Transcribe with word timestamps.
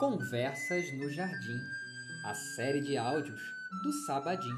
Conversas 0.00 0.90
no 0.94 1.10
Jardim, 1.10 1.60
a 2.24 2.32
série 2.56 2.80
de 2.80 2.96
áudios 2.96 3.38
do 3.82 3.92
Sabadim, 4.06 4.56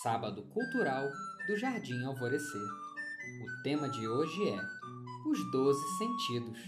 Sábado 0.00 0.44
Cultural 0.54 1.10
do 1.48 1.56
Jardim 1.56 2.04
Alvorecer. 2.04 2.62
O 2.62 3.62
tema 3.64 3.88
de 3.88 4.06
hoje 4.06 4.48
é 4.48 4.60
Os 5.28 5.50
Doze 5.50 5.98
Sentidos. 5.98 6.60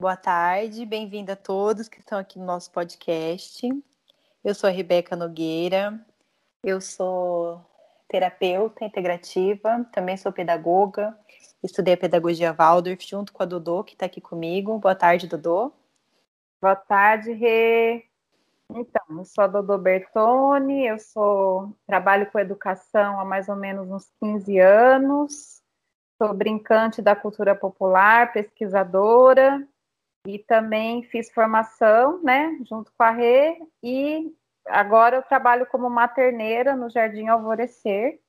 Boa 0.00 0.16
tarde, 0.16 0.86
bem-vindo 0.86 1.30
a 1.30 1.36
todos 1.36 1.90
que 1.90 2.00
estão 2.00 2.18
aqui 2.18 2.38
no 2.38 2.46
nosso 2.46 2.70
podcast. 2.70 3.68
Eu 4.42 4.54
sou 4.54 4.70
a 4.70 4.72
Rebeca 4.72 5.14
Nogueira, 5.14 6.02
eu 6.62 6.80
sou 6.80 7.62
terapeuta 8.14 8.84
integrativa, 8.84 9.84
também 9.90 10.16
sou 10.16 10.32
pedagoga, 10.32 11.18
estudei 11.64 11.94
a 11.94 11.96
pedagogia 11.96 12.52
Waldorf 12.52 13.04
junto 13.04 13.32
com 13.32 13.42
a 13.42 13.46
Dodô, 13.46 13.82
que 13.82 13.94
está 13.94 14.06
aqui 14.06 14.20
comigo. 14.20 14.78
Boa 14.78 14.94
tarde, 14.94 15.26
Dodô. 15.26 15.72
Boa 16.62 16.76
tarde, 16.76 17.32
Rê. 17.32 18.04
Então, 18.70 19.02
eu 19.18 19.24
sou 19.24 19.42
a 19.42 19.46
Dodô 19.48 19.76
Bertoni, 19.78 20.86
eu 20.86 20.96
sou 20.96 21.76
trabalho 21.88 22.30
com 22.30 22.38
educação 22.38 23.18
há 23.18 23.24
mais 23.24 23.48
ou 23.48 23.56
menos 23.56 23.90
uns 23.90 24.08
15 24.20 24.60
anos, 24.60 25.60
sou 26.16 26.32
brincante 26.32 27.02
da 27.02 27.16
cultura 27.16 27.52
popular, 27.52 28.32
pesquisadora, 28.32 29.66
e 30.24 30.38
também 30.38 31.02
fiz 31.02 31.32
formação, 31.32 32.22
né, 32.22 32.56
junto 32.64 32.92
com 32.96 33.02
a 33.02 33.10
Rê, 33.10 33.60
e 33.82 34.32
agora 34.66 35.16
eu 35.16 35.22
trabalho 35.22 35.66
como 35.66 35.88
materneira 35.90 36.76
no 36.76 36.90
Jardim 36.90 37.28
Alvorecer 37.28 38.20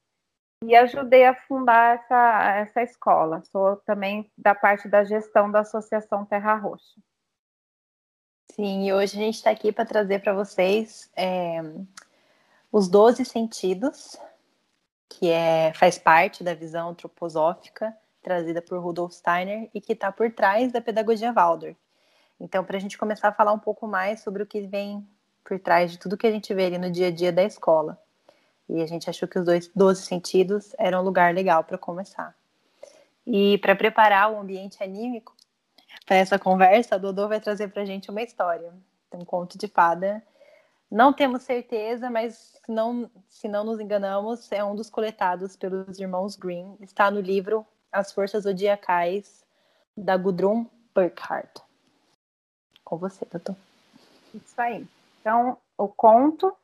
e 0.63 0.75
ajudei 0.75 1.25
a 1.25 1.35
fundar 1.35 1.95
essa, 1.95 2.55
essa 2.57 2.81
escola. 2.81 3.43
Sou 3.51 3.77
também 3.77 4.31
da 4.37 4.55
parte 4.55 4.87
da 4.87 5.03
gestão 5.03 5.51
da 5.51 5.59
Associação 5.59 6.25
Terra 6.25 6.55
Roxa. 6.55 6.99
Sim, 8.51 8.87
e 8.87 8.93
hoje 8.93 9.17
a 9.17 9.19
gente 9.19 9.35
está 9.35 9.49
aqui 9.49 9.71
para 9.71 9.85
trazer 9.85 10.19
para 10.19 10.33
vocês 10.33 11.11
é, 11.15 11.61
os 12.71 12.87
12 12.87 13.25
sentidos, 13.25 14.17
que 15.09 15.29
é, 15.29 15.73
faz 15.73 15.97
parte 15.97 16.43
da 16.43 16.53
visão 16.53 16.89
antroposófica 16.89 17.95
trazida 18.25 18.59
por 18.59 18.79
Rudolf 18.79 19.13
Steiner 19.13 19.69
e 19.71 19.79
que 19.79 19.93
está 19.93 20.11
por 20.11 20.31
trás 20.31 20.71
da 20.71 20.81
pedagogia 20.81 21.31
Waldorf. 21.31 21.77
Então, 22.39 22.65
para 22.65 22.77
a 22.77 22.79
gente 22.79 22.97
começar 22.97 23.27
a 23.27 23.31
falar 23.31 23.53
um 23.53 23.59
pouco 23.59 23.87
mais 23.87 24.21
sobre 24.21 24.41
o 24.41 24.47
que 24.47 24.61
vem 24.61 25.07
por 25.45 25.59
trás 25.59 25.91
de 25.91 25.99
tudo 25.99 26.17
que 26.17 26.25
a 26.25 26.31
gente 26.31 26.53
vê 26.53 26.65
ali 26.65 26.77
no 26.77 26.91
dia 26.91 27.07
a 27.07 27.11
dia 27.11 27.31
da 27.31 27.43
escola. 27.43 27.97
E 28.67 28.81
a 28.81 28.87
gente 28.87 29.07
achou 29.09 29.29
que 29.29 29.37
os 29.37 29.45
dois 29.45 29.71
12 29.73 30.01
sentidos 30.01 30.75
eram 30.77 31.01
um 31.01 31.03
lugar 31.03 31.33
legal 31.33 31.63
para 31.63 31.77
começar. 31.77 32.35
E 33.25 33.59
para 33.59 33.75
preparar 33.75 34.31
o 34.31 34.39
ambiente 34.39 34.83
anímico 34.83 35.35
para 36.05 36.17
essa 36.17 36.37
conversa, 36.37 36.95
a 36.95 36.97
Dodô 36.97 37.27
vai 37.27 37.39
trazer 37.39 37.69
para 37.69 37.83
a 37.83 37.85
gente 37.85 38.09
uma 38.09 38.21
história, 38.21 38.73
um 39.13 39.23
conto 39.23 39.57
de 39.57 39.67
fada. 39.67 40.21
Não 40.91 41.13
temos 41.13 41.43
certeza, 41.43 42.09
mas 42.09 42.59
não, 42.67 43.09
se 43.29 43.47
não 43.47 43.63
nos 43.63 43.79
enganamos, 43.79 44.51
é 44.51 44.63
um 44.63 44.75
dos 44.75 44.89
coletados 44.89 45.55
pelos 45.55 45.99
irmãos 45.99 46.35
Green. 46.35 46.75
Está 46.81 47.09
no 47.09 47.19
livro 47.19 47.65
As 47.91 48.11
Forças 48.11 48.43
Zodiacais, 48.43 49.43
da 49.95 50.17
Gudrun 50.17 50.65
Burkhardt. 50.93 51.61
Com 52.83 52.97
você, 52.97 53.25
doutor. 53.25 53.55
Isso 54.33 54.59
aí. 54.59 54.85
Então, 55.25 55.57
o 55.75 55.87
conto 55.87 56.55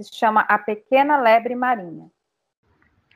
se 0.00 0.16
chama 0.16 0.40
A 0.48 0.58
Pequena 0.58 1.20
Lebre 1.20 1.54
Marinha. 1.54 2.10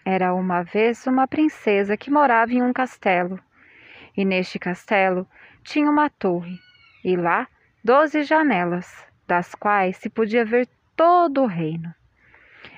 Era 0.04 0.34
uma 0.34 0.62
vez 0.62 1.06
uma 1.06 1.26
princesa 1.26 1.96
que 1.96 2.10
morava 2.10 2.52
em 2.52 2.62
um 2.62 2.70
castelo. 2.70 3.40
E 4.14 4.22
neste 4.22 4.58
castelo 4.58 5.26
tinha 5.62 5.90
uma 5.90 6.10
torre, 6.10 6.58
e 7.02 7.16
lá 7.16 7.48
doze 7.82 8.22
janelas, 8.22 9.06
das 9.26 9.54
quais 9.54 9.96
se 9.96 10.10
podia 10.10 10.44
ver 10.44 10.68
todo 10.94 11.44
o 11.44 11.46
reino. 11.46 11.94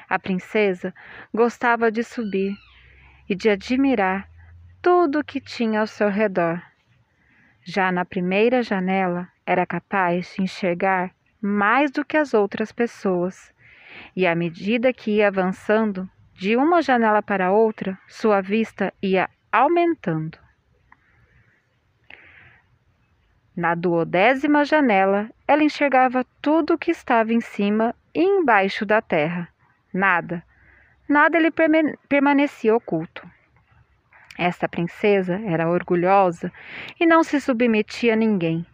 A 0.08 0.20
princesa 0.20 0.94
gostava 1.34 1.90
de 1.90 2.04
subir 2.04 2.56
e 3.28 3.34
de 3.34 3.50
admirar 3.50 4.30
tudo 4.80 5.18
o 5.18 5.24
que 5.24 5.40
tinha 5.40 5.80
ao 5.80 5.88
seu 5.88 6.10
redor. 6.10 6.62
Já 7.64 7.90
na 7.90 8.04
primeira 8.04 8.62
janela 8.62 9.28
era 9.44 9.66
capaz 9.66 10.32
de 10.36 10.42
enxergar 10.42 11.12
mais 11.46 11.92
do 11.92 12.04
que 12.04 12.16
as 12.16 12.34
outras 12.34 12.72
pessoas, 12.72 13.54
e 14.16 14.26
à 14.26 14.34
medida 14.34 14.92
que 14.92 15.12
ia 15.12 15.28
avançando 15.28 16.10
de 16.34 16.56
uma 16.56 16.82
janela 16.82 17.22
para 17.22 17.52
outra, 17.52 17.96
sua 18.08 18.40
vista 18.40 18.92
ia 19.00 19.30
aumentando. 19.52 20.38
Na 23.56 23.74
duodécima 23.74 24.64
janela, 24.64 25.30
ela 25.46 25.62
enxergava 25.62 26.26
tudo 26.42 26.74
o 26.74 26.78
que 26.78 26.90
estava 26.90 27.32
em 27.32 27.40
cima 27.40 27.94
e 28.12 28.22
embaixo 28.22 28.84
da 28.84 29.00
terra. 29.00 29.48
Nada, 29.94 30.42
nada 31.08 31.38
lhe 31.38 31.50
permanecia 32.08 32.74
oculto. 32.74 33.26
Esta 34.36 34.68
princesa 34.68 35.40
era 35.46 35.70
orgulhosa 35.70 36.52
e 37.00 37.06
não 37.06 37.22
se 37.22 37.40
submetia 37.40 38.12
a 38.12 38.16
ninguém. 38.16 38.66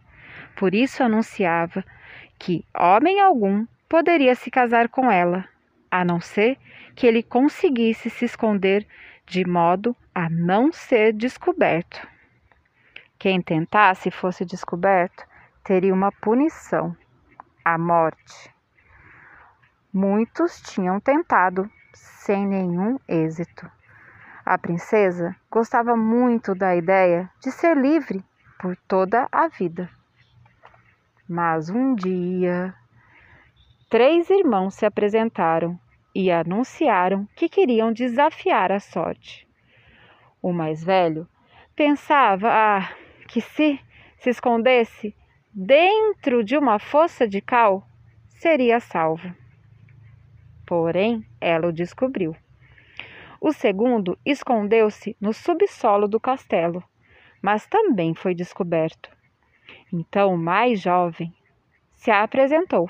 Por 0.55 0.75
isso 0.75 1.01
anunciava 1.01 1.85
que 2.37 2.65
homem 2.77 3.19
algum 3.19 3.65
poderia 3.87 4.35
se 4.35 4.49
casar 4.49 4.89
com 4.89 5.11
ela, 5.11 5.47
a 5.89 6.03
não 6.03 6.19
ser 6.19 6.57
que 6.95 7.07
ele 7.07 7.23
conseguisse 7.23 8.09
se 8.09 8.25
esconder 8.25 8.87
de 9.25 9.45
modo 9.45 9.95
a 10.13 10.29
não 10.29 10.71
ser 10.71 11.13
descoberto. 11.13 12.07
Quem 13.17 13.41
tentasse 13.41 14.11
fosse 14.11 14.43
descoberto 14.43 15.25
teria 15.63 15.93
uma 15.93 16.11
punição, 16.11 16.95
a 17.63 17.77
morte. 17.77 18.53
Muitos 19.93 20.59
tinham 20.61 20.99
tentado, 20.99 21.69
sem 21.93 22.45
nenhum 22.45 22.99
êxito. 23.07 23.69
A 24.45 24.57
princesa 24.57 25.35
gostava 25.49 25.95
muito 25.95 26.53
da 26.53 26.75
ideia 26.75 27.29
de 27.39 27.51
ser 27.51 27.77
livre 27.77 28.23
por 28.59 28.75
toda 28.75 29.27
a 29.31 29.47
vida. 29.47 29.89
Mas 31.27 31.69
um 31.69 31.95
dia, 31.95 32.73
três 33.89 34.29
irmãos 34.29 34.73
se 34.75 34.85
apresentaram 34.85 35.79
e 36.13 36.29
anunciaram 36.29 37.27
que 37.35 37.47
queriam 37.47 37.93
desafiar 37.93 38.71
a 38.71 38.79
sorte. 38.79 39.47
O 40.41 40.51
mais 40.51 40.83
velho 40.83 41.27
pensava 41.75 42.49
ah, 42.51 42.93
que 43.27 43.39
se 43.39 43.79
se 44.23 44.29
escondesse 44.29 45.13
dentro 45.53 46.43
de 46.43 46.57
uma 46.57 46.79
fossa 46.79 47.27
de 47.27 47.41
cal, 47.41 47.85
seria 48.27 48.79
salvo. 48.79 49.35
Porém, 50.65 51.25
ela 51.41 51.67
o 51.67 51.73
descobriu. 51.73 52.33
O 53.39 53.51
segundo 53.51 54.17
escondeu-se 54.25 55.17
no 55.19 55.33
subsolo 55.33 56.07
do 56.07 56.19
castelo, 56.19 56.81
mas 57.41 57.67
também 57.67 58.15
foi 58.15 58.33
descoberto. 58.33 59.09
Então 59.95 60.33
o 60.33 60.37
mais 60.37 60.81
jovem 60.81 61.31
se 61.93 62.09
apresentou 62.09 62.89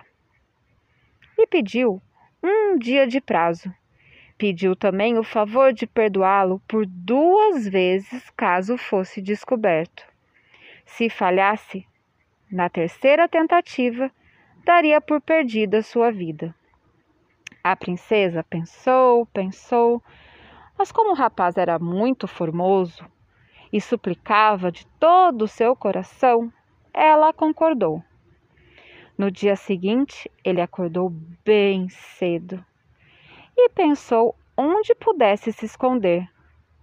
e 1.38 1.46
pediu 1.46 2.02
um 2.42 2.78
dia 2.78 3.06
de 3.06 3.20
prazo. 3.20 3.70
Pediu 4.38 4.74
também 4.74 5.18
o 5.18 5.24
favor 5.24 5.74
de 5.74 5.86
perdoá-lo 5.86 6.62
por 6.66 6.86
duas 6.86 7.68
vezes 7.68 8.30
caso 8.32 8.78
fosse 8.78 9.22
descoberto. 9.22 10.06
Se 10.86 11.10
falhasse, 11.10 11.86
na 12.50 12.70
terceira 12.70 13.28
tentativa, 13.28 14.10
daria 14.64 15.02
por 15.02 15.20
perdida 15.20 15.82
sua 15.82 16.10
vida. 16.10 16.56
A 17.62 17.76
princesa 17.76 18.46
pensou, 18.46 19.26
pensou, 19.26 20.02
mas 20.78 20.90
como 20.90 21.12
o 21.12 21.16
rapaz 21.16 21.58
era 21.58 21.78
muito 21.78 22.28
formoso 22.28 23.06
e 23.74 23.82
suplicava 23.82 24.72
de 24.72 24.86
todo 25.00 25.44
o 25.44 25.48
seu 25.48 25.76
coração, 25.76 26.52
ela 26.94 27.34
concordou. 27.34 28.04
No 29.18 29.32
dia 29.32 29.56
seguinte, 29.56 30.30
ele 30.44 30.62
acordou 30.62 31.10
bem 31.44 31.90
cedo 31.90 32.64
e 33.58 33.70
pensou 33.70 34.36
onde 34.58 34.96
pudesse 34.96 35.52
se 35.52 35.66
esconder, 35.66 36.28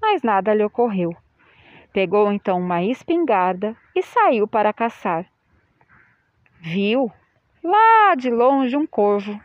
mas 0.01 0.23
nada 0.23 0.55
lhe 0.55 0.65
ocorreu. 0.65 1.15
Pegou 1.93 2.33
então 2.33 2.59
uma 2.59 2.83
espingarda 2.83 3.77
e 3.95 4.03
saiu 4.03 4.47
para 4.47 4.73
caçar. 4.73 5.27
Viu 6.61 7.11
lá 7.63 8.15
de 8.15 8.31
longe 8.31 8.77
um 8.77 8.87
corvo. 8.87 9.41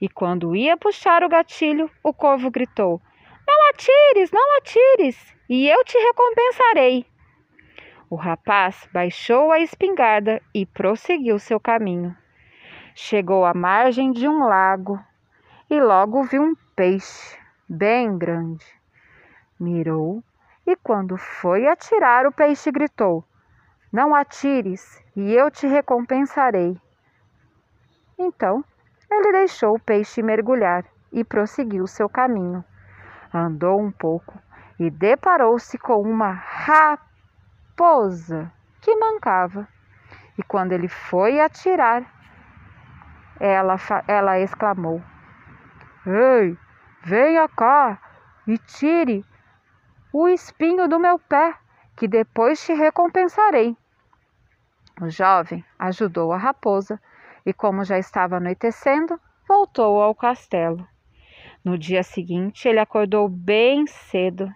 E 0.00 0.08
quando 0.08 0.54
ia 0.54 0.76
puxar 0.76 1.24
o 1.24 1.28
gatilho, 1.28 1.90
o 2.02 2.12
corvo 2.12 2.50
gritou: 2.50 3.00
não 3.46 3.70
atires, 3.70 4.30
não 4.30 4.56
atires, 4.58 5.34
e 5.48 5.68
eu 5.68 5.84
te 5.84 5.98
recompensarei. 5.98 7.06
O 8.14 8.16
rapaz 8.16 8.88
baixou 8.92 9.50
a 9.50 9.58
espingarda 9.58 10.40
e 10.54 10.64
prosseguiu 10.64 11.36
seu 11.36 11.58
caminho. 11.58 12.16
Chegou 12.94 13.44
à 13.44 13.52
margem 13.52 14.12
de 14.12 14.28
um 14.28 14.46
lago 14.46 15.04
e 15.68 15.80
logo 15.80 16.22
viu 16.22 16.40
um 16.40 16.54
peixe 16.76 17.36
bem 17.68 18.16
grande. 18.16 18.64
Mirou 19.58 20.22
E 20.64 20.76
quando 20.76 21.16
foi 21.16 21.66
atirar, 21.66 22.24
o 22.24 22.30
peixe 22.30 22.70
gritou: 22.70 23.24
Não 23.92 24.14
atires, 24.14 25.02
e 25.16 25.32
eu 25.32 25.50
te 25.50 25.66
recompensarei. 25.66 26.80
Então 28.16 28.64
ele 29.10 29.32
deixou 29.32 29.74
o 29.74 29.80
peixe 29.80 30.22
mergulhar 30.22 30.84
e 31.10 31.24
prosseguiu 31.24 31.84
seu 31.88 32.08
caminho. 32.08 32.64
Andou 33.34 33.80
um 33.80 33.90
pouco 33.90 34.38
e 34.78 34.88
deparou-se 34.88 35.76
com 35.78 36.00
uma 36.00 36.30
raposa 37.74 38.52
que 38.80 38.94
mancava. 38.96 39.68
E 40.38 40.42
quando 40.42 40.72
ele 40.72 40.88
foi 40.88 41.40
atirar, 41.40 42.04
ela, 43.38 43.76
ela 44.06 44.40
exclamou: 44.40 45.02
Ei, 46.06 46.56
venha 47.02 47.48
cá 47.48 47.98
e 48.46 48.58
tire 48.58 49.24
o 50.12 50.28
espinho 50.28 50.88
do 50.88 50.98
meu 50.98 51.18
pé, 51.18 51.54
que 51.96 52.08
depois 52.08 52.64
te 52.64 52.72
recompensarei. 52.72 53.76
O 55.00 55.08
jovem 55.10 55.64
ajudou 55.78 56.32
a 56.32 56.36
raposa 56.36 57.00
e, 57.44 57.52
como 57.52 57.84
já 57.84 57.98
estava 57.98 58.36
anoitecendo, 58.36 59.20
voltou 59.46 60.00
ao 60.00 60.14
castelo. 60.14 60.86
No 61.64 61.76
dia 61.78 62.02
seguinte, 62.02 62.68
ele 62.68 62.78
acordou 62.78 63.28
bem 63.28 63.86
cedo, 63.86 64.52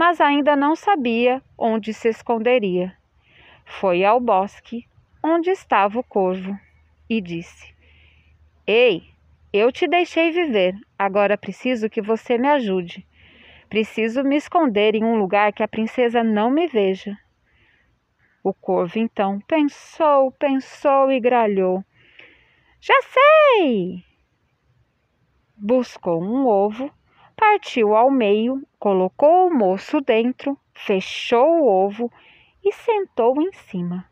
mas 0.00 0.18
ainda 0.18 0.56
não 0.56 0.74
sabia 0.74 1.42
onde 1.58 1.92
se 1.92 2.08
esconderia. 2.08 2.96
Foi 3.66 4.02
ao 4.02 4.18
bosque 4.18 4.88
onde 5.22 5.50
estava 5.50 5.98
o 5.98 6.02
corvo 6.02 6.58
e 7.06 7.20
disse: 7.20 7.74
Ei, 8.66 9.02
eu 9.52 9.70
te 9.70 9.86
deixei 9.86 10.30
viver, 10.30 10.74
agora 10.98 11.36
preciso 11.36 11.90
que 11.90 12.00
você 12.00 12.38
me 12.38 12.48
ajude. 12.48 13.06
Preciso 13.68 14.24
me 14.24 14.36
esconder 14.36 14.94
em 14.94 15.04
um 15.04 15.18
lugar 15.18 15.52
que 15.52 15.62
a 15.62 15.68
princesa 15.68 16.24
não 16.24 16.50
me 16.50 16.66
veja. 16.66 17.14
O 18.42 18.54
corvo 18.54 18.98
então 18.98 19.38
pensou, 19.40 20.32
pensou 20.32 21.12
e 21.12 21.20
gralhou. 21.20 21.84
Já 22.80 22.96
sei! 23.02 24.02
Buscou 25.54 26.22
um 26.22 26.46
ovo, 26.46 26.90
partiu 27.40 27.96
ao 27.96 28.10
meio, 28.10 28.62
colocou 28.78 29.48
o 29.48 29.54
moço 29.54 29.98
dentro, 30.02 30.58
fechou 30.74 31.62
o 31.62 31.66
ovo 31.66 32.12
e 32.62 32.70
sentou 32.70 33.40
em 33.40 33.50
cima. 33.50 34.04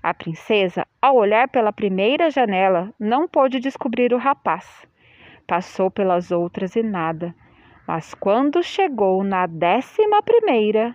A 0.00 0.14
princesa, 0.14 0.86
ao 1.02 1.16
olhar 1.16 1.48
pela 1.48 1.72
primeira 1.72 2.30
janela, 2.30 2.94
não 2.96 3.26
pôde 3.26 3.58
descobrir 3.58 4.14
o 4.14 4.18
rapaz. 4.18 4.86
Passou 5.48 5.90
pelas 5.90 6.30
outras 6.30 6.76
e 6.76 6.82
nada, 6.82 7.34
mas 7.88 8.14
quando 8.14 8.62
chegou 8.62 9.24
na 9.24 9.46
décima 9.46 10.22
primeira, 10.22 10.94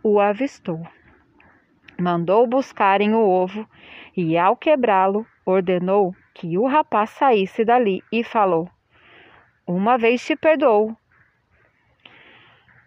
o 0.00 0.20
avistou. 0.20 0.80
Mandou 2.00 2.46
buscarem 2.46 3.14
o 3.14 3.28
ovo 3.28 3.68
e, 4.16 4.38
ao 4.38 4.56
quebrá-lo, 4.56 5.26
ordenou 5.44 6.14
que 6.32 6.56
o 6.56 6.66
rapaz 6.66 7.10
saísse 7.10 7.64
dali 7.64 8.00
e 8.12 8.22
falou: 8.22 8.68
Uma 9.74 9.96
vez 9.96 10.22
te 10.22 10.36
perdoo. 10.36 10.94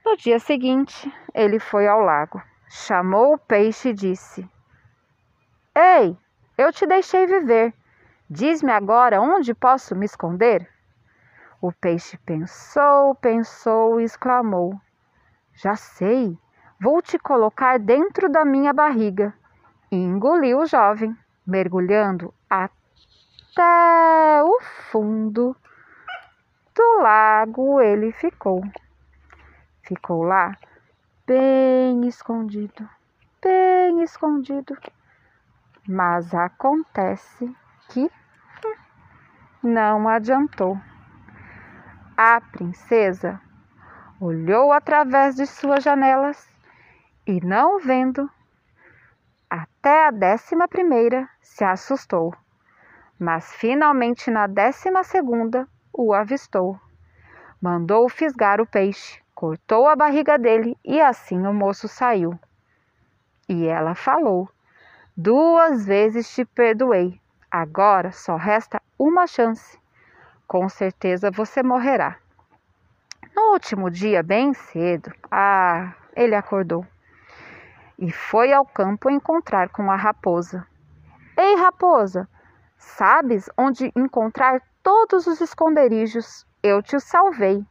No 0.05 0.15
dia 0.15 0.37
seguinte, 0.37 1.11
ele 1.33 1.57
foi 1.57 1.87
ao 1.87 1.99
lago, 1.99 2.39
chamou 2.69 3.33
o 3.33 3.39
peixe 3.39 3.89
e 3.89 3.93
disse: 3.93 4.47
Ei, 5.73 6.15
eu 6.55 6.71
te 6.71 6.85
deixei 6.85 7.25
viver. 7.25 7.73
Diz-me 8.29 8.71
agora 8.71 9.19
onde 9.19 9.55
posso 9.55 9.95
me 9.95 10.05
esconder? 10.05 10.69
O 11.59 11.71
peixe 11.71 12.19
pensou, 12.19 13.15
pensou 13.15 13.99
e 13.99 14.03
exclamou: 14.03 14.79
Já 15.55 15.75
sei, 15.75 16.37
vou 16.79 17.01
te 17.01 17.17
colocar 17.17 17.79
dentro 17.79 18.29
da 18.29 18.45
minha 18.45 18.71
barriga. 18.71 19.33
E 19.91 19.95
engoliu 19.95 20.59
o 20.59 20.67
jovem, 20.67 21.17
mergulhando 21.47 22.31
até 22.47 24.43
o 24.43 24.61
fundo 24.91 25.55
do 25.55 25.64
lago 27.01 27.81
ele 27.81 28.11
ficou. 28.11 28.61
Ficou 29.83 30.23
lá, 30.23 30.57
bem 31.27 32.07
escondido, 32.07 32.89
bem 33.41 34.01
escondido 34.01 34.75
mas 35.87 36.33
acontece 36.33 37.55
que 37.89 38.09
não 39.61 40.07
adiantou. 40.07 40.79
A 42.17 42.41
princesa 42.41 43.39
olhou 44.19 44.71
através 44.71 45.35
de 45.35 45.45
suas 45.45 45.83
janelas 45.83 46.49
e, 47.27 47.39
não 47.41 47.79
vendo, 47.79 48.29
até 49.49 50.07
a 50.07 50.11
décima 50.11 50.67
primeira 50.67 51.29
se 51.41 51.63
assustou, 51.63 52.33
mas 53.19 53.53
finalmente 53.53 54.31
na 54.31 54.47
décima 54.47 55.03
segunda 55.03 55.67
o 55.97 56.13
avistou. 56.13 56.79
Mandou 57.61 58.09
fisgar 58.09 58.59
o 58.59 58.65
peixe, 58.65 59.21
cortou 59.33 59.87
a 59.87 59.95
barriga 59.95 60.37
dele 60.37 60.77
e 60.83 61.01
assim 61.01 61.45
o 61.47 61.53
moço 61.53 61.87
saiu. 61.87 62.37
E 63.47 63.65
ela 63.65 63.95
falou: 63.95 64.49
Duas 65.15 65.85
vezes 65.85 66.29
te 66.33 66.43
perdoei. 66.45 67.19
Agora 67.49 68.11
só 68.11 68.35
resta 68.35 68.81
uma 68.99 69.25
chance. 69.25 69.79
Com 70.47 70.67
certeza 70.67 71.31
você 71.31 71.63
morrerá. 71.63 72.17
No 73.35 73.53
último 73.53 73.89
dia, 73.89 74.21
bem 74.21 74.53
cedo, 74.53 75.11
ah, 75.31 75.93
ele 76.15 76.35
acordou 76.35 76.85
e 77.97 78.11
foi 78.11 78.51
ao 78.51 78.65
campo 78.65 79.09
encontrar 79.09 79.69
com 79.69 79.89
a 79.89 79.95
raposa. 79.95 80.65
Ei, 81.37 81.55
raposa, 81.55 82.27
sabes 82.77 83.49
onde 83.57 83.91
encontrar 83.95 84.61
todos 84.85 85.25
os 85.25 85.41
esconderijos? 85.41 86.45
Eu 86.61 86.79
te 86.79 86.99
salvei. 86.99 87.65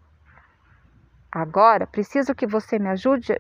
Agora 1.31 1.87
preciso 1.87 2.35
que 2.35 2.45
você 2.45 2.77
me 2.77 2.89
ajude 2.89 3.39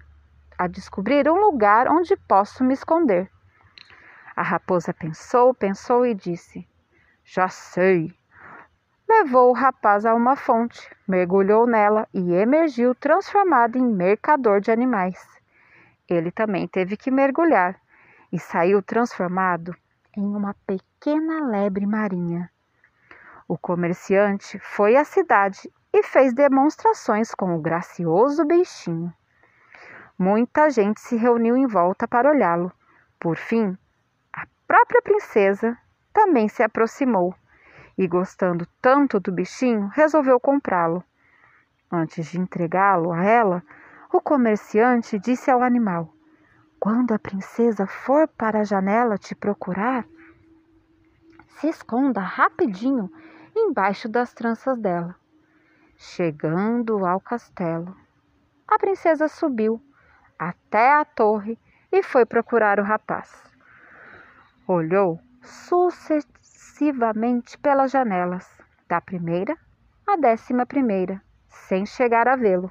a 0.56 0.68
descobrir 0.68 1.28
um 1.28 1.34
lugar 1.34 1.88
onde 1.88 2.16
posso 2.16 2.62
me 2.62 2.72
esconder. 2.72 3.28
A 4.36 4.42
raposa 4.42 4.94
pensou, 4.94 5.52
pensou 5.52 6.06
e 6.06 6.14
disse: 6.14 6.68
Já 7.24 7.48
sei. 7.48 8.16
Levou 9.08 9.50
o 9.50 9.54
rapaz 9.54 10.06
a 10.06 10.14
uma 10.14 10.36
fonte, 10.36 10.88
mergulhou 11.06 11.66
nela 11.66 12.06
e 12.14 12.32
emergiu 12.32 12.94
transformado 12.94 13.76
em 13.76 13.84
mercador 13.84 14.60
de 14.60 14.70
animais. 14.70 15.18
Ele 16.08 16.30
também 16.30 16.68
teve 16.68 16.96
que 16.96 17.10
mergulhar 17.10 17.80
e 18.32 18.38
saiu 18.38 18.80
transformado 18.80 19.76
em 20.16 20.24
uma 20.24 20.54
pequena 20.64 21.48
lebre 21.48 21.86
marinha. 21.86 22.53
O 23.46 23.58
comerciante 23.58 24.58
foi 24.58 24.96
à 24.96 25.04
cidade 25.04 25.70
e 25.92 26.02
fez 26.02 26.32
demonstrações 26.32 27.34
com 27.34 27.54
o 27.54 27.60
gracioso 27.60 28.44
bichinho. 28.44 29.12
Muita 30.18 30.70
gente 30.70 31.00
se 31.00 31.16
reuniu 31.16 31.56
em 31.56 31.66
volta 31.66 32.08
para 32.08 32.30
olhá-lo. 32.30 32.72
Por 33.18 33.36
fim, 33.36 33.76
própria 34.66 35.02
princesa 35.02 35.76
também 36.12 36.48
se 36.48 36.62
aproximou 36.62 37.34
e, 37.96 38.08
gostando 38.08 38.66
tanto 38.80 39.20
do 39.20 39.30
bichinho, 39.30 39.88
resolveu 39.94 40.40
comprá-lo. 40.40 41.04
Antes 41.90 42.26
de 42.26 42.40
entregá-lo 42.40 43.12
a 43.12 43.22
ela, 43.24 43.62
o 44.12 44.20
comerciante 44.20 45.18
disse 45.18 45.50
ao 45.50 45.62
animal: 45.62 46.12
Quando 46.80 47.12
a 47.12 47.18
princesa 47.18 47.86
for 47.86 48.26
para 48.26 48.60
a 48.60 48.64
janela 48.64 49.16
te 49.16 49.34
procurar, 49.34 50.04
se 51.48 51.68
esconda 51.68 52.20
rapidinho 52.20 53.10
embaixo 53.54 54.08
das 54.08 54.32
tranças 54.32 54.78
dela. 54.78 55.14
Chegando 55.96 57.06
ao 57.06 57.20
castelo, 57.20 57.96
a 58.66 58.76
princesa 58.78 59.28
subiu 59.28 59.80
até 60.38 60.92
a 60.92 61.04
torre 61.04 61.58
e 61.92 62.02
foi 62.02 62.24
procurar 62.26 62.80
o 62.80 62.82
rapaz. 62.82 63.32
Olhou 64.66 65.20
sucessivamente 65.42 67.58
pelas 67.58 67.90
janelas, 67.90 68.48
da 68.88 68.98
primeira 69.00 69.56
à 70.06 70.16
décima 70.16 70.66
primeira, 70.66 71.22
sem 71.48 71.86
chegar 71.86 72.28
a 72.28 72.36
vê-lo. 72.36 72.70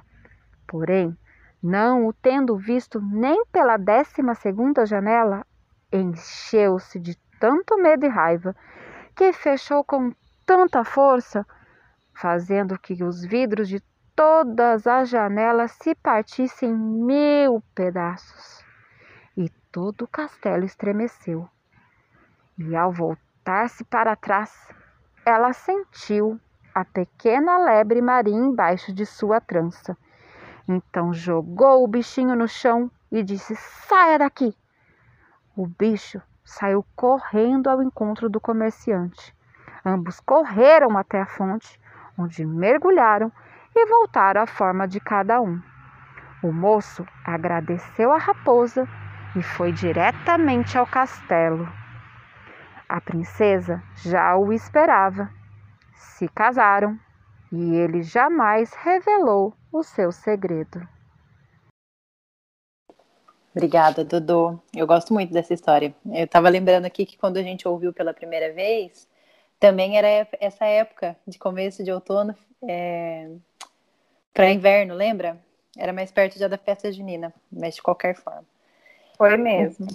Porém, 0.66 1.16
não 1.62 2.06
o 2.06 2.12
tendo 2.12 2.56
visto 2.56 3.00
nem 3.00 3.44
pela 3.46 3.76
décima 3.76 4.34
segunda 4.34 4.86
janela, 4.86 5.46
encheu-se 5.92 6.98
de 6.98 7.16
tanto 7.40 7.76
medo 7.78 8.06
e 8.06 8.08
raiva 8.08 8.54
que 9.14 9.32
fechou 9.32 9.82
com 9.82 10.12
tanta 10.46 10.84
força, 10.84 11.46
fazendo 12.12 12.78
que 12.78 13.02
os 13.02 13.24
vidros 13.24 13.68
de 13.68 13.82
todas 14.14 14.86
as 14.86 15.08
janelas 15.08 15.72
se 15.72 15.94
partissem 15.94 16.70
em 16.70 16.76
mil 16.76 17.62
pedaços. 17.74 18.64
E 19.36 19.48
todo 19.72 20.02
o 20.02 20.08
castelo 20.08 20.64
estremeceu. 20.64 21.48
E 22.56 22.76
ao 22.76 22.92
voltar-se 22.92 23.84
para 23.84 24.14
trás, 24.14 24.68
ela 25.26 25.52
sentiu 25.52 26.40
a 26.74 26.84
pequena 26.84 27.58
lebre 27.58 28.00
marinha 28.00 28.46
embaixo 28.46 28.92
de 28.92 29.04
sua 29.04 29.40
trança. 29.40 29.96
Então 30.68 31.12
jogou 31.12 31.84
o 31.84 31.88
bichinho 31.88 32.36
no 32.36 32.48
chão 32.48 32.90
e 33.10 33.22
disse: 33.22 33.54
Saia 33.56 34.18
daqui! 34.18 34.56
O 35.56 35.66
bicho 35.66 36.20
saiu 36.44 36.84
correndo 36.96 37.68
ao 37.68 37.82
encontro 37.82 38.28
do 38.28 38.40
comerciante. 38.40 39.34
Ambos 39.84 40.18
correram 40.20 40.96
até 40.96 41.20
a 41.20 41.26
fonte, 41.26 41.78
onde 42.18 42.44
mergulharam 42.44 43.30
e 43.74 43.86
voltaram 43.86 44.42
à 44.42 44.46
forma 44.46 44.88
de 44.88 44.98
cada 45.00 45.40
um. 45.40 45.60
O 46.42 46.52
moço 46.52 47.06
agradeceu 47.24 48.12
a 48.12 48.18
raposa 48.18 48.88
e 49.36 49.42
foi 49.42 49.72
diretamente 49.72 50.78
ao 50.78 50.86
castelo. 50.86 51.68
A 52.88 53.00
princesa 53.00 53.82
já 53.96 54.36
o 54.36 54.52
esperava. 54.52 55.30
Se 55.94 56.28
casaram 56.28 56.98
e 57.50 57.74
ele 57.74 58.02
jamais 58.02 58.72
revelou 58.74 59.54
o 59.72 59.82
seu 59.82 60.12
segredo. 60.12 60.86
Obrigada, 63.54 64.04
Dodô. 64.04 64.58
Eu 64.74 64.86
gosto 64.86 65.14
muito 65.14 65.32
dessa 65.32 65.54
história. 65.54 65.94
Eu 66.06 66.24
estava 66.24 66.48
lembrando 66.48 66.86
aqui 66.86 67.06
que 67.06 67.16
quando 67.16 67.36
a 67.36 67.42
gente 67.42 67.66
ouviu 67.66 67.92
pela 67.92 68.12
primeira 68.12 68.52
vez, 68.52 69.08
também 69.64 69.96
era 69.96 70.28
essa 70.38 70.66
época 70.66 71.16
de 71.26 71.38
começo 71.38 71.82
de 71.82 71.90
outono 71.90 72.34
é, 72.68 73.30
para 74.34 74.50
inverno, 74.50 74.94
lembra? 74.94 75.38
Era 75.74 75.90
mais 75.90 76.12
perto 76.12 76.38
já 76.38 76.46
da 76.46 76.58
festa 76.58 76.92
junina, 76.92 77.32
mas 77.50 77.76
de 77.76 77.82
qualquer 77.82 78.14
forma. 78.14 78.44
Foi 79.16 79.34
mesmo. 79.38 79.86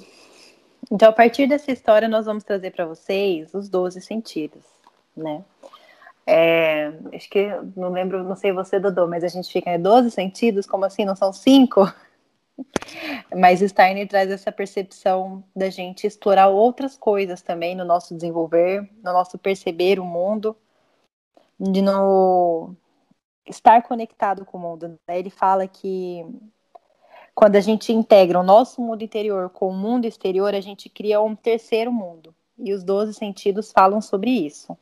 Então, 0.91 1.09
a 1.09 1.13
partir 1.13 1.45
dessa 1.45 1.71
história, 1.71 2.07
nós 2.07 2.25
vamos 2.25 2.43
trazer 2.43 2.71
para 2.71 2.87
vocês 2.87 3.53
os 3.53 3.69
12 3.69 4.01
sentidos, 4.01 4.63
né? 5.15 5.43
É, 6.25 6.91
acho 7.13 7.29
que 7.29 7.47
não 7.75 7.91
lembro, 7.91 8.23
não 8.23 8.35
sei 8.35 8.51
você, 8.51 8.79
Dodô, 8.79 9.07
mas 9.07 9.23
a 9.23 9.27
gente 9.27 9.53
fica 9.53 9.69
em 9.69 9.79
12 9.79 10.09
sentidos, 10.09 10.65
como 10.65 10.83
assim? 10.83 11.05
Não 11.05 11.15
são 11.15 11.31
cinco? 11.31 11.81
Mas 13.35 13.59
Steiner 13.59 14.07
traz 14.07 14.29
essa 14.31 14.51
percepção 14.51 15.43
da 15.55 15.69
gente 15.69 16.07
explorar 16.07 16.47
outras 16.47 16.97
coisas 16.97 17.41
também 17.41 17.75
no 17.75 17.85
nosso 17.85 18.15
desenvolver, 18.15 18.89
no 19.03 19.13
nosso 19.13 19.37
perceber 19.37 19.99
o 19.99 20.05
mundo, 20.05 20.55
de 21.59 21.81
no 21.81 22.73
estar 23.47 23.83
conectado 23.83 24.45
com 24.45 24.57
o 24.57 24.61
mundo. 24.61 24.87
Né? 25.07 25.19
Ele 25.19 25.29
fala 25.29 25.67
que 25.67 26.25
quando 27.33 27.55
a 27.55 27.61
gente 27.61 27.93
integra 27.93 28.39
o 28.39 28.43
nosso 28.43 28.81
mundo 28.81 29.03
interior 29.03 29.49
com 29.49 29.69
o 29.69 29.73
mundo 29.73 30.05
exterior, 30.05 30.53
a 30.53 30.61
gente 30.61 30.89
cria 30.89 31.21
um 31.21 31.35
terceiro 31.35 31.91
mundo. 31.91 32.35
E 32.57 32.73
os 32.73 32.83
12 32.83 33.13
sentidos 33.13 33.71
falam 33.71 34.01
sobre 34.01 34.29
isso. 34.29 34.77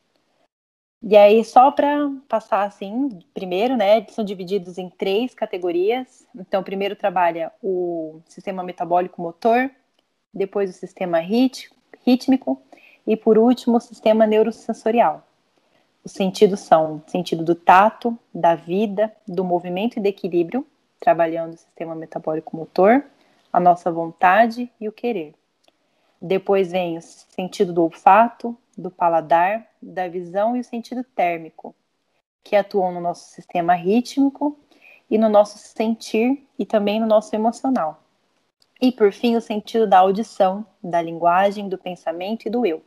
E 1.01 1.15
aí, 1.15 1.43
só 1.43 1.71
para 1.71 2.11
passar 2.27 2.63
assim, 2.63 3.19
primeiro, 3.33 3.77
né, 3.77 4.05
são 4.07 4.25
divididos 4.25 4.77
em 4.77 4.89
três 4.89 5.33
categorias. 5.33 6.25
Então, 6.35 6.63
primeiro 6.63 6.95
trabalha 6.95 7.51
o 7.61 8.19
sistema 8.27 8.63
metabólico 8.63 9.21
motor, 9.21 9.69
depois 10.33 10.69
o 10.69 10.73
sistema 10.73 11.19
rítmico 11.19 12.61
e, 13.05 13.15
por 13.15 13.37
último, 13.37 13.77
o 13.77 13.81
sistema 13.81 14.25
neurosensorial. 14.25 15.25
Os 16.03 16.13
sentidos 16.13 16.61
são 16.61 17.03
sentido 17.05 17.43
do 17.43 17.53
tato, 17.53 18.17
da 18.33 18.55
vida, 18.55 19.13
do 19.27 19.43
movimento 19.43 19.97
e 19.97 20.01
do 20.01 20.07
equilíbrio, 20.07 20.65
trabalhando 20.99 21.53
o 21.53 21.57
sistema 21.57 21.93
metabólico 21.93 22.57
motor, 22.57 23.05
a 23.53 23.59
nossa 23.59 23.91
vontade 23.91 24.71
e 24.79 24.89
o 24.89 24.91
querer. 24.91 25.35
Depois 26.19 26.71
vem 26.71 26.97
o 26.97 27.01
sentido 27.01 27.71
do 27.71 27.83
olfato, 27.83 28.57
do 28.77 28.91
paladar, 28.91 29.67
da 29.81 30.07
visão 30.07 30.55
e 30.55 30.59
o 30.59 30.63
sentido 30.63 31.03
térmico, 31.03 31.75
que 32.43 32.55
atuam 32.55 32.93
no 32.93 33.01
nosso 33.01 33.29
sistema 33.31 33.73
rítmico 33.73 34.57
e 35.09 35.17
no 35.17 35.27
nosso 35.27 35.57
sentir 35.57 36.47
e 36.57 36.65
também 36.65 36.99
no 36.99 37.07
nosso 37.07 37.35
emocional. 37.35 38.03
E 38.79 38.91
por 38.91 39.11
fim, 39.11 39.35
o 39.35 39.41
sentido 39.41 39.87
da 39.87 39.99
audição, 39.99 40.65
da 40.83 41.01
linguagem, 41.01 41.67
do 41.67 41.77
pensamento 41.77 42.45
e 42.45 42.49
do 42.49 42.65
eu, 42.65 42.83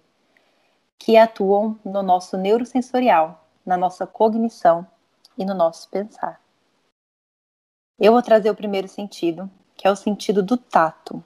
que 0.96 1.16
atuam 1.16 1.78
no 1.84 2.02
nosso 2.02 2.36
neurosensorial, 2.36 3.44
na 3.66 3.76
nossa 3.76 4.06
cognição 4.06 4.86
e 5.36 5.44
no 5.44 5.54
nosso 5.54 5.88
pensar. 5.90 6.40
Eu 7.98 8.12
vou 8.12 8.22
trazer 8.22 8.50
o 8.50 8.54
primeiro 8.54 8.86
sentido, 8.86 9.50
que 9.76 9.86
é 9.86 9.90
o 9.90 9.96
sentido 9.96 10.42
do 10.42 10.56
tato. 10.56 11.24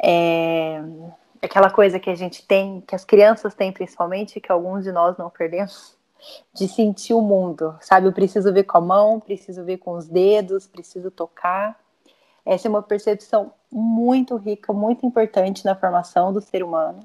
É, 0.00 0.80
aquela 1.42 1.70
coisa 1.70 1.98
que 1.98 2.10
a 2.10 2.14
gente 2.14 2.46
tem, 2.46 2.80
que 2.80 2.94
as 2.94 3.04
crianças 3.04 3.54
têm 3.54 3.72
principalmente, 3.72 4.40
que 4.40 4.50
alguns 4.50 4.84
de 4.84 4.92
nós 4.92 5.16
não 5.16 5.30
perdemos, 5.30 5.96
de 6.52 6.68
sentir 6.68 7.14
o 7.14 7.20
mundo, 7.20 7.76
sabe? 7.80 8.06
Eu 8.06 8.12
preciso 8.12 8.52
ver 8.52 8.64
com 8.64 8.78
a 8.78 8.80
mão, 8.80 9.20
preciso 9.20 9.64
ver 9.64 9.78
com 9.78 9.92
os 9.92 10.08
dedos, 10.08 10.66
preciso 10.66 11.10
tocar. 11.10 11.78
Essa 12.44 12.66
é 12.66 12.70
uma 12.70 12.82
percepção 12.82 13.52
muito 13.70 14.36
rica, 14.36 14.72
muito 14.72 15.04
importante 15.04 15.64
na 15.64 15.74
formação 15.74 16.32
do 16.32 16.40
ser 16.40 16.62
humano. 16.62 17.00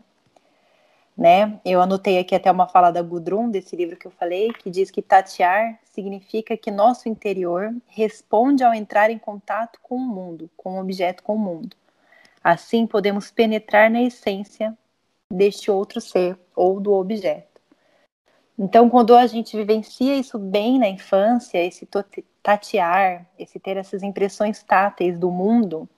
Né? 1.15 1.59
Eu 1.63 1.79
anotei 1.79 2.17
aqui 2.17 2.33
até 2.33 2.49
uma 2.49 2.67
fala 2.67 2.89
da 2.89 3.01
Gudrun, 3.01 3.51
desse 3.51 3.75
livro 3.75 3.95
que 3.95 4.07
eu 4.07 4.11
falei, 4.11 4.51
que 4.51 4.69
diz 4.71 4.89
que 4.89 5.01
tatear 5.01 5.79
significa 5.83 6.57
que 6.57 6.71
nosso 6.71 7.07
interior 7.07 7.71
responde 7.87 8.63
ao 8.63 8.73
entrar 8.73 9.11
em 9.11 9.19
contato 9.19 9.79
com 9.83 9.95
o 9.95 9.99
mundo, 9.99 10.49
com 10.57 10.77
o 10.77 10.81
objeto, 10.81 11.21
com 11.21 11.35
o 11.35 11.39
mundo. 11.39 11.77
Assim, 12.43 12.85
podemos 12.85 13.31
penetrar 13.31 13.89
na 13.89 14.01
essência 14.01 14.77
deste 15.31 15.71
outro 15.71 16.01
ser 16.01 16.37
ou 16.55 16.79
do 16.79 16.93
objeto. 16.93 17.61
Então, 18.57 18.89
quando 18.89 19.15
a 19.15 19.25
gente 19.25 19.57
vivencia 19.57 20.15
isso 20.15 20.37
bem 20.37 20.77
na 20.77 20.87
infância, 20.87 21.57
esse 21.57 21.87
tatear, 22.41 23.25
esse 23.39 23.59
ter 23.59 23.77
essas 23.77 24.03
impressões 24.03 24.61
táteis 24.61 25.17
do 25.17 25.31
mundo, 25.31 25.89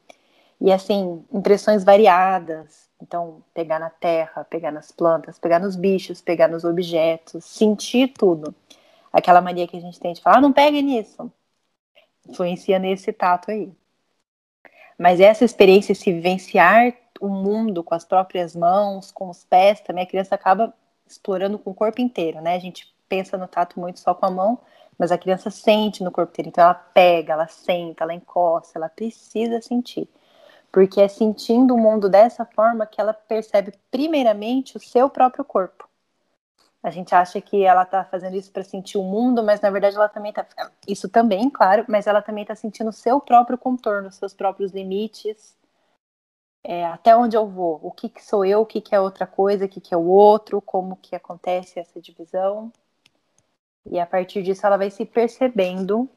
e 0.59 0.71
assim, 0.71 1.23
impressões 1.33 1.83
variadas. 1.83 2.89
Então, 3.01 3.43
pegar 3.53 3.79
na 3.79 3.89
terra, 3.89 4.45
pegar 4.45 4.71
nas 4.71 4.91
plantas, 4.91 5.37
pegar 5.37 5.59
nos 5.59 5.75
bichos, 5.75 6.21
pegar 6.21 6.47
nos 6.47 6.63
objetos, 6.63 7.43
sentir 7.43 8.13
tudo. 8.13 8.55
Aquela 9.11 9.41
mania 9.41 9.67
que 9.67 9.77
a 9.77 9.81
gente 9.81 9.99
tem 9.99 10.13
de 10.13 10.21
falar, 10.21 10.37
ah, 10.37 10.41
não 10.41 10.53
pegue 10.53 10.81
nisso. 10.81 11.31
Influencia 12.27 12.79
nesse 12.79 13.11
tato 13.11 13.51
aí. 13.51 13.71
Mas 14.97 15.19
essa 15.19 15.43
experiência, 15.43 15.91
esse 15.91 16.11
vivenciar 16.11 16.93
o 17.19 17.27
mundo 17.27 17.83
com 17.83 17.95
as 17.95 18.05
próprias 18.05 18.55
mãos, 18.55 19.11
com 19.11 19.29
os 19.29 19.43
pés, 19.43 19.81
também 19.81 20.03
a 20.03 20.07
criança 20.07 20.35
acaba 20.35 20.73
explorando 21.07 21.59
com 21.59 21.71
o 21.71 21.75
corpo 21.75 22.01
inteiro, 22.01 22.41
né? 22.41 22.55
A 22.55 22.59
gente 22.59 22.93
pensa 23.07 23.37
no 23.37 23.47
tato 23.47 23.79
muito 23.79 23.99
só 23.99 24.13
com 24.13 24.25
a 24.25 24.31
mão, 24.31 24.59
mas 24.97 25.11
a 25.11 25.17
criança 25.17 25.49
sente 25.49 26.03
no 26.03 26.11
corpo 26.11 26.31
inteiro. 26.31 26.49
Então 26.49 26.63
ela 26.63 26.73
pega, 26.73 27.33
ela 27.33 27.47
senta, 27.47 28.03
ela 28.03 28.13
encosta, 28.13 28.77
ela 28.77 28.89
precisa 28.89 29.61
sentir. 29.61 30.09
Porque 30.71 30.99
é 30.99 31.07
sentindo 31.07 31.73
o 31.73 31.77
mundo 31.77 32.09
dessa 32.09 32.45
forma 32.45 32.85
que 32.85 32.99
ela 32.99 33.13
percebe 33.13 33.73
primeiramente 33.91 34.75
o 34.75 34.79
seu 34.79 35.09
próprio 35.09 35.45
corpo. 35.45 35.87
A 36.85 36.91
gente 36.91 37.15
acha 37.15 37.41
que 37.41 37.63
ela 37.63 37.81
está 37.81 38.03
fazendo 38.03 38.35
isso 38.35 38.51
para 38.51 38.63
sentir 38.63 38.99
o 38.99 39.03
mundo, 39.03 39.43
mas 39.43 39.59
na 39.59 39.71
verdade 39.71 39.95
ela 39.95 40.07
também 40.07 40.29
está. 40.29 40.45
Isso 40.87 41.09
também, 41.09 41.49
claro, 41.49 41.83
mas 41.87 42.05
ela 42.05 42.21
também 42.21 42.43
está 42.43 42.53
sentindo 42.53 42.91
o 42.91 42.93
seu 42.93 43.19
próprio 43.19 43.57
contorno, 43.57 44.11
seus 44.11 44.35
próprios 44.35 44.71
limites. 44.71 45.57
É, 46.63 46.85
até 46.85 47.17
onde 47.17 47.35
eu 47.35 47.47
vou, 47.47 47.79
o 47.81 47.89
que, 47.89 48.07
que 48.07 48.23
sou 48.23 48.45
eu, 48.45 48.61
o 48.61 48.65
que, 48.67 48.79
que 48.81 48.93
é 48.93 48.99
outra 48.99 49.25
coisa, 49.25 49.65
o 49.65 49.67
que, 49.67 49.81
que 49.81 49.95
é 49.95 49.97
o 49.97 50.05
outro, 50.05 50.61
como 50.61 50.95
que 50.97 51.15
acontece 51.15 51.79
essa 51.79 51.99
divisão. 51.99 52.71
E 53.87 53.99
a 53.99 54.05
partir 54.05 54.43
disso 54.43 54.63
ela 54.63 54.77
vai 54.77 54.91
se 54.91 55.07
percebendo 55.07 56.07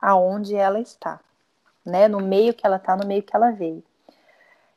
aonde 0.00 0.56
ela 0.56 0.80
está, 0.80 1.20
né? 1.86 2.08
No 2.08 2.18
meio 2.18 2.52
que 2.54 2.66
ela 2.66 2.76
está, 2.76 2.96
no 2.96 3.06
meio 3.06 3.22
que 3.22 3.36
ela 3.36 3.52
veio. 3.52 3.84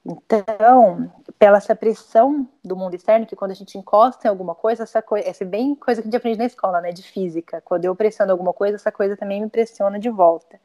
Então, 0.06 1.12
pela 1.40 1.58
essa 1.58 1.76
pressão 1.76 2.48
do 2.64 2.76
mundo 2.76 2.94
externo, 2.94 3.26
que 3.26 3.36
quando 3.36 3.52
a 3.52 3.56
gente 3.56 3.76
encosta 3.76 4.28
em 4.28 4.30
alguma 4.30 4.54
coisa, 4.54 4.84
essa 4.84 5.02
coisa, 5.02 5.28
essa 5.28 5.44
é 5.44 5.48
bem 5.48 5.74
coisa 5.74 6.00
que 6.00 6.08
a 6.08 6.12
gente 6.12 6.18
aprende 6.18 6.38
na 6.38 6.46
escola, 6.46 6.80
né, 6.80 6.92
de 6.92 7.02
física. 7.02 7.60
Quando 7.62 7.86
eu 7.86 7.96
pressiono 7.96 8.32
alguma 8.32 8.54
coisa, 8.54 8.76
essa 8.76 8.92
coisa 8.92 9.18
também 9.18 9.42
me 9.42 9.50
pressiona 9.50 10.00
de 10.00 10.10
volta. 10.10 10.60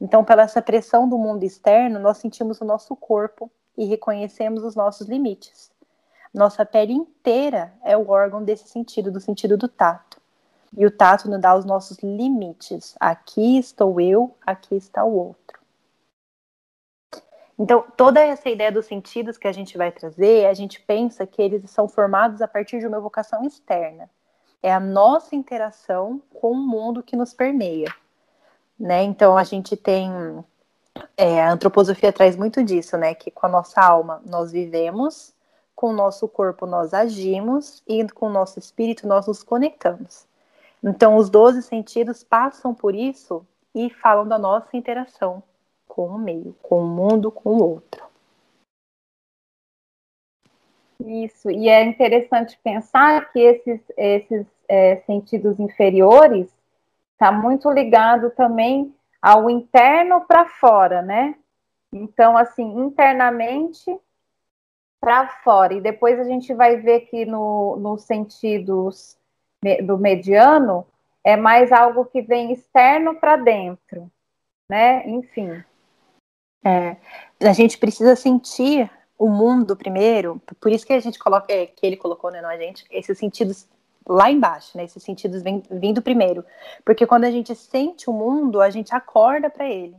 Então, 0.00 0.22
pela 0.22 0.42
essa 0.42 0.62
pressão 0.62 1.08
do 1.08 1.18
mundo 1.18 1.42
externo, 1.42 1.98
nós 1.98 2.18
sentimos 2.18 2.60
o 2.60 2.64
nosso 2.64 2.94
corpo 2.94 3.50
e 3.76 3.86
reconhecemos 3.86 4.62
os 4.62 4.76
nossos 4.76 5.08
limites. 5.08 5.70
Nossa 6.32 6.64
pele 6.64 6.92
inteira 6.92 7.72
é 7.82 7.96
o 7.96 8.08
órgão 8.08 8.44
desse 8.44 8.68
sentido, 8.68 9.10
do 9.10 9.20
sentido 9.20 9.56
do 9.56 9.68
tato. 9.68 10.20
E 10.76 10.84
o 10.84 10.90
tato 10.90 11.28
nos 11.30 11.40
dá 11.40 11.56
os 11.56 11.64
nossos 11.64 11.98
limites. 11.98 12.94
Aqui 13.00 13.58
estou 13.58 14.00
eu, 14.00 14.36
aqui 14.46 14.76
está 14.76 15.02
o 15.02 15.12
outro. 15.12 15.45
Então, 17.58 17.84
toda 17.96 18.20
essa 18.20 18.50
ideia 18.50 18.70
dos 18.70 18.84
sentidos 18.84 19.38
que 19.38 19.48
a 19.48 19.52
gente 19.52 19.78
vai 19.78 19.90
trazer, 19.90 20.46
a 20.46 20.52
gente 20.52 20.80
pensa 20.80 21.26
que 21.26 21.40
eles 21.40 21.70
são 21.70 21.88
formados 21.88 22.42
a 22.42 22.48
partir 22.48 22.80
de 22.80 22.86
uma 22.86 22.98
evocação 22.98 23.44
externa. 23.44 24.10
É 24.62 24.72
a 24.72 24.80
nossa 24.80 25.34
interação 25.34 26.20
com 26.34 26.52
o 26.52 26.56
mundo 26.56 27.02
que 27.02 27.16
nos 27.16 27.32
permeia. 27.32 27.92
Né? 28.78 29.02
Então, 29.04 29.38
a 29.38 29.44
gente 29.44 29.76
tem. 29.76 30.10
É, 31.16 31.42
a 31.42 31.52
antroposofia 31.52 32.12
traz 32.12 32.36
muito 32.36 32.62
disso, 32.62 32.96
né? 32.96 33.14
Que 33.14 33.30
com 33.30 33.46
a 33.46 33.48
nossa 33.48 33.80
alma 33.80 34.22
nós 34.26 34.52
vivemos, 34.52 35.34
com 35.74 35.90
o 35.90 35.92
nosso 35.92 36.26
corpo 36.26 36.66
nós 36.66 36.94
agimos 36.94 37.82
e 37.86 38.06
com 38.08 38.26
o 38.26 38.32
nosso 38.32 38.58
espírito 38.58 39.06
nós 39.06 39.26
nos 39.26 39.42
conectamos. 39.42 40.26
Então, 40.82 41.16
os 41.16 41.30
12 41.30 41.62
sentidos 41.62 42.22
passam 42.22 42.74
por 42.74 42.94
isso 42.94 43.46
e 43.74 43.90
falam 43.90 44.26
da 44.26 44.38
nossa 44.38 44.76
interação 44.76 45.42
com 45.96 46.08
o 46.08 46.18
meio, 46.18 46.54
com 46.62 46.82
o 46.82 46.86
mundo, 46.86 47.32
com 47.32 47.48
o 47.48 47.70
outro. 47.70 48.04
Isso, 51.00 51.50
e 51.50 51.70
é 51.70 51.82
interessante 51.82 52.58
pensar 52.62 53.32
que 53.32 53.38
esses, 53.38 53.80
esses 53.96 54.46
é, 54.68 54.96
sentidos 55.06 55.58
inferiores 55.58 56.54
está 57.12 57.32
muito 57.32 57.70
ligado 57.70 58.30
também 58.30 58.94
ao 59.22 59.48
interno 59.48 60.20
para 60.26 60.44
fora, 60.44 61.00
né? 61.00 61.34
Então, 61.90 62.36
assim, 62.36 62.78
internamente 62.78 63.98
para 65.00 65.28
fora. 65.28 65.72
E 65.72 65.80
depois 65.80 66.20
a 66.20 66.24
gente 66.24 66.52
vai 66.52 66.76
ver 66.76 67.00
que 67.02 67.24
no, 67.24 67.76
nos 67.76 68.02
sentidos 68.02 69.16
do 69.82 69.96
mediano 69.96 70.86
é 71.24 71.36
mais 71.36 71.72
algo 71.72 72.04
que 72.04 72.20
vem 72.20 72.52
externo 72.52 73.14
para 73.14 73.36
dentro, 73.36 74.10
né? 74.68 75.08
Enfim. 75.08 75.64
É, 76.66 76.96
a 77.48 77.52
gente 77.52 77.78
precisa 77.78 78.16
sentir 78.16 78.90
o 79.16 79.28
mundo 79.28 79.76
primeiro, 79.76 80.42
por 80.60 80.72
isso 80.72 80.84
que 80.84 80.92
a 80.92 80.98
gente 80.98 81.16
coloca, 81.16 81.52
é, 81.52 81.66
que 81.66 81.86
ele 81.86 81.96
colocou, 81.96 82.28
né, 82.30 82.42
não 82.42 82.48
a 82.48 82.56
gente, 82.56 82.84
esses 82.90 83.16
sentidos 83.16 83.68
lá 84.06 84.30
embaixo, 84.30 84.76
né, 84.76 84.84
esses 84.84 85.00
sentidos 85.00 85.44
vindo 85.70 86.02
primeiro, 86.02 86.44
porque 86.84 87.06
quando 87.06 87.22
a 87.24 87.30
gente 87.30 87.54
sente 87.54 88.10
o 88.10 88.12
mundo, 88.12 88.60
a 88.60 88.68
gente 88.68 88.92
acorda 88.92 89.48
para 89.48 89.68
ele. 89.68 89.94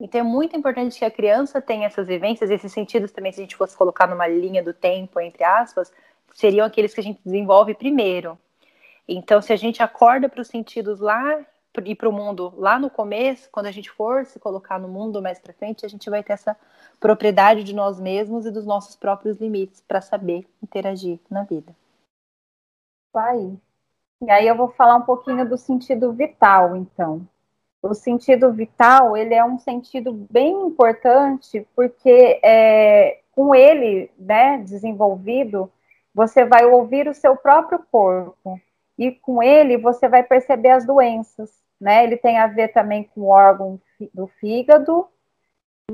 Então 0.00 0.20
é 0.20 0.24
muito 0.24 0.56
importante 0.56 0.98
que 0.98 1.04
a 1.04 1.10
criança 1.10 1.60
tenha 1.60 1.86
essas 1.86 2.08
vivências, 2.08 2.50
esses 2.50 2.72
sentidos 2.72 3.12
também, 3.12 3.32
se 3.32 3.40
a 3.40 3.44
gente 3.44 3.56
fosse 3.56 3.76
colocar 3.76 4.08
numa 4.08 4.26
linha 4.26 4.62
do 4.62 4.74
tempo, 4.74 5.20
entre 5.20 5.44
aspas, 5.44 5.92
seriam 6.34 6.66
aqueles 6.66 6.92
que 6.92 7.00
a 7.00 7.02
gente 7.02 7.20
desenvolve 7.24 7.74
primeiro. 7.74 8.36
Então, 9.06 9.40
se 9.40 9.52
a 9.52 9.56
gente 9.56 9.82
acorda 9.82 10.28
para 10.28 10.42
os 10.42 10.48
sentidos 10.48 11.00
lá 11.00 11.40
e 11.84 11.94
para 11.94 12.08
o 12.08 12.12
mundo 12.12 12.52
lá 12.56 12.78
no 12.78 12.90
começo, 12.90 13.48
quando 13.50 13.66
a 13.66 13.70
gente 13.70 13.90
for 13.90 14.24
se 14.24 14.38
colocar 14.38 14.78
no 14.78 14.88
mundo 14.88 15.22
mais 15.22 15.38
para 15.38 15.52
frente, 15.52 15.84
a 15.84 15.88
gente 15.88 16.08
vai 16.08 16.22
ter 16.22 16.32
essa 16.32 16.56
propriedade 17.00 17.64
de 17.64 17.74
nós 17.74 18.00
mesmos 18.00 18.46
e 18.46 18.50
dos 18.50 18.66
nossos 18.66 18.96
próprios 18.96 19.38
limites 19.38 19.80
para 19.80 20.00
saber 20.00 20.46
interagir 20.62 21.18
na 21.30 21.44
vida. 21.44 21.74
Aí. 23.14 23.58
E 24.20 24.30
aí 24.30 24.46
eu 24.46 24.56
vou 24.56 24.68
falar 24.68 24.96
um 24.96 25.02
pouquinho 25.02 25.48
do 25.48 25.56
sentido 25.56 26.12
vital, 26.12 26.76
então. 26.76 27.26
O 27.80 27.94
sentido 27.94 28.52
vital, 28.52 29.16
ele 29.16 29.34
é 29.34 29.44
um 29.44 29.58
sentido 29.58 30.12
bem 30.12 30.66
importante, 30.66 31.66
porque 31.76 32.40
é, 32.42 33.20
com 33.30 33.54
ele, 33.54 34.10
né, 34.18 34.58
desenvolvido, 34.58 35.70
você 36.12 36.44
vai 36.44 36.64
ouvir 36.64 37.06
o 37.06 37.14
seu 37.14 37.36
próprio 37.36 37.78
corpo, 37.90 38.60
e 38.98 39.12
com 39.12 39.40
ele 39.40 39.78
você 39.78 40.08
vai 40.08 40.24
perceber 40.24 40.70
as 40.70 40.84
doenças, 40.84 41.62
né? 41.80 42.04
Ele 42.04 42.16
tem 42.16 42.38
a 42.38 42.46
ver 42.46 42.68
também 42.68 43.04
com 43.04 43.22
o 43.22 43.28
órgão 43.28 43.80
do 44.12 44.26
fígado, 44.26 45.08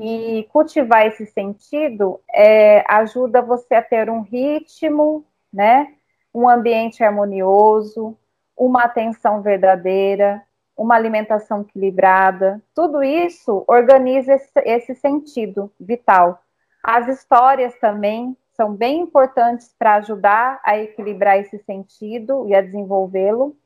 e 0.01 0.49
cultivar 0.51 1.07
esse 1.07 1.27
sentido 1.27 2.21
é, 2.33 2.85
ajuda 2.89 3.41
você 3.41 3.77
a 3.77 3.83
ter 3.83 4.11
um 4.11 4.23
ritmo, 4.23 5.25
né? 5.53 5.95
Um 6.35 6.49
ambiente 6.49 7.05
harmonioso, 7.05 8.17
uma 8.57 8.85
atenção 8.85 9.41
verdadeira, 9.41 10.43
uma 10.77 10.97
alimentação 10.97 11.61
equilibrada, 11.61 12.61
tudo 12.75 13.03
isso 13.03 13.65
organiza 13.69 14.35
esse, 14.35 14.61
esse 14.65 14.95
sentido 14.97 15.71
vital. 15.79 16.43
As 16.83 17.07
histórias 17.07 17.73
também 17.79 18.37
são 18.55 18.75
bem 18.75 19.01
importantes 19.01 19.73
para 19.79 19.95
ajudar 19.97 20.61
a 20.65 20.77
equilibrar 20.77 21.39
esse 21.39 21.59
sentido 21.61 22.49
e 22.49 22.55
a 22.55 22.61
desenvolvê-lo. 22.61 23.57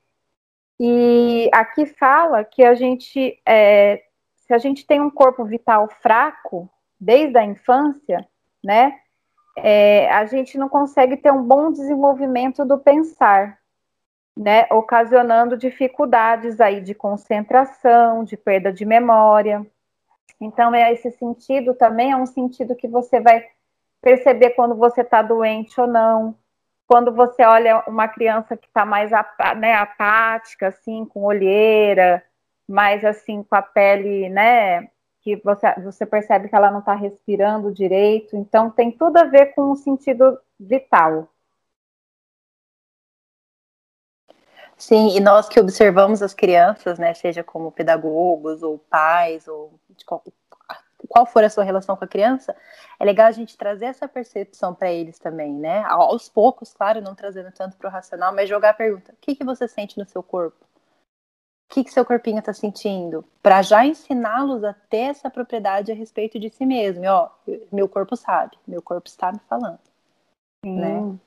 E 0.79 1.51
aqui 1.53 1.87
fala 1.87 2.45
que 2.45 2.63
a 2.63 2.75
gente, 2.75 3.41
é, 3.45 4.03
se 4.37 4.55
a 4.55 4.59
gente 4.59 4.87
tem 4.87 5.01
um 5.01 5.11
corpo 5.11 5.45
vital 5.45 5.89
fraco 6.01 6.69
desde 7.01 7.37
a 7.37 7.45
infância, 7.45 8.27
né, 8.63 8.99
é, 9.57 10.11
a 10.13 10.25
gente 10.27 10.57
não 10.57 10.69
consegue 10.69 11.17
ter 11.17 11.33
um 11.33 11.43
bom 11.43 11.73
desenvolvimento 11.73 12.65
do 12.65 12.79
pensar 12.79 13.59
né, 14.39 14.67
ocasionando 14.71 15.57
dificuldades 15.57 16.61
aí 16.61 16.81
de 16.81 16.95
concentração, 16.95 18.23
de 18.23 18.37
perda 18.37 18.73
de 18.73 18.85
memória. 18.85 19.67
Então, 20.41 20.73
é 20.73 20.93
esse 20.93 21.11
sentido 21.11 21.75
também 21.75 22.13
é 22.13 22.17
um 22.17 22.25
sentido 22.25 22.77
que 22.77 22.87
você 22.87 23.21
vai 23.21 23.45
perceber 24.01 24.51
quando 24.51 24.77
você 24.77 25.01
está 25.01 25.23
doente 25.23 25.81
ou 25.81 25.89
não. 25.89 26.37
Quando 26.89 27.13
você 27.13 27.45
olha 27.45 27.85
uma 27.87 28.09
criança 28.09 28.57
que 28.57 28.67
está 28.67 28.83
mais 28.87 29.11
né, 29.59 29.75
apática, 29.75 30.69
assim, 30.69 31.05
com 31.05 31.23
olheira, 31.23 32.25
mais 32.67 33.05
assim, 33.05 33.43
com 33.43 33.55
a 33.55 33.61
pele, 33.61 34.31
né, 34.31 34.89
que 35.21 35.37
você, 35.45 35.71
você 35.83 36.07
percebe 36.07 36.49
que 36.49 36.57
ela 36.57 36.71
não 36.71 36.79
está 36.81 36.95
respirando 36.95 37.75
direito. 37.75 38.35
Então, 38.37 38.71
tem 38.71 38.91
tudo 38.91 39.19
a 39.19 39.25
ver 39.25 39.55
com 39.55 39.71
o 39.71 39.77
sentido 39.77 40.41
vital. 40.59 41.29
Sim, 44.79 45.15
e 45.15 45.21
nós 45.21 45.47
que 45.47 45.61
observamos 45.61 46.23
as 46.23 46.33
crianças, 46.33 46.99
né, 46.99 47.13
seja 47.13 47.45
como 47.45 47.71
pedagogos 47.71 48.63
ou 48.63 48.79
pais, 48.79 49.47
ou 49.47 49.79
qual, 51.07 51.27
for 51.27 51.45
a 51.45 51.51
sua 51.51 51.65
relação 51.65 51.97
com 51.97 52.05
a 52.05 52.09
criança, 52.09 52.57
é 52.99 53.05
legal 53.05 53.27
a 53.27 53.33
gente 53.33 53.57
trazer 53.57 53.87
essa 53.87 54.09
percepção 54.09 54.75
para 54.75 54.91
eles 54.91 55.19
também, 55.19 55.53
né? 55.53 55.85
Aos 55.85 56.29
poucos, 56.29 56.73
claro, 56.73 57.01
não 57.01 57.15
trazendo 57.15 57.53
tanto 57.53 57.77
para 57.77 57.89
o 57.89 57.93
racional, 57.93 58.35
mas 58.35 58.49
jogar 58.49 58.71
a 58.71 58.75
pergunta: 58.75 59.13
o 59.13 59.17
que, 59.21 59.37
que 59.37 59.45
você 59.45 59.69
sente 59.69 59.99
no 59.99 60.07
seu 60.07 60.23
corpo? 60.23 60.65
O 61.71 61.75
que, 61.75 61.85
que 61.85 61.93
seu 61.93 62.05
corpinho 62.05 62.39
está 62.39 62.53
sentindo? 62.55 63.23
Para 63.43 63.61
já 63.61 63.85
ensiná-los 63.85 64.65
a 64.65 64.73
ter 64.73 65.11
essa 65.11 65.29
propriedade 65.29 65.93
a 65.93 65.95
respeito 65.95 66.39
de 66.39 66.49
si 66.49 66.65
mesmo. 66.65 67.05
E, 67.05 67.09
ó, 67.09 67.29
meu 67.71 67.87
corpo 67.87 68.17
sabe, 68.17 68.57
meu 68.67 68.81
corpo 68.81 69.07
está 69.07 69.31
me 69.31 69.39
falando. 69.41 69.79
Sim. 70.65 70.81
Né? 70.81 71.19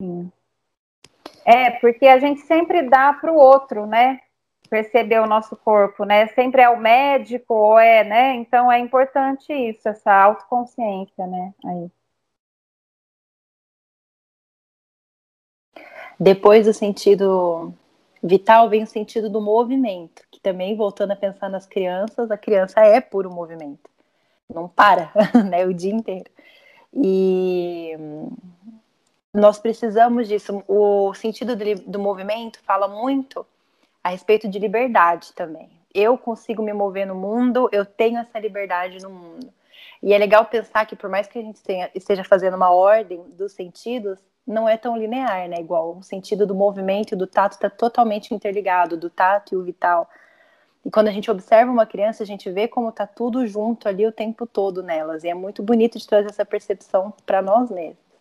Sim. 0.00 0.32
É, 1.44 1.70
porque 1.70 2.06
a 2.06 2.18
gente 2.18 2.40
sempre 2.40 2.82
dá 2.88 3.12
para 3.12 3.32
o 3.32 3.36
outro, 3.36 3.86
né? 3.86 4.20
Perceber 4.72 5.20
o 5.20 5.26
nosso 5.26 5.54
corpo, 5.54 6.02
né? 6.06 6.28
Sempre 6.28 6.62
é 6.62 6.68
o 6.70 6.80
médico 6.80 7.52
ou 7.52 7.78
é, 7.78 8.02
né? 8.04 8.34
Então 8.36 8.72
é 8.72 8.78
importante 8.78 9.52
isso, 9.52 9.86
essa 9.86 10.10
autoconsciência, 10.10 11.26
né? 11.26 11.52
Aí. 11.62 11.90
Depois 16.18 16.64
do 16.64 16.72
sentido 16.72 17.74
vital 18.22 18.70
vem 18.70 18.82
o 18.84 18.86
sentido 18.86 19.28
do 19.28 19.42
movimento, 19.42 20.22
que 20.30 20.40
também 20.40 20.74
voltando 20.74 21.10
a 21.12 21.16
pensar 21.16 21.50
nas 21.50 21.66
crianças, 21.66 22.30
a 22.30 22.38
criança 22.38 22.80
é 22.80 22.98
puro 22.98 23.30
movimento, 23.30 23.90
não 24.48 24.68
para, 24.68 25.12
né? 25.50 25.66
O 25.66 25.74
dia 25.74 25.92
inteiro. 25.92 26.30
E 26.94 27.94
nós 29.34 29.58
precisamos 29.58 30.28
disso. 30.28 30.64
O 30.66 31.12
sentido 31.14 31.54
do, 31.56 31.74
do 31.86 31.98
movimento 31.98 32.58
fala 32.64 32.88
muito 32.88 33.46
a 34.02 34.10
respeito 34.10 34.48
de 34.48 34.58
liberdade 34.58 35.32
também. 35.32 35.70
Eu 35.94 36.16
consigo 36.16 36.62
me 36.62 36.72
mover 36.72 37.06
no 37.06 37.14
mundo, 37.14 37.68
eu 37.70 37.84
tenho 37.84 38.18
essa 38.18 38.38
liberdade 38.38 38.98
no 39.00 39.10
mundo. 39.10 39.52
E 40.02 40.12
é 40.12 40.18
legal 40.18 40.44
pensar 40.46 40.84
que 40.86 40.96
por 40.96 41.08
mais 41.08 41.28
que 41.28 41.38
a 41.38 41.42
gente 41.42 41.62
tenha, 41.62 41.90
esteja 41.94 42.24
fazendo 42.24 42.56
uma 42.56 42.70
ordem 42.70 43.22
dos 43.36 43.52
sentidos, 43.52 44.18
não 44.46 44.68
é 44.68 44.76
tão 44.76 44.96
linear, 44.96 45.48
né? 45.48 45.56
Igual 45.60 45.96
o 45.96 46.02
sentido 46.02 46.46
do 46.46 46.54
movimento 46.54 47.12
e 47.12 47.16
do 47.16 47.26
tato 47.26 47.52
está 47.52 47.70
totalmente 47.70 48.34
interligado, 48.34 48.96
do 48.96 49.08
tato 49.08 49.54
e 49.54 49.56
o 49.56 49.62
vital. 49.62 50.08
E 50.84 50.90
quando 50.90 51.08
a 51.08 51.12
gente 51.12 51.30
observa 51.30 51.70
uma 51.70 51.86
criança, 51.86 52.24
a 52.24 52.26
gente 52.26 52.50
vê 52.50 52.66
como 52.66 52.88
está 52.88 53.06
tudo 53.06 53.46
junto 53.46 53.88
ali 53.88 54.04
o 54.04 54.10
tempo 54.10 54.46
todo 54.46 54.82
nelas. 54.82 55.22
E 55.22 55.28
é 55.28 55.34
muito 55.34 55.62
bonito 55.62 55.98
de 55.98 56.06
trazer 56.06 56.28
essa 56.28 56.44
percepção 56.44 57.12
para 57.24 57.40
nós 57.40 57.70
mesmos. 57.70 58.11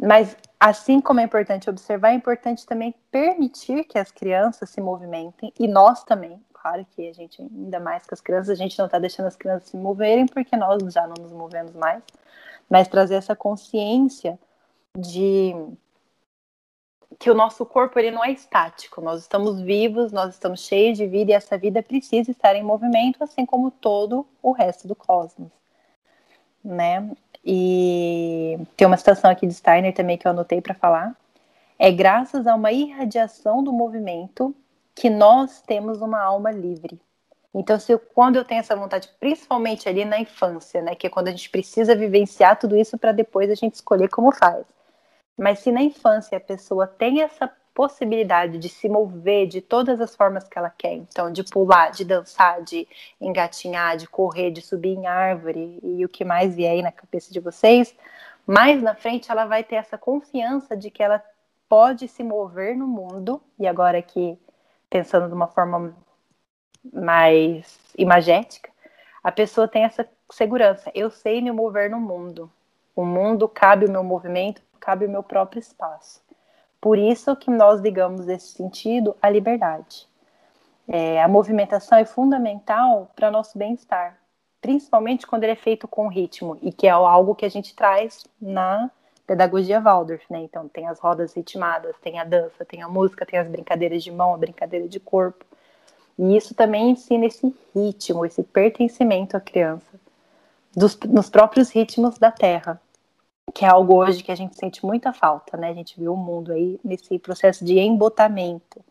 Mas, 0.00 0.36
assim 0.58 1.00
como 1.00 1.20
é 1.20 1.24
importante 1.24 1.68
observar, 1.68 2.10
é 2.10 2.14
importante 2.14 2.64
também 2.64 2.94
permitir 3.10 3.84
que 3.84 3.98
as 3.98 4.10
crianças 4.10 4.70
se 4.70 4.80
movimentem, 4.80 5.52
e 5.58 5.68
nós 5.68 6.02
também. 6.04 6.42
Claro 6.54 6.86
que 6.90 7.08
a 7.08 7.12
gente, 7.12 7.40
ainda 7.40 7.80
mais 7.80 8.06
que 8.06 8.14
as 8.14 8.20
crianças, 8.20 8.50
a 8.50 8.54
gente 8.54 8.78
não 8.78 8.86
está 8.86 8.98
deixando 8.98 9.26
as 9.26 9.36
crianças 9.36 9.68
se 9.68 9.76
moverem, 9.76 10.26
porque 10.26 10.56
nós 10.56 10.82
já 10.92 11.06
não 11.06 11.14
nos 11.20 11.32
movemos 11.32 11.74
mais, 11.74 12.02
mas 12.68 12.88
trazer 12.88 13.16
essa 13.16 13.34
consciência 13.34 14.38
de 14.96 15.54
que 17.18 17.30
o 17.30 17.34
nosso 17.34 17.66
corpo 17.66 17.98
ele 17.98 18.10
não 18.10 18.24
é 18.24 18.30
estático, 18.30 19.00
nós 19.00 19.20
estamos 19.20 19.60
vivos, 19.60 20.12
nós 20.12 20.34
estamos 20.34 20.60
cheios 20.60 20.96
de 20.96 21.06
vida 21.06 21.32
e 21.32 21.34
essa 21.34 21.58
vida 21.58 21.82
precisa 21.82 22.30
estar 22.30 22.54
em 22.56 22.62
movimento, 22.62 23.22
assim 23.22 23.44
como 23.44 23.70
todo 23.70 24.26
o 24.42 24.52
resto 24.52 24.88
do 24.88 24.94
cosmos, 24.94 25.50
né? 26.64 27.10
E 27.44 28.58
tem 28.76 28.86
uma 28.86 28.96
citação 28.96 29.30
aqui 29.30 29.46
de 29.46 29.54
Steiner 29.54 29.94
também 29.94 30.18
que 30.18 30.26
eu 30.26 30.30
anotei 30.30 30.60
para 30.60 30.74
falar. 30.74 31.16
É 31.78 31.90
graças 31.90 32.46
a 32.46 32.54
uma 32.54 32.72
irradiação 32.72 33.62
do 33.64 33.72
movimento 33.72 34.54
que 34.94 35.08
nós 35.08 35.62
temos 35.62 36.02
uma 36.02 36.20
alma 36.20 36.50
livre. 36.50 37.00
Então, 37.54 37.80
se 37.80 37.92
eu, 37.92 37.98
quando 37.98 38.36
eu 38.36 38.44
tenho 38.44 38.60
essa 38.60 38.76
vontade, 38.76 39.08
principalmente 39.18 39.88
ali 39.88 40.04
na 40.04 40.20
infância, 40.20 40.82
né, 40.82 40.94
que 40.94 41.06
é 41.06 41.10
quando 41.10 41.28
a 41.28 41.30
gente 41.32 41.50
precisa 41.50 41.96
vivenciar 41.96 42.58
tudo 42.58 42.76
isso 42.76 42.96
para 42.96 43.12
depois 43.12 43.50
a 43.50 43.54
gente 43.54 43.74
escolher 43.74 44.08
como 44.08 44.30
faz. 44.30 44.64
Mas 45.36 45.60
se 45.60 45.72
na 45.72 45.82
infância 45.82 46.36
a 46.36 46.40
pessoa 46.40 46.86
tem 46.86 47.22
essa 47.22 47.50
possibilidade 47.74 48.58
de 48.58 48.68
se 48.68 48.88
mover 48.88 49.46
de 49.46 49.60
todas 49.60 50.00
as 50.00 50.14
formas 50.14 50.48
que 50.48 50.58
ela 50.58 50.70
quer. 50.70 50.92
Então, 50.94 51.32
de 51.32 51.42
pular, 51.44 51.90
de 51.90 52.04
dançar, 52.04 52.62
de 52.62 52.86
engatinhar, 53.20 53.96
de 53.96 54.06
correr, 54.06 54.50
de 54.50 54.60
subir 54.60 54.90
em 54.90 55.06
árvore 55.06 55.78
e 55.82 56.04
o 56.04 56.08
que 56.08 56.24
mais 56.24 56.54
vier 56.54 56.72
aí 56.72 56.82
na 56.82 56.92
cabeça 56.92 57.32
de 57.32 57.40
vocês, 57.40 57.94
mais 58.46 58.82
na 58.82 58.94
frente 58.94 59.30
ela 59.30 59.46
vai 59.46 59.62
ter 59.62 59.76
essa 59.76 59.96
confiança 59.96 60.76
de 60.76 60.90
que 60.90 61.02
ela 61.02 61.22
pode 61.68 62.08
se 62.08 62.24
mover 62.24 62.76
no 62.76 62.86
mundo. 62.86 63.40
E 63.58 63.66
agora 63.66 63.98
aqui, 63.98 64.38
pensando 64.88 65.28
de 65.28 65.34
uma 65.34 65.46
forma 65.46 65.94
mais 66.92 67.78
imagética, 67.96 68.70
a 69.22 69.30
pessoa 69.30 69.68
tem 69.68 69.84
essa 69.84 70.08
segurança. 70.30 70.90
Eu 70.94 71.10
sei 71.10 71.40
me 71.40 71.52
mover 71.52 71.90
no 71.90 72.00
mundo. 72.00 72.50
O 72.96 73.04
mundo 73.04 73.48
cabe 73.48 73.86
o 73.86 73.90
meu 73.90 74.02
movimento, 74.02 74.62
cabe 74.80 75.06
o 75.06 75.10
meu 75.10 75.22
próprio 75.22 75.60
espaço. 75.60 76.20
Por 76.80 76.98
isso 76.98 77.36
que 77.36 77.50
nós 77.50 77.80
ligamos 77.80 78.26
esse 78.28 78.48
sentido 78.48 79.14
à 79.20 79.28
liberdade. 79.28 80.08
É, 80.88 81.22
a 81.22 81.28
movimentação 81.28 81.98
é 81.98 82.04
fundamental 82.04 83.10
para 83.14 83.30
nosso 83.30 83.56
bem-estar, 83.56 84.18
principalmente 84.60 85.26
quando 85.26 85.44
ele 85.44 85.52
é 85.52 85.56
feito 85.56 85.86
com 85.86 86.08
ritmo, 86.08 86.58
e 86.62 86.72
que 86.72 86.86
é 86.86 86.90
algo 86.90 87.34
que 87.34 87.44
a 87.44 87.50
gente 87.50 87.74
traz 87.76 88.24
na 88.40 88.90
pedagogia 89.26 89.80
Waldorf, 89.80 90.24
né? 90.28 90.40
Então 90.40 90.68
tem 90.68 90.88
as 90.88 90.98
rodas 90.98 91.32
ritmadas, 91.34 91.94
tem 92.02 92.18
a 92.18 92.24
dança, 92.24 92.64
tem 92.64 92.82
a 92.82 92.88
música, 92.88 93.24
tem 93.24 93.38
as 93.38 93.46
brincadeiras 93.46 94.02
de 94.02 94.10
mão, 94.10 94.34
a 94.34 94.38
brincadeira 94.38 94.88
de 94.88 94.98
corpo. 94.98 95.44
E 96.18 96.36
isso 96.36 96.54
também 96.54 96.90
ensina 96.90 97.26
esse 97.26 97.54
ritmo, 97.74 98.26
esse 98.26 98.42
pertencimento 98.42 99.36
à 99.36 99.40
criança, 99.40 100.00
dos, 100.74 100.98
nos 101.00 101.30
próprios 101.30 101.70
ritmos 101.70 102.18
da 102.18 102.32
Terra, 102.32 102.80
que 103.52 103.64
é 103.64 103.68
algo 103.68 103.94
hoje 103.96 104.22
que 104.22 104.32
a 104.32 104.34
gente 104.34 104.56
sente 104.56 104.84
muita 104.84 105.12
falta, 105.12 105.56
né? 105.56 105.70
A 105.70 105.74
gente 105.74 105.98
viu 105.98 106.14
o 106.14 106.16
mundo 106.16 106.52
aí 106.52 106.78
nesse 106.84 107.18
processo 107.18 107.64
de 107.64 107.78
embotamento. 107.78 108.82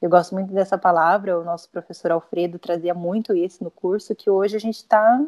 Eu 0.00 0.10
gosto 0.10 0.34
muito 0.34 0.52
dessa 0.52 0.76
palavra, 0.76 1.38
o 1.38 1.44
nosso 1.44 1.68
professor 1.70 2.12
Alfredo 2.12 2.58
trazia 2.58 2.92
muito 2.92 3.34
isso 3.34 3.64
no 3.64 3.70
curso, 3.70 4.14
que 4.14 4.28
hoje 4.28 4.56
a 4.56 4.60
gente 4.60 4.76
está 4.76 5.20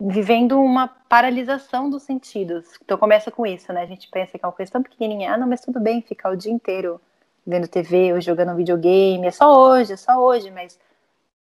vivendo 0.00 0.60
uma 0.60 0.88
paralisação 0.88 1.90
dos 1.90 2.04
sentidos. 2.04 2.66
Então 2.82 2.96
começa 2.96 3.30
com 3.30 3.44
isso, 3.44 3.72
né? 3.72 3.82
A 3.82 3.86
gente 3.86 4.08
pensa 4.08 4.38
que 4.38 4.44
é 4.44 4.46
uma 4.46 4.52
coisa 4.52 4.72
tão 4.72 4.82
pequenininha, 4.82 5.34
ah, 5.34 5.36
não, 5.36 5.48
mas 5.48 5.60
tudo 5.60 5.80
bem 5.80 6.00
ficar 6.00 6.30
o 6.30 6.36
dia 6.36 6.52
inteiro 6.52 7.00
vendo 7.46 7.68
TV 7.68 8.12
ou 8.12 8.20
jogando 8.20 8.56
videogame, 8.56 9.26
é 9.26 9.30
só 9.30 9.52
hoje, 9.58 9.92
é 9.92 9.96
só 9.96 10.18
hoje, 10.18 10.50
mas 10.50 10.78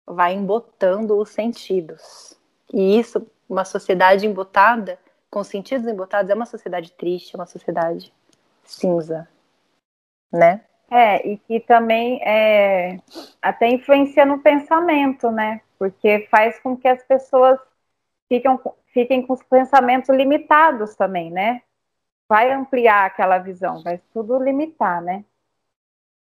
vai 0.06 0.34
embotando 0.34 1.18
os 1.18 1.30
sentidos. 1.30 2.38
E 2.74 3.00
isso, 3.00 3.26
uma 3.50 3.66
sociedade 3.66 4.26
embotada, 4.26 4.98
com 5.38 5.44
sentidos 5.44 5.88
embotados, 5.88 6.32
é 6.32 6.34
uma 6.34 6.48
sociedade 6.48 6.92
triste, 6.94 7.36
é 7.36 7.38
uma 7.38 7.46
sociedade 7.46 8.12
cinza, 8.64 9.30
né? 10.34 10.62
É, 10.90 11.28
e 11.28 11.38
que 11.38 11.60
também 11.60 12.20
é, 12.24 13.00
até 13.40 13.70
influencia 13.70 14.26
no 14.26 14.40
pensamento, 14.40 15.30
né? 15.30 15.62
Porque 15.78 16.28
faz 16.32 16.60
com 16.60 16.76
que 16.76 16.88
as 16.88 17.04
pessoas 17.04 17.60
fiquem, 18.28 18.60
fiquem 18.88 19.28
com 19.28 19.34
os 19.34 19.44
pensamentos 19.44 20.10
limitados 20.10 20.96
também, 20.96 21.30
né? 21.30 21.62
Vai 22.28 22.52
ampliar 22.52 23.06
aquela 23.06 23.38
visão, 23.38 23.84
vai 23.84 24.02
tudo 24.12 24.40
limitar, 24.40 25.04
né? 25.04 25.24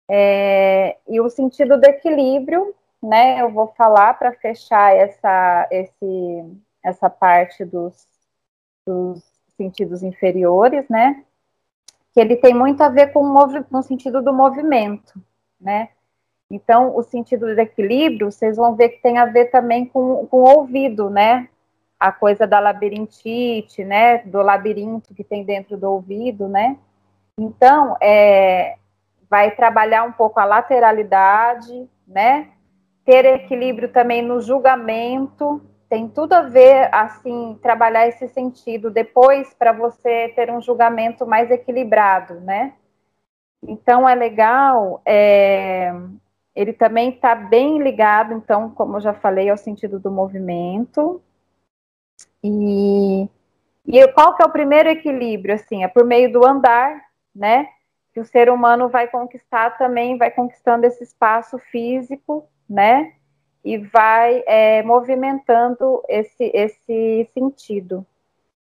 É, 0.10 0.98
e 1.08 1.22
o 1.22 1.30
sentido 1.30 1.80
do 1.80 1.86
equilíbrio, 1.86 2.74
né? 3.00 3.40
Eu 3.40 3.52
vou 3.52 3.68
falar 3.78 4.16
para 4.16 4.34
fechar 4.34 4.96
essa, 4.96 5.68
esse, 5.70 6.58
essa 6.84 7.12
parte 7.12 7.64
dos, 7.64 8.08
dos 8.86 9.24
sentidos 9.58 10.04
inferiores, 10.04 10.88
né? 10.90 11.24
Que 12.14 12.20
ele 12.20 12.36
tem 12.36 12.54
muito 12.54 12.82
a 12.82 12.90
ver 12.90 13.12
com 13.12 13.22
o, 13.22 13.82
sentido 13.82 14.22
do 14.22 14.34
movimento, 14.34 15.14
né? 15.60 15.90
Então, 16.50 16.96
o 16.96 17.02
sentido 17.02 17.54
do 17.54 17.60
equilíbrio, 17.60 18.32
vocês 18.32 18.58
vão 18.58 18.76
ver 18.76 18.90
que 18.90 19.02
tem 19.02 19.18
a 19.18 19.26
ver 19.26 19.46
também 19.46 19.86
com, 19.86 20.28
com 20.28 20.38
o 20.38 20.58
ouvido, 20.58 21.10
né? 21.10 21.50
A 22.00 22.12
coisa 22.12 22.46
da 22.46 22.60
labirintite, 22.60 23.84
né? 23.84 24.20
Do 24.20 24.42
labirinto 24.42 25.14
que 25.14 25.24
tem 25.24 25.44
dentro 25.44 25.78
do 25.78 25.90
ouvido, 25.90 26.48
né? 26.48 26.78
Então, 27.40 27.98
é, 28.00 28.78
vai 29.30 29.56
trabalhar 29.56 30.04
um 30.04 30.12
pouco 30.12 30.40
a 30.40 30.46
lateralidade, 30.46 31.90
né? 32.08 32.50
Ter 33.04 33.26
equilíbrio 33.26 33.92
também 33.92 34.22
no 34.22 34.40
julgamento, 34.40 35.60
tem 35.94 36.10
tudo 36.10 36.34
a 36.34 36.42
ver, 36.42 36.90
assim, 36.92 37.56
trabalhar 37.62 38.08
esse 38.08 38.28
sentido 38.30 38.90
depois 38.90 39.54
para 39.54 39.72
você 39.72 40.30
ter 40.30 40.50
um 40.50 40.60
julgamento 40.60 41.24
mais 41.24 41.52
equilibrado, 41.52 42.40
né? 42.40 42.74
Então 43.62 44.10
é 44.10 44.16
legal, 44.16 45.04
é, 45.06 45.94
ele 46.56 46.74
também 46.74 47.12
está 47.12 47.36
bem 47.36 47.78
ligado, 47.78 48.34
então, 48.34 48.72
como 48.72 48.98
eu 48.98 49.02
já 49.02 49.14
falei, 49.14 49.52
ao 49.52 49.56
sentido 49.56 50.00
do 50.00 50.10
movimento. 50.10 51.22
E, 52.44 53.30
e 53.86 54.08
qual 54.14 54.36
que 54.36 54.42
é 54.42 54.48
o 54.48 54.52
primeiro 54.52 54.90
equilíbrio? 54.90 55.54
Assim, 55.54 55.84
é 55.84 55.88
por 55.88 56.04
meio 56.04 56.34
do 56.34 56.44
andar, 56.44 57.06
né? 57.36 57.70
que 58.12 58.20
o 58.20 58.26
ser 58.26 58.50
humano 58.50 58.90
vai 58.90 59.08
conquistar 59.08 59.78
também, 59.78 60.18
vai 60.18 60.32
conquistando 60.32 60.88
esse 60.88 61.04
espaço 61.04 61.60
físico, 61.60 62.48
né? 62.68 63.14
E 63.64 63.78
vai 63.78 64.44
é, 64.46 64.84
movimentando 64.84 66.04
esse, 66.10 66.52
esse 66.54 67.30
sentido. 67.34 68.06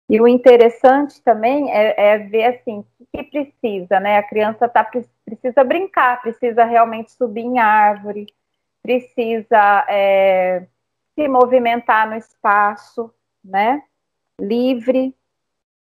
E 0.10 0.20
o 0.22 0.28
interessante 0.28 1.22
também 1.22 1.72
é, 1.72 2.14
é 2.14 2.18
ver 2.18 2.46
assim, 2.46 2.86
o 3.00 3.06
que 3.12 3.24
precisa, 3.24 4.00
né? 4.00 4.18
A 4.18 4.24
criança 4.24 4.68
tá, 4.68 4.84
precisa 4.84 5.64
brincar, 5.64 6.22
precisa 6.22 6.66
realmente 6.66 7.12
subir 7.14 7.42
em 7.42 7.60
árvore, 7.60 8.28
precisa 8.82 9.86
é, 9.90 10.68
se 11.16 11.28
movimentar 11.28 12.10
no 12.10 12.16
espaço, 12.16 13.12
né? 13.44 13.82
Livre. 14.40 15.16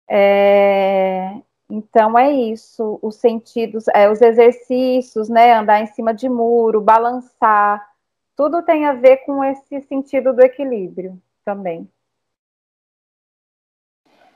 É, 0.09 1.41
então 1.71 2.19
é 2.19 2.31
isso, 2.31 2.99
os 3.03 3.17
sentidos, 3.17 3.89
é, 3.89 4.11
os 4.11 4.21
exercícios, 4.21 5.29
né? 5.29 5.55
Andar 5.55 5.81
em 5.81 5.87
cima 5.87 6.13
de 6.13 6.29
muro, 6.29 6.81
balançar, 6.81 7.92
tudo 8.43 8.61
tem 8.61 8.87
a 8.87 8.93
ver 8.93 9.19
com 9.19 9.45
esse 9.45 9.81
sentido 9.83 10.33
do 10.33 10.43
equilíbrio 10.43 11.17
também. 11.45 11.89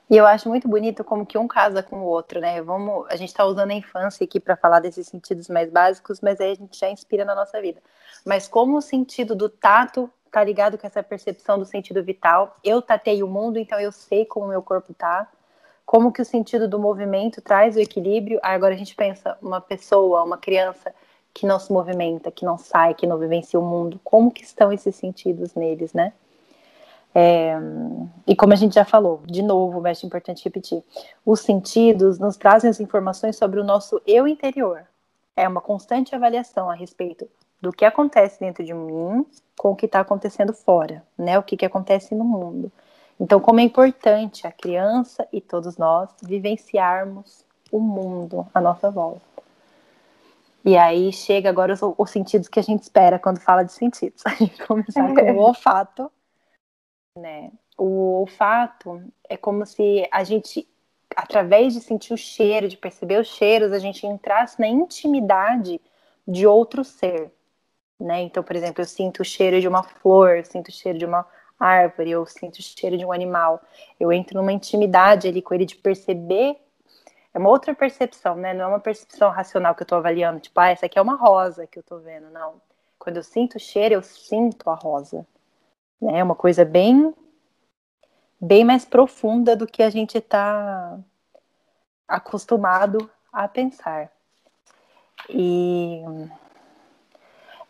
E 0.09 0.17
eu 0.17 0.25
acho 0.25 0.49
muito 0.49 0.69
bonito 0.69 1.03
como 1.03 1.27
que 1.27 1.37
um 1.37 1.49
casa 1.49 1.83
com 1.83 1.97
o 1.97 2.05
outro, 2.05 2.39
né? 2.39 2.63
Vamos, 2.63 3.05
a 3.09 3.17
gente 3.17 3.31
está 3.31 3.45
usando 3.45 3.73
a 3.73 3.75
infância 3.75 4.23
aqui 4.23 4.39
para 4.39 4.55
falar 4.55 4.79
desses 4.79 5.09
sentidos 5.09 5.49
mais 5.49 5.69
básicos, 5.73 6.21
mas 6.21 6.41
aí 6.41 6.53
a 6.53 6.55
gente 6.55 6.79
já 6.79 6.89
inspira 6.89 7.25
na 7.25 7.35
nossa 7.35 7.61
vida. 7.61 7.83
Mas 8.25 8.47
como 8.47 8.77
o 8.77 8.81
sentido 8.81 9.35
do 9.35 9.49
tato 9.49 10.09
tá 10.31 10.45
ligado 10.45 10.79
com 10.79 10.87
essa 10.87 11.03
percepção 11.03 11.59
do 11.59 11.65
sentido 11.65 12.01
vital, 12.01 12.57
eu 12.63 12.81
tatei 12.81 13.25
o 13.25 13.27
mundo, 13.27 13.59
então 13.59 13.81
eu 13.81 13.91
sei 13.91 14.25
como 14.25 14.47
o 14.47 14.51
meu 14.51 14.63
corpo 14.63 14.95
tá 14.95 15.29
como 15.85 16.13
que 16.13 16.23
o 16.23 16.25
sentido 16.25 16.69
do 16.69 16.79
movimento 16.79 17.41
traz 17.41 17.75
o 17.75 17.81
equilíbrio. 17.81 18.39
Agora 18.41 18.73
a 18.73 18.79
gente 18.79 18.95
pensa 18.95 19.37
uma 19.43 19.61
pessoa, 19.61 20.23
uma 20.23 20.39
criança 20.39 20.95
que 21.37 21.45
não 21.45 21.61
se 21.61 21.71
movimenta, 21.71 22.31
que 22.31 22.47
não 22.47 22.57
sai, 22.57 22.95
que 22.95 23.07
não 23.07 23.19
vivencia 23.19 23.61
o 23.61 23.63
mundo, 23.63 24.01
como 24.03 24.31
que 24.31 24.43
estão 24.43 24.73
esses 24.73 24.97
sentidos 24.97 25.55
neles, 25.55 25.93
né? 25.93 26.15
É, 27.15 27.55
e 28.27 28.35
como 28.35 28.55
a 28.55 28.57
gente 28.57 28.75
já 28.75 28.87
falou, 28.87 29.21
de 29.27 29.43
novo, 29.43 29.83
mas 29.83 30.03
é 30.03 30.07
importante 30.07 30.43
repetir, 30.43 30.83
os 31.27 31.41
sentidos 31.41 32.19
nos 32.19 32.39
trazem 32.39 32.71
as 32.71 32.81
informações 32.81 33.37
sobre 33.37 33.61
o 33.61 33.65
nosso 33.65 34.01
eu 34.07 34.27
interior. 34.27 34.87
É 35.37 35.47
uma 35.47 35.61
constante 35.61 36.15
avaliação 36.15 36.71
a 36.71 36.75
respeito 36.75 37.29
do 37.61 37.71
que 37.71 37.85
acontece 37.85 38.41
dentro 38.41 38.65
de 38.65 38.73
mim 38.73 39.27
com 39.59 39.73
o 39.73 39.77
que 39.77 39.85
está 39.85 40.01
acontecendo 40.01 40.55
fora, 40.55 41.03
né? 41.19 41.39
O 41.39 41.43
que, 41.43 41.55
que 41.55 41.67
acontece 41.67 42.15
no 42.15 42.25
mundo. 42.25 42.73
Então, 43.21 43.41
como 43.41 43.61
é 43.61 43.63
importante 43.63 44.47
a 44.47 44.53
criança 44.53 45.29
e 45.31 45.43
todos 45.43 45.77
nós 45.77 46.09
vivenciarmos 46.23 47.45
o 47.71 47.79
mundo 47.79 48.47
à 48.55 48.61
nossa 48.61 48.91
volta. 48.91 49.36
E 50.67 50.77
aí 50.77 51.13
chega 51.13 51.49
agora 51.49 51.73
os, 51.73 51.81
os 51.97 52.11
sentidos 52.11 52.49
que 52.49 52.59
a 52.59 52.63
gente 52.63 52.83
espera 52.83 53.21
quando 53.21 53.39
fala 53.39 53.63
de 53.63 53.73
sentidos. 53.73 54.21
A 54.27 54.31
gente 54.31 54.67
começar 54.67 55.15
com 55.15 55.33
o 55.33 55.39
olfato, 55.39 56.11
né? 57.17 57.53
O 57.79 58.21
olfato 58.21 59.01
é 59.29 59.37
como 59.37 59.65
se 59.65 60.09
a 60.11 60.25
gente, 60.25 60.69
através 61.15 61.73
de 61.73 61.81
sentir 61.81 62.13
o 62.13 62.19
cheiro, 62.19 62.67
de 62.67 62.77
perceber 62.77 63.21
os 63.21 63.29
cheiros, 63.29 63.71
a 63.71 63.79
gente 63.79 64.05
entrasse 64.07 64.59
na 64.59 64.67
intimidade 64.67 65.81
de 66.27 66.47
outro 66.49 66.83
ser, 66.83 67.31
né? 68.01 68.23
Então, 68.23 68.43
por 68.43 68.57
exemplo, 68.57 68.81
eu 68.83 68.87
sinto 68.87 69.21
o 69.21 69.25
cheiro 69.25 69.61
de 69.61 69.69
uma 69.69 69.85
flor, 69.85 70.39
eu 70.39 70.45
sinto 70.45 70.69
o 70.69 70.73
cheiro 70.73 70.99
de 70.99 71.07
uma 71.07 71.25
árvore, 71.61 72.11
eu 72.11 72.27
sinto 72.27 72.57
o 72.59 72.63
cheiro 72.63 72.99
de 72.99 73.05
um 73.05 73.13
animal, 73.13 73.63
eu 74.01 74.13
entro 74.13 74.37
numa 74.37 74.53
intimidade 74.53 75.29
ali 75.29 75.41
com 75.41 75.55
ele 75.55 75.65
de 75.65 75.77
perceber. 75.77 76.57
É 77.37 77.39
uma 77.39 77.51
outra 77.51 77.75
percepção, 77.75 78.35
né? 78.35 78.55
Não 78.55 78.65
é 78.65 78.69
uma 78.69 78.81
percepção 78.81 79.29
racional 79.29 79.75
que 79.75 79.83
eu 79.83 79.87
tô 79.87 79.97
avaliando, 79.97 80.41
tipo, 80.41 80.59
ah, 80.59 80.71
essa 80.71 80.87
aqui 80.87 80.99
é 80.99 81.03
uma 81.03 81.17
rosa 81.17 81.67
que 81.67 81.79
eu 81.79 81.83
tô 81.83 81.99
vendo, 81.99 82.31
não. 82.31 82.63
Quando 82.99 83.19
eu 83.19 83.23
sinto 83.23 83.57
o 83.57 83.61
cheiro, 83.61 83.93
eu 83.93 84.03
sinto 84.03 84.71
a 84.71 84.75
rosa. 84.75 85.27
Né? 86.01 86.21
É 86.21 86.25
uma 86.25 86.35
coisa 86.35 86.65
bem 86.65 87.15
bem 88.41 88.65
mais 88.65 88.87
profunda 88.87 89.55
do 89.55 89.67
que 89.67 89.83
a 89.83 89.91
gente 89.91 90.17
está 90.17 90.99
acostumado 92.09 93.11
a 93.31 93.47
pensar. 93.47 94.11
E, 95.29 96.01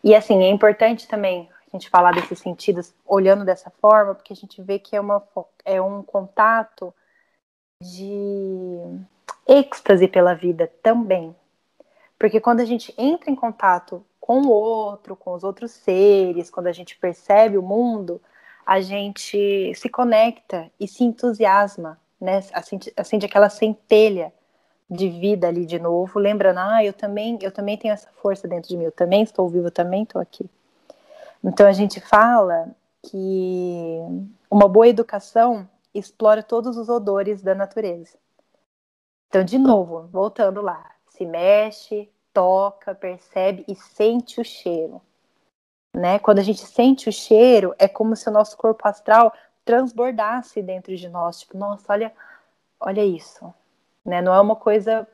e 0.01 0.15
assim, 0.15 0.41
é 0.43 0.49
importante 0.49 1.09
também 1.09 1.49
a 1.67 1.75
gente 1.75 1.89
falar 1.89 2.13
desses 2.13 2.39
sentidos 2.39 2.93
olhando 3.05 3.43
dessa 3.43 3.69
forma, 3.69 4.15
porque 4.15 4.31
a 4.31 4.35
gente 4.35 4.61
vê 4.61 4.79
que 4.79 4.95
é, 4.95 5.01
uma, 5.01 5.21
é 5.65 5.81
um 5.81 6.01
contato 6.01 6.95
de 7.81 9.05
êxtase 9.47 10.07
pela 10.07 10.33
vida 10.33 10.71
também. 10.81 11.35
Porque 12.19 12.39
quando 12.39 12.59
a 12.59 12.65
gente 12.65 12.93
entra 12.97 13.29
em 13.29 13.35
contato 13.35 14.03
com 14.19 14.41
o 14.41 14.49
outro, 14.49 15.15
com 15.15 15.33
os 15.33 15.43
outros 15.43 15.71
seres, 15.71 16.49
quando 16.49 16.67
a 16.67 16.71
gente 16.71 16.97
percebe 16.97 17.57
o 17.57 17.61
mundo, 17.61 18.21
a 18.65 18.81
gente 18.81 19.73
se 19.75 19.87
conecta 19.87 20.69
e 20.79 20.87
se 20.87 21.03
entusiasma, 21.03 21.97
né? 22.19 22.43
Acende, 22.51 22.91
acende 22.97 23.25
aquela 23.25 23.49
centelha 23.49 24.33
de 24.89 25.09
vida 25.09 25.47
ali 25.47 25.65
de 25.65 25.79
novo, 25.79 26.19
lembrando, 26.19 26.59
ah, 26.59 26.83
eu 26.83 26.93
também, 26.93 27.37
eu 27.41 27.51
também 27.51 27.77
tenho 27.77 27.93
essa 27.93 28.09
força 28.21 28.47
dentro 28.47 28.69
de 28.69 28.77
mim, 28.77 28.85
eu 28.85 28.91
também 28.91 29.21
estou 29.21 29.47
vivo, 29.49 29.67
eu 29.67 29.71
também 29.71 30.03
estou 30.03 30.21
aqui. 30.21 30.49
Então 31.43 31.67
a 31.67 31.73
gente 31.73 31.99
fala 31.99 32.69
que 33.03 33.99
uma 34.49 34.67
boa 34.67 34.87
educação 34.87 35.67
explora 35.93 36.41
todos 36.41 36.77
os 36.77 36.89
odores 36.89 37.41
da 37.41 37.53
natureza. 37.53 38.17
Então, 39.27 39.43
de 39.43 39.57
novo, 39.57 40.07
voltando 40.07 40.61
lá, 40.61 40.91
se 41.09 41.25
mexe, 41.25 42.09
toca, 42.33 42.95
percebe 42.95 43.65
e 43.67 43.75
sente 43.75 44.39
o 44.39 44.45
cheiro. 44.45 45.01
Né? 45.93 46.19
Quando 46.19 46.39
a 46.39 46.43
gente 46.43 46.61
sente 46.61 47.09
o 47.09 47.11
cheiro, 47.11 47.73
é 47.79 47.87
como 47.87 48.15
se 48.15 48.29
o 48.29 48.31
nosso 48.31 48.55
corpo 48.55 48.87
astral 48.87 49.33
transbordasse 49.65 50.61
dentro 50.61 50.95
de 50.95 51.09
nós, 51.09 51.41
tipo, 51.41 51.57
nossa, 51.57 51.91
olha, 51.91 52.13
olha 52.79 53.03
isso, 53.03 53.53
né? 54.05 54.21
Não 54.21 54.33
é 54.33 54.39
uma 54.39 54.55
coisa 54.55 55.05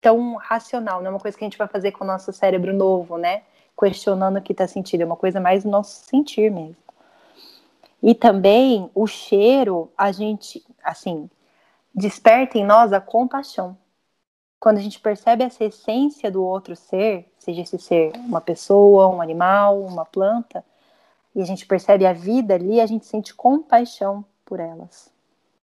tão 0.00 0.34
racional, 0.36 1.00
não 1.00 1.06
é 1.06 1.10
uma 1.10 1.20
coisa 1.20 1.36
que 1.36 1.44
a 1.44 1.46
gente 1.46 1.56
vai 1.56 1.68
fazer 1.68 1.92
com 1.92 2.04
o 2.04 2.06
nosso 2.06 2.32
cérebro 2.32 2.74
novo, 2.74 3.16
né? 3.16 3.42
Questionando 3.78 4.36
o 4.36 4.42
que 4.42 4.52
está 4.52 4.66
sentindo, 4.66 5.02
é 5.02 5.06
uma 5.06 5.16
coisa 5.16 5.40
mais 5.40 5.64
do 5.64 5.70
nosso 5.70 6.04
sentir 6.04 6.50
mesmo. 6.50 6.76
E 8.02 8.14
também 8.14 8.90
o 8.94 9.06
cheiro, 9.06 9.90
a 9.96 10.12
gente, 10.12 10.64
assim, 10.82 11.28
desperta 11.98 12.56
em 12.56 12.64
nós 12.64 12.92
a 12.92 13.00
compaixão. 13.00 13.76
Quando 14.60 14.78
a 14.78 14.80
gente 14.80 14.98
percebe 15.00 15.44
essa 15.44 15.64
essência 15.64 16.30
do 16.30 16.44
outro 16.44 16.74
ser, 16.74 17.30
seja 17.38 17.62
esse 17.62 17.78
ser 17.78 18.12
uma 18.16 18.40
pessoa, 18.40 19.08
um 19.08 19.20
animal, 19.20 19.80
uma 19.80 20.04
planta, 20.04 20.64
e 21.34 21.42
a 21.42 21.44
gente 21.44 21.66
percebe 21.66 22.06
a 22.06 22.12
vida 22.12 22.54
ali, 22.54 22.80
a 22.80 22.86
gente 22.86 23.06
sente 23.06 23.34
compaixão 23.34 24.24
por 24.44 24.58
elas. 24.58 25.12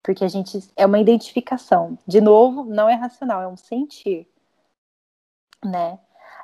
Porque 0.01 0.25
a 0.25 0.27
gente 0.27 0.59
é 0.75 0.85
uma 0.85 0.99
identificação. 0.99 1.97
De 2.05 2.19
novo, 2.19 2.65
não 2.65 2.89
é 2.89 2.95
racional, 2.95 3.41
é 3.41 3.47
um 3.47 3.55
sentir. 3.55 4.27
Né? 5.63 5.97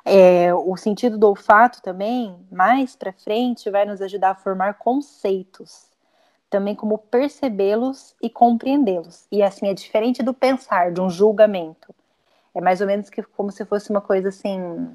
É, 0.04 0.54
o 0.54 0.76
sentido 0.78 1.18
do 1.18 1.28
olfato 1.28 1.82
também, 1.82 2.34
mais 2.50 2.96
para 2.96 3.12
frente, 3.12 3.68
vai 3.68 3.84
nos 3.84 4.00
ajudar 4.00 4.30
a 4.30 4.34
formar 4.34 4.74
conceitos, 4.74 5.89
também 6.50 6.74
como 6.74 6.98
percebê-los 6.98 8.14
e 8.20 8.28
compreendê-los. 8.28 9.26
E 9.30 9.42
assim 9.42 9.68
é 9.68 9.74
diferente 9.74 10.22
do 10.22 10.34
pensar, 10.34 10.92
de 10.92 11.00
um 11.00 11.08
julgamento. 11.08 11.94
É 12.54 12.60
mais 12.60 12.80
ou 12.80 12.86
menos 12.86 13.08
que 13.08 13.22
como 13.22 13.52
se 13.52 13.64
fosse 13.64 13.90
uma 13.90 14.00
coisa 14.00 14.28
assim. 14.28 14.94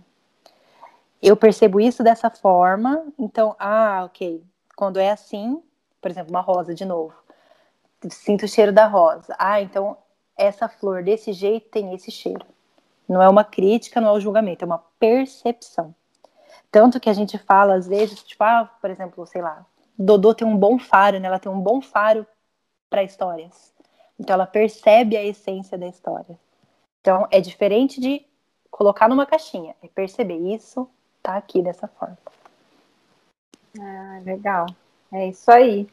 Eu 1.22 1.36
percebo 1.38 1.80
isso 1.80 2.04
dessa 2.04 2.30
forma, 2.30 3.04
então, 3.18 3.56
ah, 3.58 4.04
ok. 4.06 4.44
Quando 4.76 5.00
é 5.00 5.10
assim, 5.10 5.64
por 6.02 6.12
exemplo, 6.12 6.32
uma 6.32 6.42
rosa 6.42 6.76
de 6.76 6.84
novo 6.84 7.26
sinto 8.10 8.46
o 8.46 8.48
cheiro 8.48 8.72
da 8.72 8.88
rosa. 8.88 9.36
Ah, 9.38 9.62
então 9.62 9.98
essa 10.38 10.68
flor 10.68 11.04
desse 11.04 11.34
jeito 11.34 11.70
tem 11.70 11.94
esse 11.94 12.12
cheiro. 12.12 12.46
Não 13.08 13.22
é 13.22 13.30
uma 13.30 13.44
crítica, 13.44 14.02
não 14.02 14.10
é 14.10 14.14
um 14.14 14.20
julgamento, 14.20 14.64
é 14.64 14.66
uma 14.66 14.84
percepção. 15.00 15.94
Tanto 16.72 17.00
que 17.00 17.10
a 17.10 17.14
gente 17.14 17.38
fala, 17.38 17.76
às 17.76 17.88
vezes, 17.88 18.22
tipo, 18.24 18.44
ah, 18.44 18.70
por 18.82 18.90
exemplo, 18.90 19.26
sei 19.26 19.42
lá, 19.42 19.66
Dodô 19.98 20.34
tem 20.34 20.48
um 20.48 20.58
bom 20.58 20.78
faro, 20.78 21.20
né? 21.20 21.28
Ela 21.28 21.40
tem 21.40 21.52
um 21.52 21.62
bom 21.62 21.82
faro 21.82 22.26
para 22.90 23.04
histórias. 23.04 23.74
Então 24.20 24.34
ela 24.34 24.48
percebe 24.48 25.18
a 25.18 25.24
essência 25.24 25.78
da 25.78 25.88
história. 25.88 26.38
Então 27.02 27.28
é 27.32 27.40
diferente 27.40 28.00
de 28.00 28.26
colocar 28.72 29.08
numa 29.08 29.26
caixinha, 29.26 29.76
é 29.82 29.88
perceber 29.88 30.38
isso 30.54 30.90
tá 31.22 31.38
aqui 31.38 31.62
dessa 31.62 31.88
forma. 31.88 32.18
Ah, 33.80 34.22
legal. 34.24 34.66
É 35.12 35.28
isso 35.28 35.50
aí. 35.52 35.88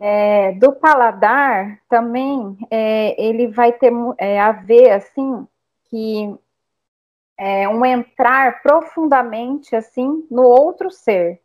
É, 0.00 0.52
do 0.52 0.72
paladar 0.72 1.80
também 1.88 2.58
é, 2.70 3.20
ele 3.20 3.48
vai 3.48 3.72
ter 3.72 3.90
é, 4.18 4.38
a 4.38 4.52
ver 4.52 4.90
assim 4.90 5.46
que 5.84 6.38
é 7.38 7.68
um 7.68 7.84
entrar 7.86 8.60
profundamente 8.62 9.74
assim 9.74 10.26
no 10.30 10.42
outro 10.42 10.90
ser, 10.90 11.40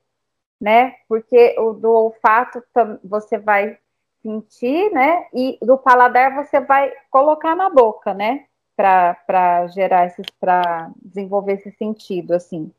né? 0.64 0.96
Porque 1.10 1.60
o 1.60 1.74
do 1.74 1.92
olfato 1.92 2.64
você 3.04 3.38
vai 3.38 3.78
sentir, 4.22 4.90
né? 4.94 5.28
E 5.34 5.58
do 5.62 5.78
paladar 5.78 6.34
você 6.34 6.62
vai 6.62 6.90
colocar 7.12 7.54
na 7.54 7.70
boca, 7.70 8.14
né? 8.14 8.46
Para 8.74 9.68
gerar 9.68 10.06
esses, 10.06 10.26
para 10.40 10.90
desenvolver 11.04 11.56
esse 11.56 11.70
sentido 11.72 12.34
assim. 12.34 12.72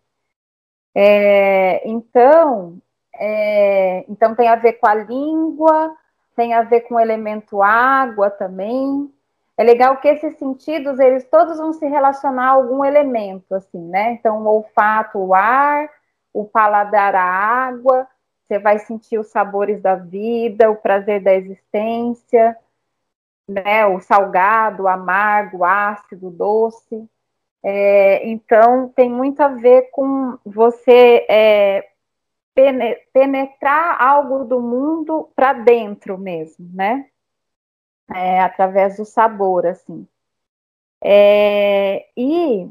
É, 0.94 1.86
então, 1.86 2.78
é, 3.16 4.06
então 4.08 4.34
tem 4.34 4.48
a 4.48 4.56
ver 4.56 4.74
com 4.74 4.86
a 4.86 4.94
língua, 4.94 5.94
tem 6.34 6.54
a 6.54 6.62
ver 6.62 6.82
com 6.82 6.94
o 6.94 7.00
elemento 7.00 7.62
água 7.62 8.30
também. 8.30 9.12
É 9.58 9.62
legal 9.62 9.98
que 9.98 10.08
esses 10.08 10.38
sentidos, 10.38 10.98
eles 10.98 11.24
todos 11.28 11.58
vão 11.58 11.74
se 11.74 11.86
relacionar 11.86 12.46
a 12.46 12.52
algum 12.52 12.82
elemento, 12.82 13.54
assim, 13.54 13.78
né? 13.88 14.12
Então, 14.12 14.42
o 14.42 14.46
olfato, 14.46 15.18
o 15.18 15.34
ar, 15.34 15.86
o 16.34 16.44
paladar, 16.44 17.14
a 17.14 17.22
água, 17.22 18.06
você 18.42 18.58
vai 18.58 18.78
sentir 18.80 19.18
os 19.18 19.28
sabores 19.28 19.80
da 19.80 19.94
vida, 19.94 20.70
o 20.70 20.76
prazer 20.76 21.22
da 21.22 21.32
existência, 21.32 22.58
né? 23.48 23.86
O 23.86 24.00
salgado, 24.00 24.82
o 24.82 24.88
amargo, 24.88 25.58
o 25.58 25.64
ácido, 25.64 26.28
o 26.28 26.30
doce. 26.30 27.08
É, 27.62 28.26
então, 28.28 28.88
tem 28.88 29.08
muito 29.08 29.40
a 29.40 29.48
ver 29.48 29.90
com 29.90 30.36
você 30.44 31.24
é, 31.30 31.88
penetrar 33.12 34.02
algo 34.02 34.44
do 34.44 34.60
mundo 34.60 35.30
para 35.34 35.52
dentro 35.52 36.18
mesmo, 36.18 36.68
né? 36.74 37.08
É, 38.14 38.40
através 38.40 38.96
do 38.96 39.04
sabor, 39.04 39.66
assim. 39.66 40.06
É, 41.02 42.06
e 42.16 42.68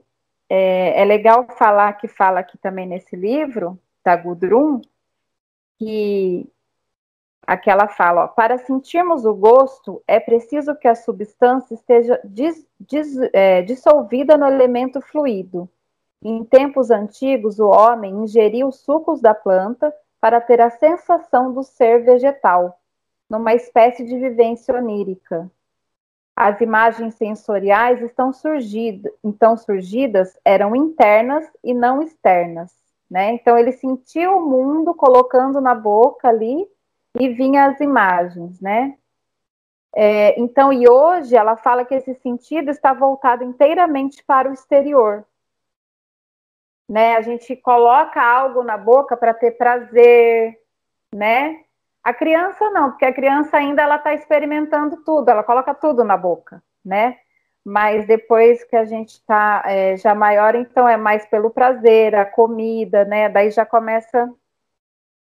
é, 0.55 1.01
é, 1.01 1.05
legal 1.05 1.47
falar 1.57 1.93
que 1.93 2.07
fala 2.07 2.39
aqui 2.39 2.57
também 2.57 2.85
nesse 2.85 3.15
livro 3.15 3.79
da 4.03 4.15
Gudrun 4.15 4.81
que 5.79 6.47
aquela 7.47 7.87
fala, 7.87 8.25
ó, 8.25 8.27
para 8.27 8.57
sentirmos 8.57 9.25
o 9.25 9.33
gosto 9.33 10.03
é 10.07 10.19
preciso 10.19 10.75
que 10.75 10.87
a 10.87 10.95
substância 10.95 11.73
esteja 11.73 12.19
dis, 12.23 12.65
dis, 12.79 13.17
é, 13.33 13.61
dissolvida 13.63 14.37
no 14.37 14.45
elemento 14.45 15.01
fluido 15.01 15.69
em 16.23 16.45
tempos 16.45 16.89
antigos, 16.89 17.59
o 17.59 17.67
homem 17.67 18.13
ingeria 18.23 18.65
os 18.65 18.79
sucos 18.79 19.19
da 19.19 19.33
planta 19.35 19.93
para 20.21 20.39
ter 20.39 20.61
a 20.61 20.69
sensação 20.69 21.51
do 21.51 21.63
ser 21.63 22.05
vegetal, 22.05 22.79
numa 23.29 23.53
espécie 23.53 24.05
de 24.05 24.17
vivência 24.17 24.73
onírica. 24.73 25.51
As 26.35 26.59
imagens 26.61 27.13
sensoriais 27.15 28.01
estão 28.01 28.33
surgidas, 28.33 29.11
então 29.23 29.55
surgidas 29.55 30.37
eram 30.43 30.75
internas 30.75 31.47
e 31.63 31.73
não 31.73 32.01
externas, 32.01 32.73
né? 33.09 33.33
Então 33.33 33.57
ele 33.57 33.71
sentiu 33.71 34.37
o 34.37 34.49
mundo 34.49 34.95
colocando 34.95 35.61
na 35.61 35.75
boca 35.75 36.27
ali 36.27 36.67
e 37.19 37.29
vinha 37.29 37.67
as 37.67 37.79
imagens, 37.79 38.59
né? 38.59 38.97
É, 39.95 40.39
então, 40.39 40.73
e 40.73 40.89
hoje 40.89 41.35
ela 41.35 41.55
fala 41.55 41.85
que 41.85 41.93
esse 41.93 42.15
sentido 42.15 42.71
está 42.71 42.93
voltado 42.93 43.43
inteiramente 43.43 44.23
para 44.23 44.49
o 44.49 44.53
exterior, 44.53 45.23
né? 46.89 47.15
A 47.15 47.21
gente 47.21 47.55
coloca 47.55 48.21
algo 48.21 48.63
na 48.63 48.75
boca 48.75 49.15
para 49.15 49.33
ter 49.35 49.51
prazer, 49.51 50.59
né? 51.13 51.62
A 52.03 52.13
criança 52.13 52.69
não, 52.71 52.91
porque 52.91 53.05
a 53.05 53.13
criança 53.13 53.57
ainda 53.57 53.81
ela 53.81 53.95
está 53.95 54.13
experimentando 54.13 55.03
tudo, 55.03 55.29
ela 55.29 55.43
coloca 55.43 55.73
tudo 55.73 56.03
na 56.03 56.17
boca, 56.17 56.61
né? 56.83 57.17
Mas 57.65 58.05
depois 58.05 58.63
que 58.65 58.75
a 58.75 58.83
gente 58.85 59.11
está 59.11 59.63
é, 59.65 59.95
já 59.95 60.13
maior, 60.13 60.53
então 60.55 60.87
é 60.87 60.97
mais 60.97 61.25
pelo 61.27 61.49
prazer, 61.49 62.13
a 62.15 62.25
comida, 62.25 63.05
né? 63.05 63.29
Daí 63.29 63.51
já 63.51 63.65
começa 63.65 64.29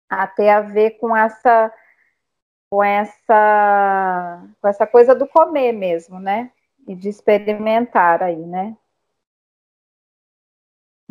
a 0.09 0.27
ter 0.27 0.49
a 0.51 0.61
ver 0.61 0.93
com 0.99 1.17
essa 1.17 1.73
com 2.71 2.83
essa 2.85 4.43
com 4.61 4.69
essa 4.69 4.87
coisa 4.87 5.15
do 5.15 5.27
comer 5.29 5.73
mesmo, 5.73 6.21
né? 6.21 6.53
E 6.87 6.95
de 6.95 7.09
experimentar 7.09 8.23
aí, 8.23 8.37
né? 8.47 8.77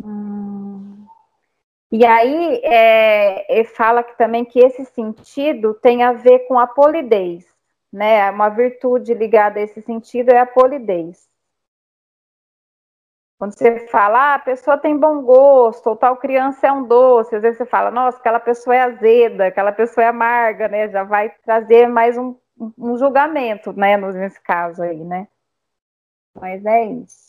Hum. 0.02 0.37
E 1.90 2.04
aí 2.04 2.60
é, 2.64 3.64
fala 3.64 4.02
que 4.02 4.16
também 4.18 4.44
que 4.44 4.58
esse 4.60 4.84
sentido 4.86 5.74
tem 5.74 6.02
a 6.02 6.12
ver 6.12 6.40
com 6.46 6.58
a 6.58 6.66
polidez, 6.66 7.46
né? 7.92 8.30
Uma 8.30 8.48
virtude 8.50 9.14
ligada 9.14 9.58
a 9.58 9.62
esse 9.62 9.80
sentido 9.82 10.30
é 10.30 10.38
a 10.40 10.46
polidez. 10.46 11.28
Quando 13.38 13.52
você 13.56 13.86
fala, 13.88 14.32
ah, 14.32 14.34
a 14.34 14.38
pessoa 14.40 14.76
tem 14.76 14.96
bom 14.98 15.22
gosto, 15.22 15.86
ou 15.88 15.96
tal 15.96 16.16
criança 16.16 16.66
é 16.66 16.72
um 16.72 16.84
doce, 16.86 17.36
às 17.36 17.42
vezes 17.42 17.58
você 17.58 17.66
fala, 17.66 17.90
nossa, 17.90 18.18
aquela 18.18 18.40
pessoa 18.40 18.74
é 18.74 18.80
azeda, 18.80 19.46
aquela 19.46 19.70
pessoa 19.72 20.04
é 20.04 20.08
amarga, 20.08 20.66
né? 20.68 20.88
Já 20.88 21.04
vai 21.04 21.30
trazer 21.44 21.86
mais 21.88 22.18
um, 22.18 22.36
um 22.76 22.96
julgamento, 22.98 23.72
né? 23.72 23.96
Nesse 23.96 24.40
caso 24.42 24.82
aí, 24.82 25.04
né? 25.04 25.28
Mas 26.34 26.64
é 26.64 26.84
isso. 26.86 27.27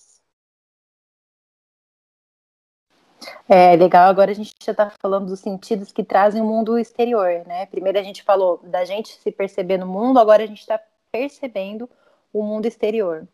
É 3.47 3.75
legal, 3.75 4.09
agora 4.09 4.31
a 4.31 4.33
gente 4.33 4.51
já 4.61 4.71
está 4.71 4.91
falando 5.01 5.27
dos 5.27 5.39
sentidos 5.39 5.91
que 5.91 6.03
trazem 6.03 6.41
o 6.41 6.45
mundo 6.45 6.77
exterior, 6.77 7.43
né? 7.45 7.65
Primeiro 7.65 7.99
a 7.99 8.03
gente 8.03 8.23
falou 8.23 8.59
da 8.63 8.85
gente 8.85 9.09
se 9.19 9.31
perceber 9.31 9.77
no 9.77 9.87
mundo, 9.87 10.19
agora 10.19 10.43
a 10.43 10.47
gente 10.47 10.59
está 10.59 10.79
percebendo 11.11 11.89
o 12.33 12.43
mundo 12.43 12.65
exterior. 12.65 13.27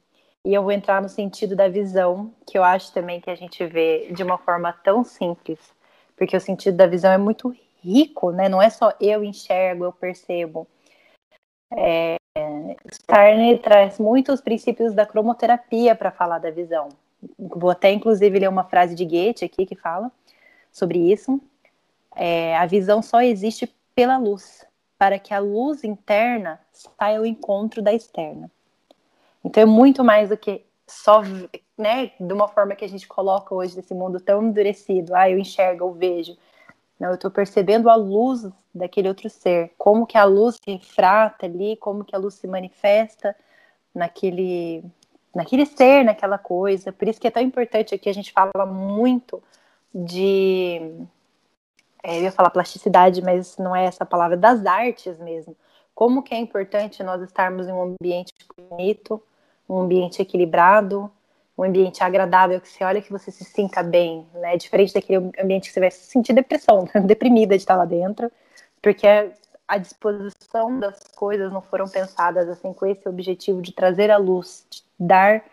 E 0.46 0.54
eu 0.54 0.62
vou 0.62 0.72
entrar 0.72 1.02
no 1.02 1.10
sentido 1.10 1.56
da 1.56 1.68
visão, 1.68 2.32
que 2.46 2.58
eu 2.58 2.64
acho 2.64 2.94
também 2.94 3.20
que 3.20 3.30
a 3.30 3.36
gente 3.36 3.66
vê 3.66 4.12
de 4.12 4.24
uma 4.24 4.38
forma 4.38 4.72
tão 4.72 5.04
simples, 5.04 5.60
porque 6.16 6.38
o 6.38 6.42
sentido 6.42 6.78
da 6.78 6.88
visão 6.88 7.12
é 7.12 7.18
muito 7.18 7.54
rico, 7.84 8.32
né? 8.32 8.48
Não 8.48 8.62
é 8.62 8.70
só 8.70 8.94
eu 9.02 9.24
enxergo, 9.24 9.86
eu 9.86 9.92
percebo. 9.92 10.68
É, 11.76 12.16
Starner 12.92 13.62
traz 13.62 14.00
muitos 14.00 14.42
princípios 14.42 14.94
da 14.94 15.06
cromoterapia 15.06 15.96
para 15.96 16.12
falar 16.12 16.40
da 16.40 16.52
visão. 16.52 16.90
Vou 17.38 17.70
até, 17.70 17.92
inclusive, 17.92 18.40
ler 18.40 18.50
uma 18.50 18.64
frase 18.64 18.96
de 18.96 19.06
Goethe 19.06 19.46
aqui 19.46 19.66
que 19.66 19.76
fala 19.76 20.12
sobre 20.72 21.00
isso. 21.00 21.40
É, 22.16 22.56
a 22.58 22.66
visão 22.66 23.02
só 23.02 23.22
existe 23.22 23.74
pela 23.94 24.18
luz, 24.18 24.66
para 24.98 25.18
que 25.20 25.34
a 25.34 25.40
luz 25.40 25.84
interna 25.84 26.60
saia 26.72 27.18
ao 27.18 27.26
encontro 27.26 27.82
da 27.82 27.94
externa. 27.94 28.52
Então 29.44 29.64
é 29.64 29.66
muito 29.66 30.04
mais 30.04 30.30
do 30.30 30.38
que 30.38 30.66
só, 30.88 31.22
né, 31.78 32.12
de 32.20 32.34
uma 32.34 32.48
forma 32.48 32.76
que 32.76 32.86
a 32.86 32.90
gente 32.90 33.08
coloca 33.08 33.54
hoje 33.54 33.76
nesse 33.76 33.94
mundo 33.94 34.20
tão 34.20 34.44
endurecido. 34.44 35.16
Ah, 35.16 35.30
eu 35.30 35.38
enxergo, 35.38 35.86
eu 35.86 35.94
vejo. 35.94 36.38
Não, 37.00 37.10
eu 37.10 37.16
estou 37.16 37.30
percebendo 37.30 37.90
a 37.90 37.96
luz 37.96 38.48
daquele 38.74 39.08
outro 39.08 39.30
ser, 39.30 39.74
como 39.78 40.06
que 40.06 40.18
a 40.18 40.24
luz 40.24 40.58
se 40.64 40.72
refrata 40.72 41.46
ali, 41.46 41.76
como 41.78 42.04
que 42.04 42.16
a 42.16 42.20
luz 42.20 42.36
se 42.36 42.48
manifesta 42.48 43.36
naquele 43.94 44.84
naquele 45.36 45.66
ser, 45.66 46.04
naquela 46.04 46.38
coisa. 46.38 46.92
Por 46.92 47.08
isso 47.08 47.20
que 47.20 47.28
é 47.28 47.32
tão 47.32 47.44
importante 47.44 47.94
aqui 47.94 48.10
a 48.10 48.14
gente 48.14 48.32
fala 48.32 48.66
muito 48.66 49.44
de 49.94 51.06
é, 52.02 52.20
eu 52.20 52.24
ia 52.24 52.32
falar 52.32 52.52
plasticidade, 52.52 53.22
mas 53.22 53.58
não 53.58 53.76
é 53.76 53.86
essa 53.86 54.06
palavra, 54.06 54.38
das 54.38 54.66
artes 54.66 55.18
mesmo. 55.20 55.56
Como 55.94 56.22
que 56.22 56.36
é 56.36 56.38
importante 56.38 57.04
nós 57.04 57.22
estarmos 57.22 57.68
em 57.68 57.72
um 57.72 57.96
ambiente 58.00 58.34
bonito, 58.70 59.22
um 59.68 59.80
ambiente 59.80 60.22
equilibrado, 60.22 61.10
um 61.58 61.64
ambiente 61.64 62.04
agradável, 62.04 62.62
que 62.62 62.70
você 62.70 62.84
olha 62.84 63.02
que 63.02 63.12
você 63.12 63.32
se 63.32 63.44
sinta 63.44 63.82
bem, 63.82 64.28
né? 64.36 64.56
Diferente 64.56 64.94
daquele 64.94 65.32
ambiente 65.42 65.68
que 65.70 65.74
você 65.74 65.80
vai 65.80 65.90
sentir 65.90 66.34
depressão, 66.34 66.88
deprimida 67.06 67.56
de 67.56 67.64
estar 67.64 67.76
lá 67.76 67.86
dentro, 67.86 68.32
porque 68.82 69.08
a 69.68 69.78
disposição 69.80 70.80
das 70.80 71.00
coisas 71.16 71.52
não 71.52 71.62
foram 71.62 71.88
pensadas 71.88 72.48
assim 72.50 72.72
com 72.72 72.86
esse 72.86 73.08
objetivo 73.10 73.62
de 73.62 73.72
trazer 73.72 74.12
a 74.12 74.18
luz, 74.18 74.64
de 74.70 74.84
dar 75.00 75.44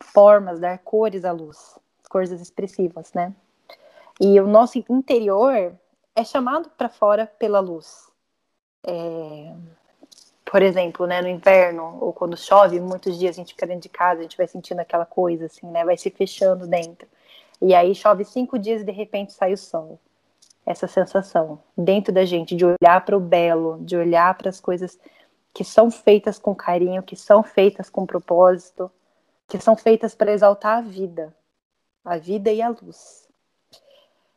formas, 0.00 0.60
dar 0.60 0.78
cores 0.78 1.24
à 1.24 1.32
luz, 1.32 1.78
cores 2.08 2.30
expressivas, 2.30 3.12
né? 3.12 3.34
E 4.20 4.38
o 4.40 4.46
nosso 4.46 4.78
interior 4.90 5.74
é 6.14 6.24
chamado 6.24 6.70
para 6.76 6.88
fora 6.88 7.26
pela 7.38 7.60
luz. 7.60 8.10
É, 8.84 9.54
por 10.44 10.60
exemplo, 10.60 11.06
né, 11.06 11.22
no 11.22 11.28
inverno 11.28 11.98
ou 12.00 12.12
quando 12.12 12.36
chove, 12.36 12.78
muitos 12.78 13.18
dias 13.18 13.36
a 13.36 13.40
gente 13.40 13.54
fica 13.54 13.66
dentro 13.66 13.82
de 13.82 13.88
casa, 13.88 14.20
a 14.20 14.22
gente 14.22 14.36
vai 14.36 14.46
sentindo 14.46 14.80
aquela 14.80 15.06
coisa 15.06 15.46
assim, 15.46 15.66
né, 15.66 15.84
vai 15.84 15.96
se 15.96 16.10
fechando 16.10 16.66
dentro. 16.66 17.08
E 17.60 17.74
aí 17.74 17.94
chove 17.94 18.24
cinco 18.24 18.58
dias 18.58 18.82
e 18.82 18.84
de 18.84 18.92
repente 18.92 19.32
sai 19.32 19.52
o 19.52 19.56
sol. 19.56 19.98
Essa 20.66 20.86
sensação 20.86 21.58
dentro 21.76 22.12
da 22.12 22.24
gente 22.24 22.54
de 22.54 22.64
olhar 22.64 23.04
para 23.04 23.16
o 23.16 23.20
belo, 23.20 23.78
de 23.80 23.96
olhar 23.96 24.36
para 24.36 24.50
as 24.50 24.60
coisas 24.60 24.98
que 25.54 25.64
são 25.64 25.90
feitas 25.90 26.38
com 26.38 26.54
carinho, 26.54 27.02
que 27.02 27.16
são 27.16 27.42
feitas 27.42 27.90
com 27.90 28.06
propósito, 28.06 28.90
que 29.46 29.58
são 29.58 29.76
feitas 29.76 30.14
para 30.14 30.32
exaltar 30.32 30.78
a 30.78 30.80
vida, 30.80 31.36
a 32.04 32.16
vida 32.16 32.50
e 32.50 32.62
a 32.62 32.68
luz. 32.68 33.28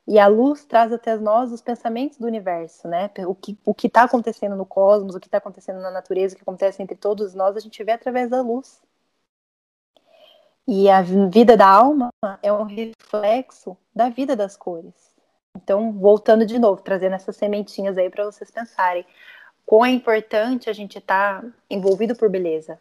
E 0.07 0.19
a 0.19 0.27
luz 0.27 0.65
traz 0.65 0.93
até 0.93 1.15
nós 1.17 1.51
os 1.51 1.61
pensamentos 1.61 2.17
do 2.17 2.27
universo, 2.27 2.87
né? 2.87 3.09
O 3.27 3.33
que 3.33 3.57
o 3.65 3.75
está 3.83 4.03
acontecendo 4.03 4.55
no 4.55 4.65
cosmos, 4.65 5.15
o 5.15 5.19
que 5.19 5.27
está 5.27 5.39
acontecendo 5.39 5.81
na 5.81 5.89
natureza, 5.89 6.35
o 6.35 6.37
que 6.37 6.43
acontece 6.43 6.83
entre 6.83 6.95
todos 6.95 7.33
nós, 7.33 7.55
a 7.57 7.59
gente 7.59 7.83
vê 7.83 7.93
através 7.93 8.29
da 8.29 8.41
luz. 8.41 8.81
E 10.67 10.89
a 10.89 11.01
vida 11.01 11.57
da 11.57 11.67
alma 11.67 12.09
é 12.41 12.51
um 12.51 12.63
reflexo 12.63 13.77
da 13.95 14.09
vida 14.09 14.35
das 14.35 14.55
cores. 14.57 14.93
Então, 15.55 15.91
voltando 15.93 16.45
de 16.45 16.59
novo, 16.59 16.81
trazendo 16.81 17.15
essas 17.15 17.35
sementinhas 17.35 17.97
aí 17.97 18.09
para 18.09 18.25
vocês 18.25 18.51
pensarem. 18.51 19.05
Quão 19.65 19.85
é 19.85 19.89
importante 19.89 20.69
a 20.69 20.73
gente 20.73 20.97
estar 20.97 21.41
tá 21.41 21.47
envolvido 21.69 22.15
por 22.15 22.29
beleza, 22.29 22.79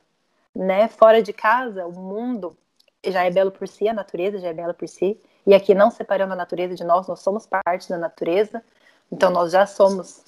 né? 0.55 0.89
Fora 0.89 1.23
de 1.23 1.33
casa, 1.33 1.87
o 1.87 1.93
mundo 1.93 2.57
já 3.05 3.25
é 3.25 3.31
belo 3.31 3.51
por 3.51 3.67
si, 3.69 3.89
a 3.89 3.95
natureza 3.95 4.39
já 4.39 4.49
é 4.49 4.53
bela 4.53 4.75
por 4.75 4.89
si. 4.89 5.19
E 5.47 5.55
aqui 5.55 5.75
não 5.75 5.91
separando 5.91 6.33
a 6.33 6.37
natureza 6.37 6.75
de 6.75 6.85
nós, 6.85 7.07
nós 7.07 7.21
somos 7.21 7.47
parte 7.47 7.89
da 7.89 7.99
natureza. 7.99 8.63
Então 9.11 9.31
nós 9.31 9.53
já 9.53 9.67
somos 9.67 10.25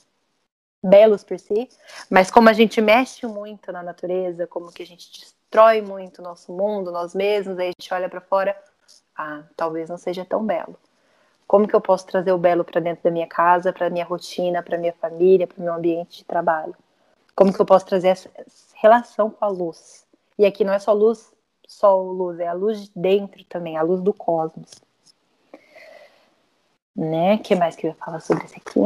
belos 0.82 1.24
por 1.24 1.38
si, 1.38 1.68
mas 2.08 2.30
como 2.30 2.48
a 2.48 2.52
gente 2.52 2.80
mexe 2.80 3.26
muito 3.26 3.72
na 3.72 3.82
natureza, 3.82 4.46
como 4.46 4.72
que 4.72 4.82
a 4.82 4.86
gente 4.86 5.10
destrói 5.10 5.80
muito 5.82 6.20
o 6.20 6.22
nosso 6.22 6.52
mundo, 6.52 6.92
nós 6.92 7.14
mesmos, 7.14 7.58
aí 7.58 7.68
a 7.68 7.72
gente 7.80 7.92
olha 7.92 8.08
para 8.08 8.20
fora, 8.20 8.56
ah, 9.16 9.42
talvez 9.56 9.88
não 9.88 9.98
seja 9.98 10.24
tão 10.24 10.44
belo. 10.44 10.78
Como 11.46 11.68
que 11.68 11.74
eu 11.74 11.80
posso 11.80 12.06
trazer 12.06 12.32
o 12.32 12.38
belo 12.38 12.64
para 12.64 12.80
dentro 12.80 13.04
da 13.04 13.10
minha 13.10 13.26
casa, 13.26 13.72
para 13.72 13.90
minha 13.90 14.04
rotina, 14.04 14.62
para 14.62 14.78
minha 14.78 14.92
família, 14.92 15.46
para 15.46 15.62
meu 15.62 15.74
ambiente 15.74 16.18
de 16.18 16.24
trabalho? 16.24 16.74
Como 17.34 17.52
que 17.52 17.60
eu 17.60 17.66
posso 17.66 17.86
trazer 17.86 18.08
essa 18.08 18.30
relação 18.74 19.30
com 19.30 19.44
a 19.44 19.48
luz? 19.48 20.06
E 20.38 20.44
aqui 20.44 20.64
não 20.64 20.72
é 20.72 20.78
só 20.78 20.92
luz, 20.92 21.32
só 21.66 22.00
luz, 22.00 22.40
é 22.40 22.46
a 22.46 22.52
luz 22.52 22.84
de 22.84 22.90
dentro 22.94 23.44
também, 23.44 23.76
a 23.76 23.82
luz 23.82 24.00
do 24.02 24.12
cosmos 24.12 24.86
né? 26.96 27.36
que 27.38 27.54
mais 27.54 27.76
que 27.76 27.86
eu 27.86 27.90
ia 27.90 27.96
falar 27.96 28.20
sobre 28.20 28.46
isso 28.46 28.54
aqui? 28.56 28.80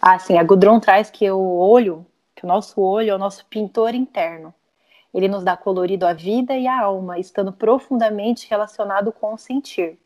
Ah, 0.00 0.18
sim, 0.18 0.38
a 0.38 0.44
Gudrun 0.44 0.78
traz 0.78 1.10
que 1.10 1.28
o 1.30 1.58
olho, 1.58 2.06
que 2.34 2.44
o 2.44 2.48
nosso 2.48 2.80
olho 2.80 3.10
é 3.10 3.14
o 3.14 3.18
nosso 3.18 3.44
pintor 3.46 3.94
interno. 3.94 4.54
Ele 5.12 5.28
nos 5.28 5.42
dá 5.42 5.56
colorido 5.56 6.06
à 6.06 6.12
vida 6.12 6.54
e 6.56 6.66
à 6.66 6.82
alma, 6.82 7.18
estando 7.18 7.52
profundamente 7.52 8.46
relacionado 8.48 9.10
com 9.10 9.34
o 9.34 9.38
sentir. 9.38 9.98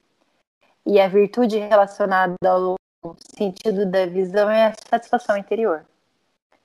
E 0.90 1.00
a 1.00 1.06
virtude 1.06 1.56
relacionada 1.56 2.34
ao 2.44 2.76
sentido 3.36 3.86
da 3.86 4.06
visão 4.06 4.50
é 4.50 4.66
a 4.66 4.74
satisfação 4.90 5.36
interior. 5.36 5.86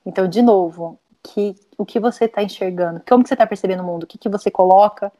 Então, 0.03 0.27
de 0.27 0.41
novo, 0.41 0.99
que, 1.21 1.55
o 1.77 1.85
que 1.85 1.99
você 1.99 2.25
está 2.25 2.41
enxergando? 2.41 3.03
Como 3.07 3.21
que 3.23 3.29
você 3.29 3.35
está 3.35 3.45
percebendo 3.45 3.83
o 3.83 3.85
mundo? 3.85 4.03
O 4.03 4.07
que, 4.07 4.17
que 4.17 4.27
você 4.27 4.49
coloca 4.49 5.13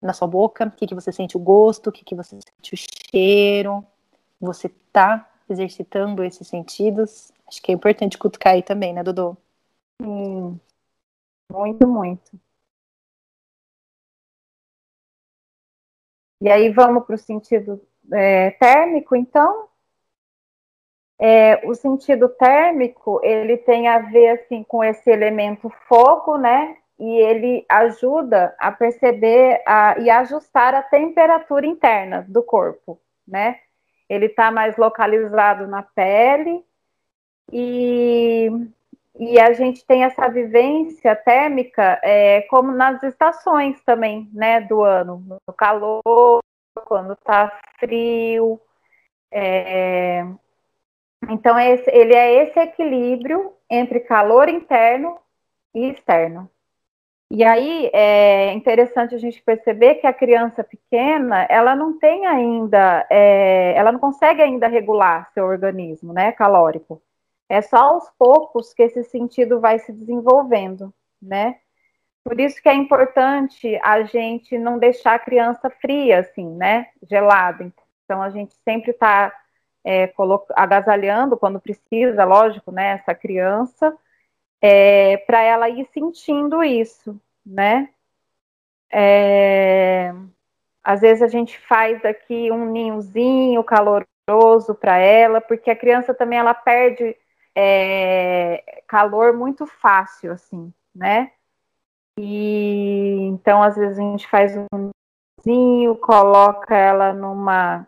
na 0.00 0.14
sua 0.14 0.26
boca? 0.26 0.64
O 0.68 0.70
que, 0.70 0.86
que 0.86 0.94
você 0.94 1.12
sente 1.12 1.36
o 1.36 1.40
gosto? 1.40 1.90
O 1.90 1.92
que, 1.92 2.02
que 2.02 2.14
você 2.14 2.38
sente 2.40 2.72
o 2.72 2.76
cheiro? 3.12 3.84
você 4.40 4.70
tá 4.90 5.30
exercitando 5.50 6.24
esses 6.24 6.48
sentidos. 6.48 7.30
Acho 7.46 7.60
que 7.62 7.70
é 7.70 7.74
importante 7.74 8.18
cutucar 8.18 8.54
aí 8.54 8.62
também, 8.62 8.94
né, 8.94 9.02
Dodô? 9.02 9.36
Sim, 10.00 10.58
muito, 11.50 11.86
muito. 11.86 12.40
E 16.40 16.48
aí 16.50 16.70
vamos 16.70 17.04
para 17.04 17.14
o 17.16 17.18
sentido 17.18 17.80
é, 18.12 18.50
térmico, 18.52 19.16
então. 19.16 19.68
É, 21.18 21.66
o 21.66 21.74
sentido 21.74 22.28
térmico 22.28 23.20
ele 23.22 23.56
tem 23.56 23.88
a 23.88 24.00
ver 24.00 24.28
assim 24.28 24.62
com 24.62 24.84
esse 24.84 25.10
elemento 25.10 25.70
fogo, 25.88 26.36
né? 26.36 26.76
E 26.98 27.18
ele 27.18 27.64
ajuda 27.68 28.54
a 28.58 28.70
perceber 28.70 29.62
a, 29.66 29.98
e 29.98 30.10
ajustar 30.10 30.74
a 30.74 30.82
temperatura 30.82 31.66
interna 31.66 32.24
do 32.28 32.42
corpo, 32.42 33.00
né? 33.26 33.60
ele 34.08 34.26
está 34.26 34.50
mais 34.50 34.76
localizado 34.76 35.66
na 35.66 35.82
pele 35.82 36.64
e, 37.52 38.50
e 39.18 39.38
a 39.40 39.52
gente 39.52 39.84
tem 39.84 40.04
essa 40.04 40.28
vivência 40.28 41.14
térmica 41.16 42.00
é, 42.02 42.42
como 42.42 42.72
nas 42.72 43.02
estações 43.02 43.80
também, 43.84 44.30
né, 44.32 44.60
do 44.60 44.82
ano, 44.82 45.40
no 45.46 45.54
calor, 45.54 46.40
quando 46.84 47.12
está 47.12 47.58
frio. 47.78 48.60
É, 49.30 50.24
então, 51.28 51.58
esse, 51.58 51.90
ele 51.90 52.14
é 52.14 52.44
esse 52.44 52.58
equilíbrio 52.58 53.52
entre 53.70 54.00
calor 54.00 54.48
interno 54.48 55.18
e 55.74 55.90
externo. 55.90 56.50
E 57.30 57.42
aí 57.42 57.90
é 57.92 58.52
interessante 58.52 59.14
a 59.14 59.18
gente 59.18 59.42
perceber 59.42 59.96
que 59.96 60.06
a 60.06 60.12
criança 60.12 60.62
pequena, 60.62 61.44
ela 61.50 61.74
não 61.74 61.98
tem 61.98 62.24
ainda, 62.24 63.04
é, 63.10 63.74
ela 63.76 63.90
não 63.90 63.98
consegue 63.98 64.40
ainda 64.40 64.68
regular 64.68 65.28
seu 65.32 65.44
organismo, 65.44 66.12
né, 66.12 66.30
calórico. 66.32 67.02
É 67.48 67.60
só 67.60 67.78
aos 67.78 68.10
poucos 68.16 68.72
que 68.72 68.82
esse 68.82 69.02
sentido 69.04 69.60
vai 69.60 69.78
se 69.80 69.92
desenvolvendo, 69.92 70.94
né? 71.20 71.56
Por 72.26 72.40
isso 72.40 72.60
que 72.60 72.68
é 72.68 72.74
importante 72.74 73.78
a 73.84 74.02
gente 74.02 74.58
não 74.58 74.80
deixar 74.80 75.14
a 75.14 75.18
criança 75.18 75.70
fria, 75.70 76.18
assim, 76.18 76.44
né? 76.56 76.88
Gelada. 77.08 77.72
Então, 78.04 78.20
a 78.20 78.30
gente 78.30 78.52
sempre 78.64 78.90
está 78.90 79.32
é, 79.84 80.12
agasalhando 80.56 81.36
quando 81.36 81.60
precisa, 81.60 82.24
lógico, 82.24 82.72
né? 82.72 82.94
Essa 82.94 83.14
criança, 83.14 83.96
é, 84.60 85.18
para 85.18 85.40
ela 85.40 85.68
ir 85.68 85.86
sentindo 85.94 86.64
isso, 86.64 87.16
né? 87.44 87.90
É, 88.90 90.12
às 90.82 91.02
vezes 91.02 91.22
a 91.22 91.28
gente 91.28 91.56
faz 91.60 92.04
aqui 92.04 92.50
um 92.50 92.64
ninhozinho 92.72 93.62
caloroso 93.62 94.74
para 94.80 94.98
ela, 94.98 95.40
porque 95.40 95.70
a 95.70 95.76
criança 95.76 96.12
também 96.12 96.40
ela 96.40 96.54
perde 96.54 97.16
é, 97.54 98.82
calor 98.88 99.32
muito 99.32 99.64
fácil, 99.64 100.32
assim, 100.32 100.74
né? 100.92 101.30
E 102.18 103.26
então, 103.28 103.62
às 103.62 103.76
vezes, 103.76 103.98
a 103.98 104.02
gente 104.02 104.26
faz 104.28 104.56
um 104.56 104.90
coloca 106.00 106.74
ela 106.74 107.12
numa 107.12 107.86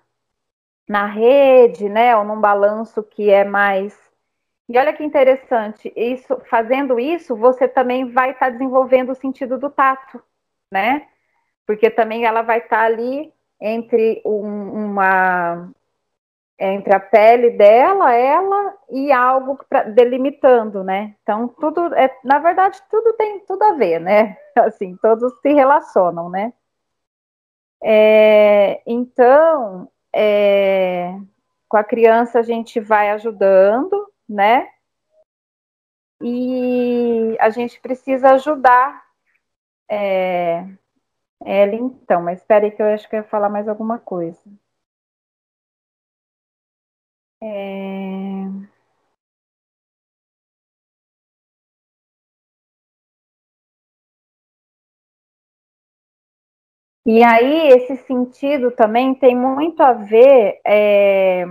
na 0.88 1.06
rede, 1.06 1.88
né? 1.88 2.16
Ou 2.16 2.24
num 2.24 2.40
balanço 2.40 3.02
que 3.02 3.30
é 3.30 3.44
mais. 3.44 3.96
E 4.68 4.78
olha 4.78 4.92
que 4.92 5.02
interessante, 5.02 5.92
isso, 5.96 6.38
fazendo 6.50 7.00
isso, 7.00 7.34
você 7.34 7.66
também 7.66 8.10
vai 8.10 8.32
estar 8.32 8.46
tá 8.46 8.50
desenvolvendo 8.50 9.12
o 9.12 9.14
sentido 9.14 9.58
do 9.58 9.70
tato, 9.70 10.22
né? 10.70 11.08
Porque 11.66 11.90
também 11.90 12.26
ela 12.26 12.42
vai 12.42 12.58
estar 12.58 12.80
tá 12.80 12.84
ali 12.84 13.32
entre 13.60 14.22
um, 14.26 14.90
uma 14.90 15.70
entre 16.58 16.92
a 16.94 17.00
pele 17.00 17.50
dela, 17.50 18.12
ela 18.14 18.74
e 18.90 19.12
algo 19.12 19.58
pra, 19.68 19.84
delimitando, 19.84 20.82
né? 20.82 21.14
Então 21.22 21.48
tudo 21.48 21.94
é, 21.94 22.14
na 22.24 22.38
verdade, 22.38 22.80
tudo 22.90 23.12
tem 23.14 23.40
tudo 23.46 23.62
a 23.62 23.72
ver, 23.74 24.00
né? 24.00 24.36
Assim, 24.58 24.96
todos 24.96 25.32
se 25.40 25.52
relacionam, 25.52 26.28
né? 26.28 26.52
É, 27.82 28.82
então, 28.86 29.88
é, 30.12 31.14
com 31.68 31.76
a 31.76 31.84
criança 31.84 32.40
a 32.40 32.42
gente 32.42 32.80
vai 32.80 33.10
ajudando, 33.10 34.12
né? 34.28 34.68
E 36.20 37.36
a 37.40 37.50
gente 37.50 37.80
precisa 37.80 38.32
ajudar 38.32 39.08
é, 39.88 40.66
ela 41.44 41.74
então, 41.74 42.22
mas 42.22 42.40
espere 42.40 42.70
que 42.72 42.82
eu 42.82 42.86
acho 42.86 43.08
que 43.08 43.16
eu 43.16 43.20
ia 43.20 43.24
falar 43.24 43.48
mais 43.48 43.68
alguma 43.68 43.98
coisa. 43.98 44.40
É... 47.40 48.68
E 57.06 57.22
aí, 57.24 57.68
esse 57.68 57.96
sentido 58.06 58.70
também 58.70 59.14
tem 59.14 59.34
muito 59.34 59.80
a 59.82 59.92
ver 59.94 60.60
é, 60.66 61.46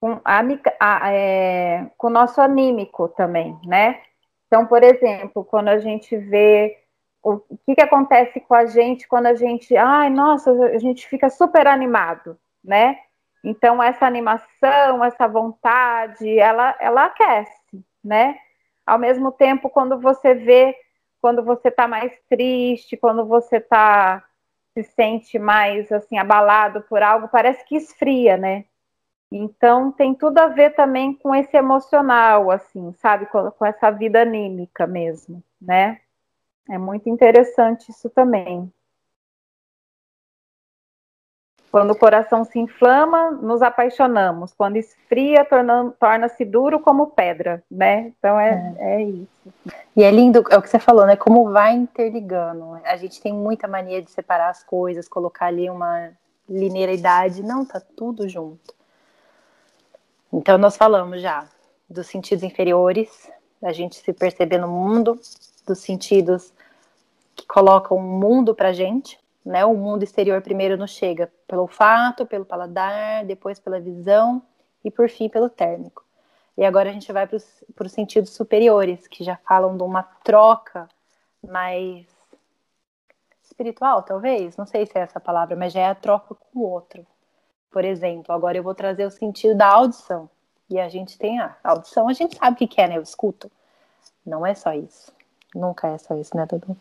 com, 0.00 0.20
a, 0.24 0.40
a, 0.80 1.12
é, 1.12 1.90
com 1.98 2.08
o 2.08 2.10
nosso 2.10 2.40
anímico 2.40 3.08
também, 3.10 3.58
né? 3.66 4.02
Então, 4.48 4.66
por 4.66 4.82
exemplo, 4.84 5.44
quando 5.44 5.68
a 5.68 5.78
gente 5.78 6.16
vê 6.16 6.78
o 7.22 7.40
que, 7.40 7.76
que 7.76 7.82
acontece 7.82 8.40
com 8.42 8.54
a 8.54 8.66
gente 8.66 9.08
quando 9.08 9.26
a 9.26 9.34
gente, 9.34 9.76
ai, 9.76 10.10
nossa, 10.10 10.52
a 10.52 10.78
gente 10.78 11.08
fica 11.08 11.30
super 11.30 11.66
animado, 11.68 12.38
né? 12.64 12.98
Então, 13.44 13.82
essa 13.82 14.06
animação, 14.06 15.04
essa 15.04 15.28
vontade, 15.28 16.38
ela, 16.38 16.74
ela 16.80 17.04
aquece, 17.04 17.84
né? 18.02 18.38
Ao 18.86 18.98
mesmo 18.98 19.30
tempo, 19.30 19.68
quando 19.68 20.00
você 20.00 20.34
vê, 20.34 20.74
quando 21.20 21.44
você 21.44 21.68
está 21.68 21.86
mais 21.86 22.10
triste, 22.28 22.96
quando 22.96 23.26
você 23.26 23.60
tá, 23.60 24.24
se 24.72 24.82
sente 24.82 25.38
mais, 25.38 25.92
assim, 25.92 26.16
abalado 26.16 26.80
por 26.82 27.02
algo, 27.02 27.28
parece 27.28 27.62
que 27.66 27.76
esfria, 27.76 28.38
né? 28.38 28.64
Então, 29.30 29.92
tem 29.92 30.14
tudo 30.14 30.38
a 30.38 30.46
ver 30.46 30.74
também 30.74 31.12
com 31.14 31.34
esse 31.34 31.54
emocional, 31.54 32.50
assim, 32.50 32.94
sabe? 32.94 33.26
Com, 33.26 33.50
com 33.50 33.66
essa 33.66 33.90
vida 33.90 34.22
anímica 34.22 34.86
mesmo, 34.86 35.42
né? 35.60 36.00
É 36.70 36.78
muito 36.78 37.10
interessante 37.10 37.90
isso 37.90 38.08
também. 38.08 38.72
Quando 41.74 41.90
o 41.90 41.98
coração 41.98 42.44
se 42.44 42.56
inflama, 42.56 43.32
nos 43.32 43.60
apaixonamos. 43.60 44.54
Quando 44.56 44.76
esfria, 44.76 45.44
torna-se 45.98 46.44
duro 46.44 46.78
como 46.78 47.08
pedra, 47.08 47.64
né? 47.68 48.12
Então 48.16 48.38
é, 48.38 48.76
é. 48.78 48.94
é, 48.94 49.02
isso. 49.02 49.52
E 49.96 50.04
é 50.04 50.08
lindo, 50.12 50.44
é 50.50 50.56
o 50.56 50.62
que 50.62 50.70
você 50.70 50.78
falou, 50.78 51.04
né? 51.04 51.16
Como 51.16 51.50
vai 51.50 51.72
interligando. 51.72 52.78
A 52.84 52.96
gente 52.96 53.20
tem 53.20 53.34
muita 53.34 53.66
mania 53.66 54.00
de 54.00 54.08
separar 54.08 54.50
as 54.50 54.62
coisas, 54.62 55.08
colocar 55.08 55.46
ali 55.46 55.68
uma 55.68 56.12
linearidade. 56.48 57.42
Não, 57.42 57.64
tá 57.64 57.80
tudo 57.80 58.28
junto. 58.28 58.72
Então 60.32 60.56
nós 60.56 60.76
falamos 60.76 61.20
já 61.20 61.44
dos 61.90 62.06
sentidos 62.06 62.44
inferiores, 62.44 63.28
a 63.60 63.72
gente 63.72 63.96
se 63.96 64.12
perceber 64.12 64.58
no 64.58 64.68
mundo, 64.68 65.18
dos 65.66 65.80
sentidos 65.80 66.52
que 67.34 67.44
colocam 67.48 67.96
o 67.96 68.00
mundo 68.00 68.54
pra 68.54 68.72
gente, 68.72 69.18
né? 69.44 69.64
O 69.64 69.74
mundo 69.74 70.02
exterior 70.02 70.40
primeiro 70.40 70.76
nos 70.76 70.90
chega 70.90 71.30
pelo 71.46 71.62
olfato, 71.62 72.26
pelo 72.26 72.44
paladar, 72.44 73.24
depois 73.24 73.58
pela 73.58 73.80
visão 73.80 74.42
e 74.84 74.90
por 74.90 75.08
fim 75.08 75.28
pelo 75.28 75.48
térmico. 75.48 76.04
E 76.56 76.64
agora 76.64 76.90
a 76.90 76.92
gente 76.92 77.12
vai 77.12 77.26
para 77.26 77.36
os 77.86 77.92
sentidos 77.92 78.30
superiores, 78.30 79.06
que 79.08 79.24
já 79.24 79.36
falam 79.36 79.76
de 79.76 79.82
uma 79.82 80.02
troca 80.02 80.88
mais 81.42 82.06
espiritual, 83.42 84.02
talvez, 84.02 84.56
não 84.56 84.66
sei 84.66 84.86
se 84.86 84.98
é 84.98 85.02
essa 85.02 85.20
palavra, 85.20 85.54
mas 85.56 85.72
já 85.72 85.80
é 85.80 85.88
a 85.88 85.94
troca 85.94 86.34
com 86.34 86.58
o 86.58 86.62
outro. 86.62 87.06
Por 87.70 87.84
exemplo, 87.84 88.32
agora 88.32 88.56
eu 88.56 88.62
vou 88.62 88.74
trazer 88.74 89.04
o 89.04 89.10
sentido 89.10 89.56
da 89.56 89.68
audição. 89.68 90.30
E 90.70 90.78
a 90.78 90.88
gente 90.88 91.18
tem 91.18 91.40
a 91.40 91.56
audição, 91.62 92.08
a 92.08 92.12
gente 92.12 92.36
sabe 92.36 92.64
o 92.64 92.68
que 92.68 92.80
é, 92.80 92.88
né? 92.88 92.96
Eu 92.96 93.02
escuto. 93.02 93.50
Não 94.24 94.46
é 94.46 94.54
só 94.54 94.72
isso. 94.72 95.12
Nunca 95.54 95.88
é 95.88 95.98
só 95.98 96.14
isso, 96.16 96.36
né, 96.36 96.46
Dudu? 96.46 96.76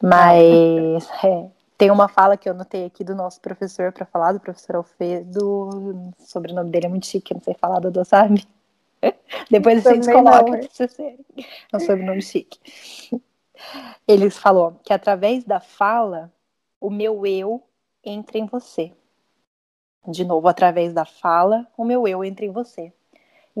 Mas 0.00 1.08
é, 1.24 1.50
tem 1.78 1.92
uma 1.92 2.08
fala 2.08 2.36
que 2.36 2.48
eu 2.48 2.54
notei 2.54 2.86
aqui 2.86 3.04
do 3.04 3.14
nosso 3.14 3.40
professor 3.40 3.92
para 3.92 4.04
falar, 4.04 4.32
do 4.32 4.40
professor 4.40 4.74
Alfredo, 4.74 5.46
o 5.46 6.12
sobrenome 6.18 6.70
dele 6.70 6.86
é 6.86 6.88
muito 6.88 7.06
chique, 7.06 7.32
não 7.32 7.40
sei 7.40 7.54
falar, 7.54 7.78
Dudu, 7.78 8.04
sabe? 8.04 8.44
Depois 9.48 9.86
a 9.86 9.94
gente 9.94 10.10
coloca. 10.10 10.58
É 10.58 11.76
um 11.76 11.78
sobrenome 11.78 12.20
chique. 12.20 12.58
Ele 14.08 14.28
falou 14.28 14.80
que 14.82 14.92
através 14.92 15.44
da 15.44 15.60
fala, 15.60 16.32
o 16.80 16.90
meu 16.90 17.24
eu 17.24 17.62
entra 18.04 18.38
em 18.38 18.46
você. 18.46 18.92
De 20.04 20.24
novo, 20.24 20.48
através 20.48 20.92
da 20.92 21.04
fala, 21.04 21.64
o 21.76 21.84
meu 21.84 22.08
eu 22.08 22.24
entra 22.24 22.44
em 22.44 22.50
você. 22.50 22.92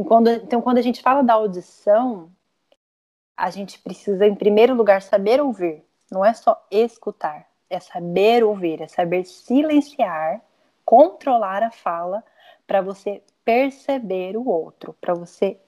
Quando, 0.08 0.28
então, 0.28 0.60
quando 0.60 0.78
a 0.78 0.82
gente 0.82 1.02
fala 1.02 1.22
da 1.22 1.34
audição, 1.34 2.32
a 3.36 3.48
gente 3.50 3.78
precisa, 3.78 4.26
em 4.26 4.34
primeiro 4.34 4.74
lugar, 4.74 5.02
saber 5.02 5.40
ouvir. 5.40 5.84
Não 6.10 6.24
é 6.24 6.32
só 6.34 6.66
escutar 6.70 7.48
é 7.70 7.80
saber 7.80 8.44
ouvir, 8.44 8.80
é 8.80 8.88
saber 8.88 9.24
silenciar, 9.24 10.40
controlar 10.84 11.62
a 11.62 11.70
fala 11.70 12.24
para 12.66 12.80
você 12.80 13.22
perceber 13.44 14.36
o 14.36 14.46
outro, 14.48 14.94
para 15.00 15.14
você 15.14 15.58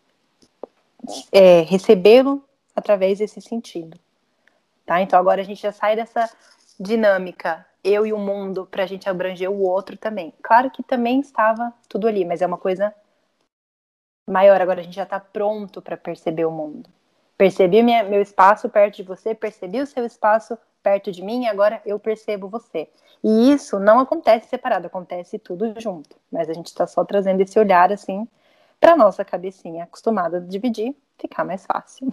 é, 1.33 1.63
recebê-lo 1.63 2.45
através 2.75 3.19
desse 3.19 3.41
sentido. 3.41 3.99
Tá? 4.85 5.01
Então 5.01 5.19
agora 5.19 5.41
a 5.41 5.45
gente 5.45 5.63
já 5.63 5.73
sai 5.73 5.97
dessa 5.97 6.31
dinâmica 6.79 7.67
eu 7.83 8.07
e 8.07 8.13
o 8.13 8.19
mundo 8.19 8.67
para 8.71 8.85
a 8.85 8.87
gente 8.87 9.09
abranger 9.09 9.51
o 9.51 9.63
outro 9.63 9.97
também. 9.97 10.35
Claro 10.43 10.71
que 10.71 10.83
também 10.83 11.21
estava 11.21 11.73
tudo 11.89 12.07
ali, 12.07 12.25
mas 12.25 12.43
é 12.43 12.47
uma 12.47 12.59
coisa 12.59 12.95
maior. 14.29 14.61
Agora 14.61 14.81
a 14.81 14.83
gente 14.83 14.97
já 14.97 15.05
está 15.05 15.19
pronto 15.19 15.81
para 15.81 15.97
perceber 15.97 16.45
o 16.45 16.51
mundo. 16.51 16.91
Percebi 17.37 17.83
minha, 17.83 18.05
meu 18.05 18.21
espaço 18.21 18.69
perto 18.69 18.97
de 18.97 19.03
você, 19.03 19.35
percebi 19.35 19.81
o 19.81 19.87
seu 19.87 20.05
espaço 20.05 20.59
perto 20.83 21.13
de 21.13 21.23
mim, 21.23 21.47
agora 21.47 21.81
eu 21.85 21.99
percebo 21.99 22.49
você. 22.49 22.89
E 23.23 23.53
isso 23.53 23.79
não 23.79 23.99
acontece 23.99 24.49
separado, 24.49 24.87
acontece 24.87 25.39
tudo 25.39 25.73
junto. 25.79 26.17
Mas 26.31 26.49
a 26.49 26.53
gente 26.53 26.67
está 26.67 26.87
só 26.87 27.05
trazendo 27.05 27.41
esse 27.41 27.59
olhar 27.59 27.93
assim 27.93 28.27
para 28.81 28.97
nossa 28.97 29.25
cabecinha 29.25 29.85
acostumada 29.85 30.39
a 30.39 30.41
dividir, 30.41 30.97
ficar 31.19 31.45
mais 31.45 31.67
fácil. 31.67 32.13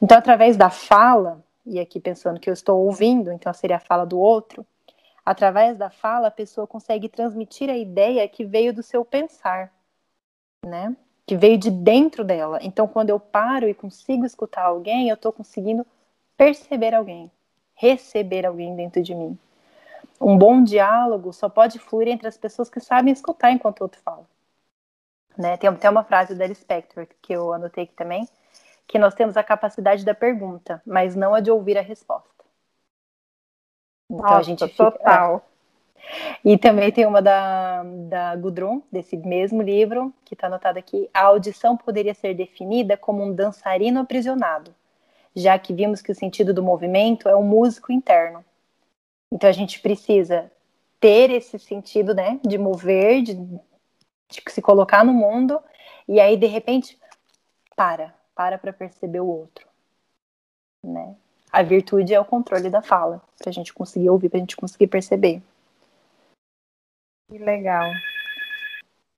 Então, 0.00 0.16
através 0.16 0.56
da 0.56 0.70
fala, 0.70 1.42
e 1.66 1.78
aqui 1.78 2.00
pensando 2.00 2.40
que 2.40 2.48
eu 2.48 2.54
estou 2.54 2.84
ouvindo, 2.84 3.32
então 3.32 3.52
seria 3.52 3.76
a 3.76 3.80
fala 3.80 4.04
do 4.04 4.18
outro, 4.18 4.66
através 5.24 5.76
da 5.76 5.90
fala 5.90 6.28
a 6.28 6.32
pessoa 6.32 6.66
consegue 6.66 7.08
transmitir 7.08 7.70
a 7.70 7.76
ideia 7.76 8.26
que 8.28 8.44
veio 8.44 8.72
do 8.72 8.82
seu 8.82 9.04
pensar, 9.04 9.72
né? 10.64 10.96
Que 11.26 11.36
veio 11.36 11.58
de 11.58 11.70
dentro 11.70 12.24
dela. 12.24 12.58
Então, 12.62 12.88
quando 12.88 13.10
eu 13.10 13.20
paro 13.20 13.68
e 13.68 13.74
consigo 13.74 14.24
escutar 14.24 14.64
alguém, 14.64 15.08
eu 15.08 15.14
estou 15.14 15.32
conseguindo 15.32 15.86
perceber 16.36 16.94
alguém, 16.94 17.30
receber 17.74 18.46
alguém 18.46 18.74
dentro 18.74 19.02
de 19.02 19.14
mim. 19.14 19.38
Um 20.20 20.38
bom 20.38 20.62
diálogo 20.62 21.32
só 21.32 21.48
pode 21.48 21.78
fluir 21.78 22.08
entre 22.08 22.28
as 22.28 22.36
pessoas 22.36 22.70
que 22.70 22.80
sabem 22.80 23.12
escutar 23.12 23.50
enquanto 23.50 23.80
o 23.80 23.84
outro 23.84 24.00
fala. 24.02 24.24
Né? 25.36 25.56
Tem 25.56 25.68
até 25.68 25.88
uma 25.88 26.04
frase 26.04 26.34
da 26.34 26.52
Spector 26.52 27.06
que 27.20 27.32
eu 27.32 27.52
anotei 27.52 27.84
aqui 27.84 27.94
também, 27.94 28.28
que 28.86 28.98
nós 28.98 29.14
temos 29.14 29.36
a 29.36 29.42
capacidade 29.42 30.04
da 30.04 30.14
pergunta, 30.14 30.82
mas 30.86 31.16
não 31.16 31.34
a 31.34 31.40
de 31.40 31.50
ouvir 31.50 31.78
a 31.78 31.82
resposta. 31.82 32.28
Então 34.10 34.26
Nossa, 34.26 34.38
a 34.38 34.42
gente 34.42 34.68
fica, 34.68 34.90
total. 34.90 35.44
É. 35.48 35.52
E 36.44 36.58
também 36.58 36.90
tem 36.90 37.06
uma 37.06 37.22
da, 37.22 37.84
da 37.84 38.34
Gudrun, 38.34 38.82
desse 38.90 39.16
mesmo 39.16 39.62
livro, 39.62 40.12
que 40.24 40.34
está 40.34 40.48
anotado 40.48 40.76
aqui. 40.76 41.08
A 41.14 41.22
audição 41.26 41.76
poderia 41.76 42.12
ser 42.12 42.34
definida 42.34 42.96
como 42.96 43.22
um 43.22 43.32
dançarino 43.32 44.00
aprisionado, 44.00 44.74
já 45.34 45.58
que 45.58 45.72
vimos 45.72 46.02
que 46.02 46.12
o 46.12 46.14
sentido 46.14 46.52
do 46.52 46.62
movimento 46.62 47.28
é 47.28 47.36
um 47.36 47.42
músico 47.42 47.92
interno. 47.92 48.44
Então 49.32 49.48
a 49.48 49.52
gente 49.52 49.80
precisa 49.80 50.50
ter 51.00 51.30
esse 51.30 51.58
sentido, 51.58 52.14
né, 52.14 52.38
de 52.46 52.58
mover, 52.58 53.22
de, 53.22 53.34
de 53.34 54.42
se 54.48 54.62
colocar 54.62 55.04
no 55.04 55.12
mundo, 55.12 55.60
e 56.06 56.20
aí 56.20 56.36
de 56.36 56.46
repente 56.46 56.98
para, 57.74 58.14
para 58.34 58.58
para 58.58 58.72
perceber 58.72 59.20
o 59.20 59.26
outro, 59.26 59.66
né? 60.82 61.16
A 61.50 61.62
virtude 61.62 62.14
é 62.14 62.20
o 62.20 62.24
controle 62.24 62.70
da 62.70 62.80
fala, 62.80 63.20
para 63.38 63.50
a 63.50 63.52
gente 63.52 63.74
conseguir 63.74 64.08
ouvir, 64.08 64.30
para 64.30 64.38
a 64.38 64.40
gente 64.40 64.56
conseguir 64.56 64.86
perceber. 64.86 65.42
Que 67.28 67.38
legal. 67.38 67.90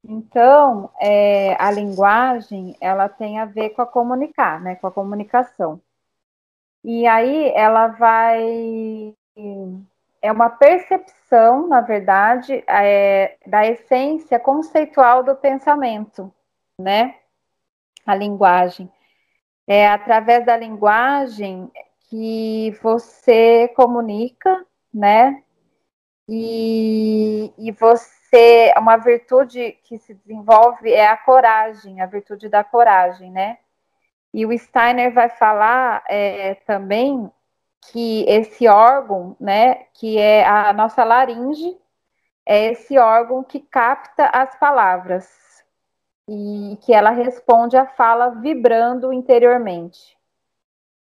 Então, 0.06 0.90
é, 1.00 1.54
a 1.62 1.70
linguagem, 1.70 2.76
ela 2.80 3.08
tem 3.08 3.38
a 3.38 3.44
ver 3.44 3.70
com 3.70 3.82
a 3.82 3.86
comunicar, 3.86 4.60
né? 4.60 4.76
Com 4.76 4.86
a 4.86 4.92
comunicação. 4.92 5.80
E 6.84 7.06
aí, 7.06 7.50
ela 7.54 7.88
vai... 7.88 9.14
É 10.20 10.30
uma 10.30 10.50
percepção, 10.50 11.66
na 11.66 11.80
verdade, 11.80 12.62
é, 12.66 13.36
da 13.46 13.66
essência 13.66 14.38
conceitual 14.38 15.22
do 15.22 15.34
pensamento, 15.34 16.32
né? 16.78 17.16
A 18.06 18.14
linguagem. 18.14 18.90
É 19.66 19.88
através 19.88 20.44
da 20.44 20.56
linguagem 20.56 21.70
que 22.08 22.70
você 22.82 23.68
comunica, 23.68 24.64
né? 24.92 25.42
E, 26.28 27.52
e 27.58 27.72
você, 27.72 28.72
uma 28.78 28.96
virtude 28.96 29.72
que 29.84 29.98
se 29.98 30.14
desenvolve 30.14 30.90
é 30.90 31.06
a 31.06 31.16
coragem, 31.16 32.00
a 32.00 32.06
virtude 32.06 32.48
da 32.48 32.64
coragem, 32.64 33.30
né? 33.30 33.58
E 34.34 34.44
o 34.44 34.58
Steiner 34.58 35.14
vai 35.14 35.28
falar 35.28 36.02
é, 36.08 36.56
também 36.66 37.30
que 37.82 38.24
esse 38.28 38.66
órgão, 38.66 39.36
né, 39.38 39.86
que 39.94 40.18
é 40.18 40.44
a 40.44 40.72
nossa 40.72 41.04
laringe, 41.04 41.78
é 42.44 42.72
esse 42.72 42.98
órgão 42.98 43.44
que 43.44 43.60
capta 43.60 44.26
as 44.26 44.58
palavras 44.58 45.64
e 46.28 46.76
que 46.82 46.92
ela 46.92 47.10
responde 47.10 47.76
à 47.76 47.86
fala 47.86 48.30
vibrando 48.30 49.12
interiormente. 49.12 50.18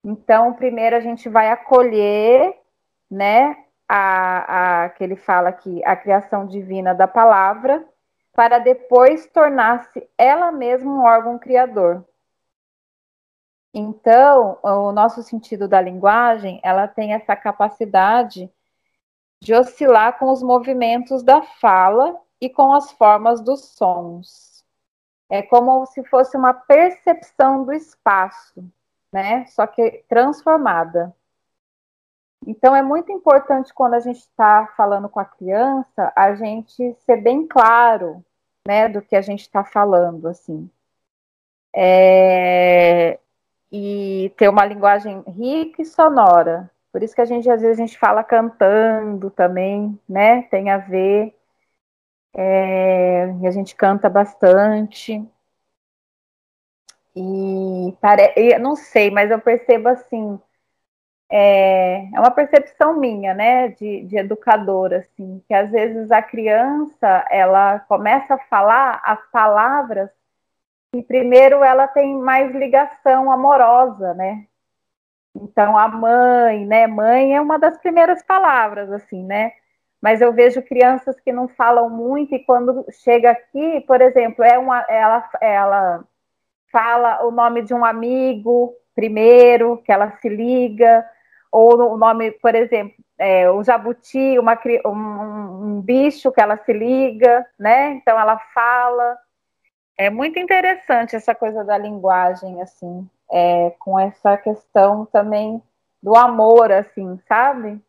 Então, 0.04 0.52
primeiro 0.52 0.98
a 0.98 1.00
gente 1.00 1.30
vai 1.30 1.50
acolher, 1.50 2.54
né, 3.10 3.64
a, 3.88 4.84
a, 4.84 4.90
que 4.90 5.02
ele 5.02 5.16
fala 5.16 5.48
aqui, 5.48 5.82
a 5.86 5.96
criação 5.96 6.46
divina 6.46 6.94
da 6.94 7.08
palavra, 7.08 7.88
para 8.34 8.60
depois 8.60 9.26
tornar-se 9.28 10.06
ela 10.18 10.52
mesma 10.52 10.92
um 10.92 11.02
órgão 11.02 11.40
criador. 11.40 12.06
Então, 13.78 14.58
o 14.64 14.94
nosso 14.94 15.22
sentido 15.22 15.68
da 15.68 15.82
linguagem, 15.82 16.62
ela 16.64 16.88
tem 16.88 17.14
essa 17.14 17.36
capacidade 17.36 18.50
de 19.42 19.54
oscilar 19.54 20.18
com 20.18 20.32
os 20.32 20.42
movimentos 20.42 21.22
da 21.22 21.42
fala 21.42 22.18
e 22.40 22.50
com 22.50 22.72
as 22.74 22.90
formas 22.94 23.42
dos 23.42 23.66
sons. 23.76 24.64
É 25.30 25.42
como 25.42 25.86
se 25.88 26.06
fosse 26.06 26.38
uma 26.38 26.54
percepção 26.54 27.66
do 27.66 27.74
espaço, 27.74 28.64
né? 29.12 29.46
Só 29.48 29.68
que 29.68 30.06
transformada. 30.08 31.14
Então, 32.48 32.74
é 32.74 32.82
muito 32.82 33.12
importante 33.12 33.74
quando 33.74 33.96
a 33.96 34.00
gente 34.00 34.20
está 34.20 34.68
falando 34.78 35.10
com 35.10 35.20
a 35.20 35.26
criança, 35.26 36.14
a 36.16 36.34
gente 36.34 36.96
ser 37.06 37.18
bem 37.18 37.46
claro, 37.46 38.24
né, 38.66 38.88
do 38.88 39.02
que 39.02 39.18
a 39.18 39.22
gente 39.22 39.42
está 39.42 39.66
falando, 39.66 40.28
assim. 40.30 40.70
É... 41.76 43.20
E 43.78 44.32
ter 44.38 44.48
uma 44.48 44.66
linguagem 44.66 45.22
rica 45.28 45.82
e 45.82 45.86
sonora. 45.86 46.72
Por 46.94 47.04
isso 47.04 47.14
que 47.14 47.20
a 47.20 47.26
gente, 47.26 47.50
às 47.50 47.60
vezes, 47.62 47.78
a 47.78 47.86
gente 47.86 48.00
fala 48.00 48.24
cantando 48.24 49.30
também, 49.30 50.00
né, 50.08 50.44
tem 50.44 50.70
a 50.70 50.78
ver. 50.78 51.36
É... 52.34 53.28
E 53.42 53.48
a 53.48 53.52
gente 53.52 53.76
canta 53.76 54.10
bastante. 54.10 55.22
E, 57.14 57.94
pare... 58.00 58.34
Não 58.60 58.78
sei, 58.78 59.12
mas 59.12 59.30
eu 59.30 59.42
percebo 59.42 59.90
assim, 59.90 60.40
é, 61.30 62.06
é 62.16 62.20
uma 62.20 62.32
percepção 62.32 62.98
minha, 62.98 63.34
né, 63.34 63.70
de, 63.70 64.04
de 64.06 64.18
educadora, 64.18 65.00
assim, 65.00 65.44
que 65.48 65.54
às 65.54 65.70
vezes 65.72 66.12
a 66.12 66.22
criança, 66.22 67.26
ela 67.30 67.80
começa 67.82 68.36
a 68.36 68.40
falar 68.46 69.02
as 69.04 69.20
palavras 69.32 70.10
e 71.00 71.04
primeiro 71.04 71.64
ela 71.64 71.88
tem 71.88 72.16
mais 72.16 72.54
ligação 72.54 73.32
amorosa, 73.32 74.14
né, 74.14 74.46
então 75.36 75.78
a 75.78 75.88
mãe, 75.88 76.66
né, 76.66 76.88
mãe 76.88 77.36
é 77.36 77.42
uma 77.42 77.60
das 77.60 77.78
primeiras 77.78 78.24
palavras, 78.24 78.92
assim, 78.92 79.24
né, 79.24 79.52
mas 80.02 80.22
eu 80.22 80.32
vejo 80.34 80.62
crianças 80.62 81.20
que 81.20 81.32
não 81.32 81.48
falam 81.48 81.90
muito 81.90 82.36
e 82.36 82.44
quando 82.46 82.86
chega 83.04 83.32
aqui, 83.32 83.82
por 83.82 84.02
exemplo, 84.02 84.44
é 84.44 84.58
uma, 84.58 84.86
ela, 84.88 85.30
ela 85.42 86.04
fala 86.72 87.26
o 87.26 87.32
nome 87.32 87.64
de 87.64 87.74
um 87.74 87.84
amigo 87.84 88.76
primeiro, 88.96 89.78
que 89.84 89.92
ela 89.92 90.12
se 90.22 90.30
liga, 90.30 91.06
ou 91.52 91.94
o 91.94 91.98
nome, 91.98 92.32
por 92.32 92.56
exemplo, 92.56 92.96
é, 93.18 93.50
o 93.50 93.64
jabuti, 93.64 94.38
uma, 94.40 94.60
um, 94.86 95.78
um, 95.78 95.82
bicho 95.82 96.32
que 96.32 96.42
ela 96.42 96.58
se 96.58 96.74
liga, 96.74 97.46
né? 97.60 97.94
Então 97.94 98.20
ela 98.20 98.38
fala. 98.54 99.18
É 99.98 100.10
muito 100.10 100.38
interessante 100.38 101.16
essa 101.16 101.34
coisa 101.34 101.64
da 101.64 101.78
linguagem, 101.78 102.62
assim, 102.62 103.10
é, 103.32 103.72
com 103.80 104.00
essa 104.00 104.38
questão 104.38 105.06
também 105.06 105.62
do 106.04 106.16
amor, 106.16 106.72
assim, 106.72 107.18
sabe? 107.28 107.82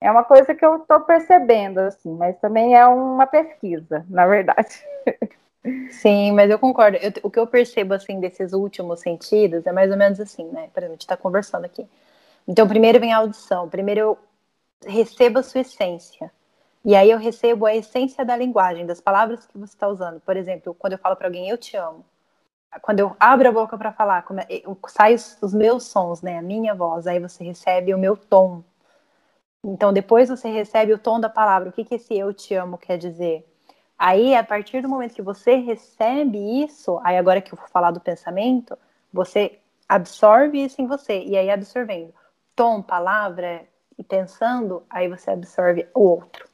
É 0.00 0.10
uma 0.10 0.22
coisa 0.24 0.54
que 0.54 0.64
eu 0.64 0.76
estou 0.76 1.00
percebendo, 1.00 1.78
assim, 1.80 2.14
mas 2.14 2.38
também 2.38 2.76
é 2.76 2.86
uma 2.86 3.26
pesquisa, 3.26 4.04
na 4.08 4.26
verdade. 4.26 4.84
Sim, 5.90 6.32
mas 6.32 6.50
eu 6.50 6.58
concordo. 6.58 6.98
Eu, 6.98 7.12
o 7.22 7.30
que 7.30 7.38
eu 7.38 7.46
percebo, 7.46 7.94
assim, 7.94 8.20
desses 8.20 8.52
últimos 8.52 9.00
sentidos 9.00 9.66
é 9.66 9.72
mais 9.72 9.90
ou 9.90 9.96
menos 9.96 10.20
assim, 10.20 10.44
né? 10.50 10.68
Por 10.74 10.84
a 10.84 10.88
gente 10.88 11.00
está 11.00 11.16
conversando 11.16 11.64
aqui. 11.64 11.88
Então, 12.46 12.68
primeiro 12.68 13.00
vem 13.00 13.12
a 13.14 13.18
audição, 13.18 13.68
primeiro 13.68 14.00
eu 14.00 14.18
recebo 14.86 15.38
a 15.38 15.42
sua 15.42 15.62
essência. 15.62 16.30
E 16.84 16.94
aí 16.94 17.10
eu 17.10 17.18
recebo 17.18 17.64
a 17.64 17.74
essência 17.74 18.24
da 18.24 18.36
linguagem, 18.36 18.84
das 18.84 19.00
palavras 19.00 19.46
que 19.46 19.56
você 19.56 19.74
está 19.74 19.88
usando. 19.88 20.20
Por 20.20 20.36
exemplo, 20.36 20.74
quando 20.74 20.92
eu 20.92 20.98
falo 20.98 21.16
para 21.16 21.28
alguém, 21.28 21.48
eu 21.48 21.56
te 21.56 21.76
amo. 21.76 22.04
Quando 22.82 23.00
eu 23.00 23.16
abro 23.18 23.48
a 23.48 23.52
boca 23.52 23.78
para 23.78 23.92
falar, 23.92 24.26
saem 24.88 25.16
os 25.40 25.54
meus 25.54 25.84
sons, 25.84 26.20
né? 26.20 26.38
A 26.38 26.42
minha 26.42 26.74
voz. 26.74 27.06
Aí 27.06 27.18
você 27.18 27.42
recebe 27.44 27.94
o 27.94 27.98
meu 27.98 28.16
tom. 28.16 28.62
Então, 29.64 29.92
depois 29.92 30.28
você 30.28 30.48
recebe 30.48 30.92
o 30.92 30.98
tom 30.98 31.18
da 31.18 31.30
palavra. 31.30 31.70
O 31.70 31.72
que, 31.72 31.84
que 31.84 31.94
esse 31.94 32.18
eu 32.18 32.34
te 32.34 32.54
amo 32.54 32.76
quer 32.76 32.98
dizer? 32.98 33.46
Aí, 33.98 34.34
a 34.34 34.44
partir 34.44 34.82
do 34.82 34.88
momento 34.88 35.14
que 35.14 35.22
você 35.22 35.56
recebe 35.56 36.38
isso, 36.62 37.00
aí 37.02 37.16
agora 37.16 37.40
que 37.40 37.54
eu 37.54 37.58
vou 37.58 37.68
falar 37.68 37.92
do 37.92 38.00
pensamento, 38.00 38.76
você 39.12 39.58
absorve 39.88 40.62
isso 40.62 40.82
em 40.82 40.86
você. 40.86 41.22
E 41.22 41.36
aí, 41.36 41.50
absorvendo 41.50 42.12
tom, 42.54 42.82
palavra 42.82 43.66
e 43.98 44.04
pensando, 44.04 44.84
aí 44.88 45.08
você 45.08 45.30
absorve 45.30 45.88
o 45.94 46.00
outro. 46.00 46.53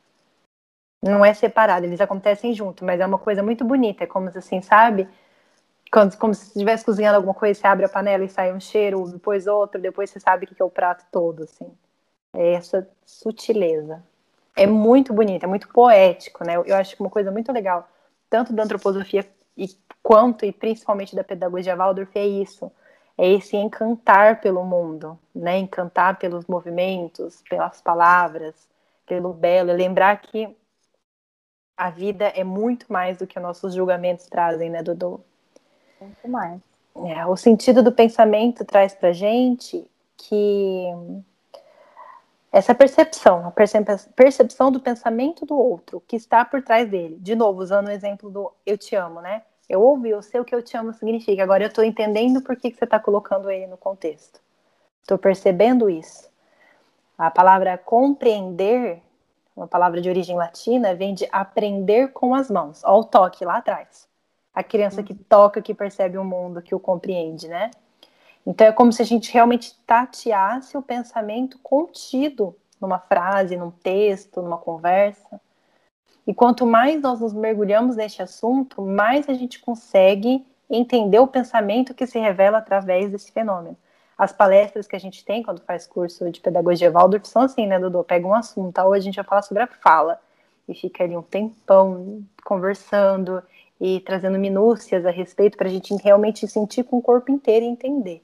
Não 1.02 1.24
é 1.24 1.32
separado, 1.32 1.86
eles 1.86 2.00
acontecem 2.00 2.52
junto, 2.52 2.84
mas 2.84 3.00
é 3.00 3.06
uma 3.06 3.18
coisa 3.18 3.42
muito 3.42 3.64
bonita, 3.64 4.04
é 4.04 4.06
como 4.06 4.28
assim, 4.28 4.60
sabe? 4.60 5.08
Como, 5.90 6.16
como 6.18 6.34
se 6.34 6.48
estivesse 6.48 6.84
cozinhando 6.84 7.16
alguma 7.16 7.34
coisa, 7.34 7.58
você 7.58 7.66
abre 7.66 7.86
a 7.86 7.88
panela 7.88 8.24
e 8.24 8.28
sai 8.28 8.52
um 8.52 8.60
cheiro, 8.60 9.08
depois 9.10 9.46
outro, 9.46 9.80
depois 9.80 10.10
você 10.10 10.20
sabe 10.20 10.44
o 10.44 10.48
que 10.48 10.60
é 10.60 10.64
o 10.64 10.70
prato 10.70 11.04
todo, 11.10 11.44
assim. 11.44 11.70
É 12.34 12.52
essa 12.54 12.88
sutileza. 13.04 14.02
É 14.56 14.66
muito 14.66 15.12
bonito, 15.12 15.44
é 15.44 15.46
muito 15.46 15.68
poético, 15.68 16.44
né? 16.44 16.56
Eu 16.56 16.76
acho 16.76 16.94
que 16.96 17.02
uma 17.02 17.10
coisa 17.10 17.30
muito 17.30 17.50
legal, 17.52 17.88
tanto 18.28 18.52
da 18.52 18.64
antroposofia 18.64 19.26
e 19.56 19.68
quanto 20.02 20.44
e 20.44 20.52
principalmente 20.52 21.16
da 21.16 21.24
pedagogia 21.24 21.76
Waldorf 21.76 22.16
é 22.16 22.26
isso 22.26 22.70
é 23.20 23.28
esse 23.34 23.54
encantar 23.54 24.40
pelo 24.40 24.64
mundo, 24.64 25.18
né? 25.34 25.58
Encantar 25.58 26.18
pelos 26.18 26.46
movimentos, 26.46 27.42
pelas 27.50 27.78
palavras, 27.82 28.54
pelo 29.06 29.34
belo, 29.34 29.74
lembrar 29.74 30.16
que 30.22 30.56
a 31.80 31.88
vida 31.88 32.26
é 32.26 32.44
muito 32.44 32.92
mais 32.92 33.16
do 33.16 33.26
que 33.26 33.40
nossos 33.40 33.74
julgamentos 33.74 34.26
trazem, 34.26 34.68
né, 34.68 34.82
Dudu? 34.82 35.18
Muito 35.98 36.28
mais. 36.28 36.60
É, 37.06 37.24
o 37.24 37.34
sentido 37.38 37.82
do 37.82 37.90
pensamento 37.90 38.66
traz 38.66 38.94
pra 38.94 39.12
gente 39.12 39.90
que 40.14 40.84
essa 42.52 42.74
percepção, 42.74 43.46
a 43.46 43.50
percepção 44.14 44.70
do 44.70 44.78
pensamento 44.78 45.46
do 45.46 45.56
outro, 45.56 46.02
que 46.06 46.16
está 46.16 46.44
por 46.44 46.62
trás 46.62 46.86
dele. 46.86 47.16
De 47.18 47.34
novo, 47.34 47.62
usando 47.62 47.86
o 47.86 47.90
exemplo 47.90 48.28
do 48.28 48.52
eu 48.66 48.76
te 48.76 48.94
amo, 48.94 49.22
né? 49.22 49.40
Eu 49.66 49.80
ouvi, 49.80 50.10
eu 50.10 50.20
sei 50.20 50.38
o 50.38 50.44
que 50.44 50.54
eu 50.54 50.62
te 50.62 50.76
amo 50.76 50.92
significa. 50.92 51.42
Agora 51.42 51.64
eu 51.64 51.68
estou 51.68 51.82
entendendo 51.82 52.42
por 52.42 52.56
que, 52.56 52.70
que 52.70 52.76
você 52.76 52.84
está 52.84 53.00
colocando 53.00 53.50
ele 53.50 53.66
no 53.66 53.78
contexto. 53.78 54.38
Estou 55.00 55.16
percebendo 55.16 55.88
isso. 55.88 56.28
A 57.16 57.30
palavra 57.30 57.78
compreender, 57.78 59.00
uma 59.56 59.66
palavra 59.66 60.00
de 60.00 60.08
origem 60.08 60.36
latina, 60.36 60.94
vem 60.94 61.14
de 61.14 61.28
aprender 61.30 62.12
com 62.12 62.34
as 62.34 62.50
mãos. 62.50 62.82
Olha 62.84 63.00
o 63.00 63.04
toque 63.04 63.44
lá 63.44 63.58
atrás. 63.58 64.08
A 64.54 64.62
criança 64.62 65.02
que 65.02 65.14
toca, 65.14 65.62
que 65.62 65.74
percebe 65.74 66.18
o 66.18 66.24
mundo, 66.24 66.62
que 66.62 66.74
o 66.74 66.80
compreende, 66.80 67.48
né? 67.48 67.70
Então 68.46 68.66
é 68.66 68.72
como 68.72 68.92
se 68.92 69.02
a 69.02 69.04
gente 69.04 69.32
realmente 69.32 69.78
tateasse 69.86 70.76
o 70.76 70.82
pensamento 70.82 71.58
contido 71.62 72.56
numa 72.80 72.98
frase, 72.98 73.56
num 73.56 73.70
texto, 73.70 74.40
numa 74.40 74.58
conversa. 74.58 75.40
E 76.26 76.34
quanto 76.34 76.66
mais 76.66 77.00
nós 77.00 77.20
nos 77.20 77.32
mergulhamos 77.32 77.96
neste 77.96 78.22
assunto, 78.22 78.80
mais 78.82 79.28
a 79.28 79.34
gente 79.34 79.58
consegue 79.60 80.44
entender 80.68 81.18
o 81.18 81.26
pensamento 81.26 81.94
que 81.94 82.06
se 82.06 82.18
revela 82.18 82.58
através 82.58 83.10
desse 83.10 83.32
fenômeno. 83.32 83.76
As 84.20 84.34
palestras 84.34 84.86
que 84.86 84.94
a 84.94 84.98
gente 84.98 85.24
tem 85.24 85.42
quando 85.42 85.62
faz 85.62 85.86
curso 85.86 86.30
de 86.30 86.42
pedagogia 86.42 86.90
Waldorf 86.90 87.26
são 87.26 87.40
assim, 87.40 87.66
né, 87.66 87.78
Dudu? 87.78 88.04
Pega 88.04 88.26
um 88.26 88.34
assunto, 88.34 88.74
tá? 88.74 88.86
hoje 88.86 88.98
a 88.98 89.04
gente 89.04 89.16
vai 89.16 89.24
falar 89.24 89.40
sobre 89.40 89.62
a 89.62 89.66
fala. 89.66 90.20
E 90.68 90.74
fica 90.74 91.04
ali 91.04 91.16
um 91.16 91.22
tempão 91.22 92.22
conversando 92.44 93.42
e 93.80 93.98
trazendo 94.00 94.38
minúcias 94.38 95.06
a 95.06 95.10
respeito 95.10 95.56
para 95.56 95.68
a 95.68 95.70
gente 95.70 95.94
realmente 95.94 96.46
sentir 96.46 96.84
com 96.84 96.98
o 96.98 97.02
corpo 97.02 97.32
inteiro 97.32 97.64
e 97.64 97.68
entender. 97.70 98.22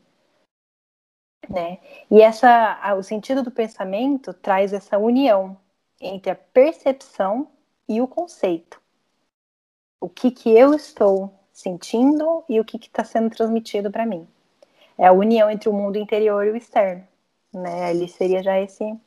Né? 1.49 1.79
E 2.11 2.21
essa, 2.21 2.95
o 2.95 3.03
sentido 3.03 3.43
do 3.43 3.51
pensamento 3.51 4.35
traz 4.35 4.75
essa 4.75 4.99
união 4.99 5.57
entre 5.99 6.31
a 6.31 6.37
percepção 6.37 7.49
e 7.89 8.03
o 8.03 8.07
conceito. 8.07 8.79
O 9.99 10.11
que, 10.11 10.31
que 10.31 10.51
eu 10.51 10.75
estou 10.75 11.33
sentindo 11.55 12.45
e 12.51 12.61
o 12.61 12.65
que 12.67 12.77
está 12.77 13.03
sendo 13.03 13.31
transmitido 13.31 13.91
para 13.91 14.05
mim. 14.05 14.29
É 14.99 15.07
a 15.07 15.13
união 15.13 15.51
entre 15.51 15.69
o 15.69 15.73
mundo 15.73 15.99
interior 15.99 16.47
e 16.47 16.51
o 16.51 16.57
externo. 16.57 17.07
Né? 17.53 17.87
Ali 17.87 18.09
seria 18.09 18.43
já 18.43 18.59
esse, 18.61 18.99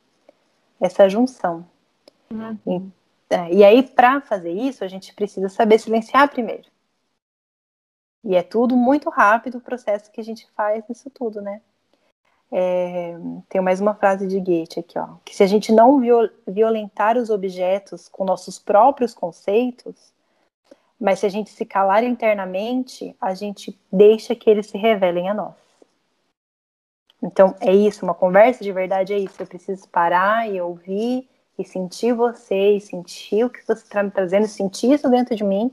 essa 0.79 1.09
junção. 1.09 1.65
Uhum. 2.31 2.91
E, 3.29 3.33
é, 3.33 3.53
e 3.53 3.63
aí, 3.63 3.83
para 3.83 4.21
fazer 4.21 4.51
isso, 4.51 4.83
a 4.83 4.87
gente 4.87 5.13
precisa 5.13 5.49
saber 5.49 5.79
silenciar 5.79 6.29
primeiro. 6.29 6.69
E 8.23 8.35
é 8.35 8.43
tudo 8.43 8.75
muito 8.75 9.09
rápido 9.09 9.57
o 9.57 9.61
processo 9.61 10.11
que 10.11 10.19
a 10.19 10.23
gente 10.23 10.47
faz 10.55 10.83
nisso 10.87 11.09
tudo, 11.09 11.41
né? 11.41 11.61
É, 12.51 13.15
tem 13.47 13.61
mais 13.61 13.79
uma 13.79 13.93
frase 13.93 14.25
de 14.25 14.39
Goethe 14.39 14.79
aqui, 14.79 14.97
ó, 14.97 15.17
que 15.23 15.35
se 15.35 15.43
a 15.43 15.47
gente 15.47 15.71
não 15.71 16.01
violentar 16.47 17.15
os 17.15 17.29
objetos 17.29 18.09
com 18.09 18.25
nossos 18.25 18.57
próprios 18.57 19.13
conceitos, 19.13 20.11
mas 20.99 21.19
se 21.19 21.27
a 21.27 21.29
gente 21.29 21.51
se 21.51 21.63
calar 21.63 22.03
internamente, 22.03 23.15
a 23.21 23.35
gente 23.35 23.79
deixa 23.91 24.35
que 24.35 24.49
eles 24.49 24.65
se 24.65 24.77
revelem 24.79 25.29
a 25.29 25.33
nós. 25.33 25.68
Então 27.21 27.55
é 27.59 27.73
isso, 27.73 28.05
uma 28.05 28.13
conversa 28.13 28.63
de 28.63 28.71
verdade 28.71 29.13
é 29.13 29.17
isso. 29.17 29.35
Eu 29.39 29.47
preciso 29.47 29.87
parar 29.89 30.49
e 30.49 30.61
ouvir 30.61 31.27
e 31.57 31.65
sentir 31.65 32.13
você 32.13 32.77
e 32.77 32.81
sentir 32.81 33.43
o 33.43 33.49
que 33.49 33.61
você 33.65 33.83
está 33.83 34.01
me 34.01 34.11
trazendo, 34.11 34.47
sentir 34.47 34.93
isso 34.93 35.09
dentro 35.09 35.35
de 35.35 35.43
mim, 35.43 35.71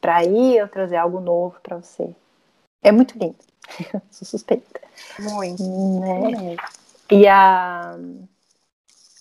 para 0.00 0.16
aí 0.16 0.56
eu 0.56 0.68
trazer 0.68 0.96
algo 0.96 1.20
novo 1.20 1.56
para 1.62 1.76
você. 1.76 2.14
É 2.82 2.92
muito 2.92 3.18
lindo. 3.18 3.36
Sou 4.10 4.26
suspeita. 4.26 4.80
Muito. 5.18 5.62
Né? 5.62 6.56
E 7.10 7.26
a, 7.26 7.96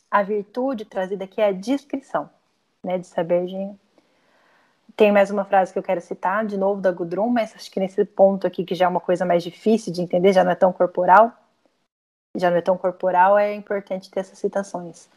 a 0.10 0.24
virtude 0.24 0.84
trazida 0.84 1.24
aqui 1.24 1.40
é 1.40 1.48
a 1.48 1.52
descrição, 1.54 2.30
né? 2.84 2.98
De 2.98 3.08
saber 3.08 3.46
de 3.46 3.72
tem 4.96 5.12
mais 5.12 5.32
uma 5.32 5.46
frase 5.46 5.72
que 5.72 5.80
eu 5.80 5.84
quero 5.84 6.02
citar, 6.02 6.46
de 6.46 6.58
novo 6.58 6.82
da 6.82 6.92
Gudrun, 6.92 7.30
mas 7.30 7.56
acho 7.56 7.72
que 7.72 7.80
nesse 7.80 8.04
ponto 8.04 8.46
aqui, 8.46 8.66
que 8.66 8.76
já 8.76 8.86
é 8.86 8.88
uma 8.88 9.00
coisa 9.00 9.26
mais 9.26 9.42
difícil 9.42 9.92
de 9.92 10.02
entender, 10.02 10.34
já 10.34 10.44
não 10.44 10.52
é 10.52 10.56
tão 10.56 10.72
corporal, 10.74 11.32
já 12.36 12.50
é 12.50 12.62
tão 12.62 12.78
corporal, 12.78 13.38
é 13.38 13.54
importante 13.54 14.10
ter 14.10 14.22
essas 14.22 14.40
citações. 14.40 15.10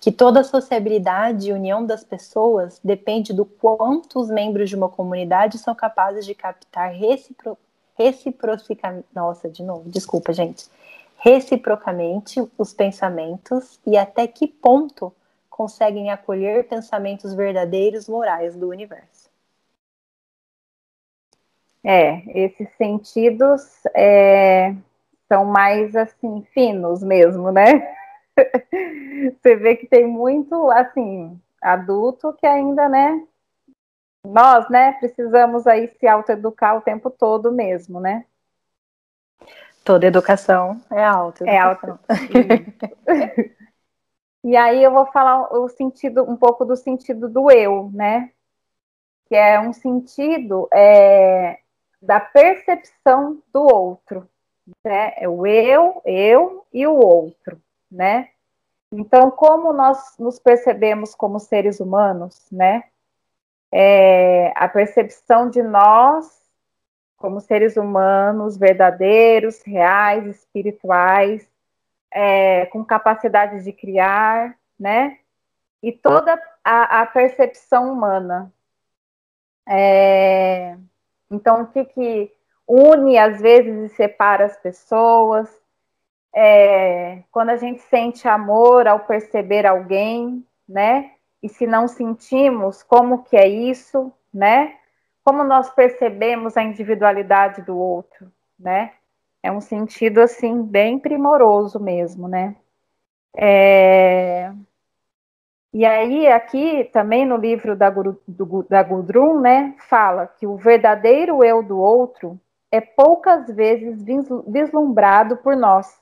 Que 0.00 0.12
toda 0.12 0.44
sociabilidade 0.44 1.48
e 1.48 1.52
união 1.52 1.84
das 1.84 2.04
pessoas 2.04 2.80
depende 2.84 3.32
do 3.32 3.44
quanto 3.44 4.20
os 4.20 4.28
membros 4.28 4.68
de 4.68 4.76
uma 4.76 4.88
comunidade 4.88 5.58
são 5.58 5.74
capazes 5.74 6.24
de 6.24 6.34
captar 6.34 6.92
recipro, 6.92 7.58
reciprocamente. 7.96 9.06
Nossa, 9.14 9.48
de 9.48 9.62
novo, 9.62 9.88
desculpa, 9.90 10.32
gente. 10.32 10.66
Reciprocamente 11.16 12.40
os 12.56 12.72
pensamentos 12.72 13.80
e 13.84 13.96
até 13.96 14.26
que 14.28 14.46
ponto 14.46 15.12
conseguem 15.50 16.10
acolher 16.10 16.68
pensamentos 16.68 17.34
verdadeiros 17.34 18.08
morais 18.08 18.54
do 18.54 18.68
universo. 18.68 19.28
É, 21.82 22.22
esses 22.38 22.68
sentidos 22.76 23.62
é, 23.94 24.74
são 25.28 25.44
mais 25.44 25.94
assim 25.94 26.42
finos 26.52 27.02
mesmo, 27.02 27.52
né? 27.52 27.94
Você 29.42 29.56
vê 29.56 29.76
que 29.76 29.86
tem 29.86 30.06
muito 30.06 30.70
assim 30.70 31.40
adulto 31.60 32.32
que 32.34 32.46
ainda, 32.46 32.88
né? 32.88 33.26
Nós, 34.24 34.68
né, 34.68 34.92
precisamos 34.94 35.66
aí 35.66 35.88
se 35.88 36.06
autoeducar 36.06 36.76
o 36.76 36.82
tempo 36.82 37.10
todo 37.10 37.52
mesmo, 37.52 38.00
né? 38.00 38.24
Toda 39.84 40.06
educação 40.06 40.80
é 40.90 41.02
auto. 41.02 41.44
É 41.46 41.58
auto. 41.58 41.98
E 44.44 44.56
aí 44.56 44.82
eu 44.82 44.92
vou 44.92 45.06
falar 45.06 45.52
o 45.52 45.68
sentido, 45.68 46.22
um 46.22 46.36
pouco 46.36 46.64
do 46.64 46.76
sentido 46.76 47.28
do 47.28 47.50
eu, 47.50 47.90
né? 47.92 48.30
Que 49.26 49.34
é 49.34 49.60
um 49.60 49.72
sentido 49.72 50.68
é, 50.72 51.58
da 52.00 52.20
percepção 52.20 53.42
do 53.52 53.62
outro, 53.62 54.28
né? 54.84 55.14
É 55.16 55.28
o 55.28 55.46
eu, 55.46 56.02
eu 56.04 56.66
e 56.72 56.86
o 56.86 56.94
outro, 56.94 57.60
né? 57.90 58.30
Então, 58.90 59.30
como 59.30 59.72
nós 59.72 60.16
nos 60.18 60.38
percebemos 60.38 61.14
como 61.14 61.38
seres 61.38 61.80
humanos, 61.80 62.46
né? 62.50 62.84
É, 63.70 64.52
a 64.56 64.68
percepção 64.68 65.50
de 65.50 65.62
nós 65.62 66.38
como 67.18 67.40
seres 67.40 67.76
humanos 67.76 68.56
verdadeiros, 68.56 69.60
reais, 69.62 70.24
espirituais, 70.24 71.50
é, 72.10 72.66
com 72.66 72.84
capacidade 72.84 73.62
de 73.64 73.72
criar, 73.72 74.56
né? 74.78 75.18
E 75.82 75.92
toda 75.92 76.40
a, 76.64 77.02
a 77.02 77.06
percepção 77.06 77.92
humana. 77.92 78.52
É, 79.68 80.76
então, 81.30 81.62
o 81.62 81.66
que, 81.66 81.84
que 81.84 82.32
une 82.68 83.18
às 83.18 83.40
vezes 83.40 83.90
e 83.90 83.94
separa 83.94 84.44
as 84.44 84.56
pessoas? 84.58 85.48
É, 86.34 87.22
quando 87.32 87.50
a 87.50 87.56
gente 87.56 87.80
sente 87.82 88.28
amor 88.28 88.86
ao 88.86 89.00
perceber 89.00 89.66
alguém, 89.66 90.44
né? 90.68 91.12
E 91.42 91.48
se 91.48 91.66
não 91.66 91.88
sentimos, 91.88 92.82
como 92.82 93.24
que 93.24 93.36
é 93.36 93.48
isso, 93.48 94.12
né? 94.32 94.76
Como 95.24 95.42
nós 95.44 95.70
percebemos 95.70 96.56
a 96.56 96.62
individualidade 96.62 97.62
do 97.62 97.76
outro, 97.76 98.30
né? 98.58 98.92
É 99.42 99.50
um 99.50 99.60
sentido 99.60 100.20
assim 100.20 100.62
bem 100.62 100.98
primoroso 100.98 101.80
mesmo, 101.80 102.28
né? 102.28 102.56
É... 103.36 104.52
E 105.72 105.84
aí 105.84 106.26
aqui 106.28 106.84
também 106.92 107.24
no 107.26 107.36
livro 107.36 107.76
da, 107.76 107.90
Guru, 107.90 108.20
do, 108.26 108.62
da 108.64 108.82
Gudrun, 108.82 109.40
né, 109.40 109.74
fala 109.88 110.26
que 110.26 110.46
o 110.46 110.56
verdadeiro 110.56 111.44
eu 111.44 111.62
do 111.62 111.78
outro 111.78 112.40
é 112.70 112.80
poucas 112.80 113.46
vezes 113.48 114.02
vislumbrado 114.46 115.36
por 115.38 115.56
nós, 115.56 116.00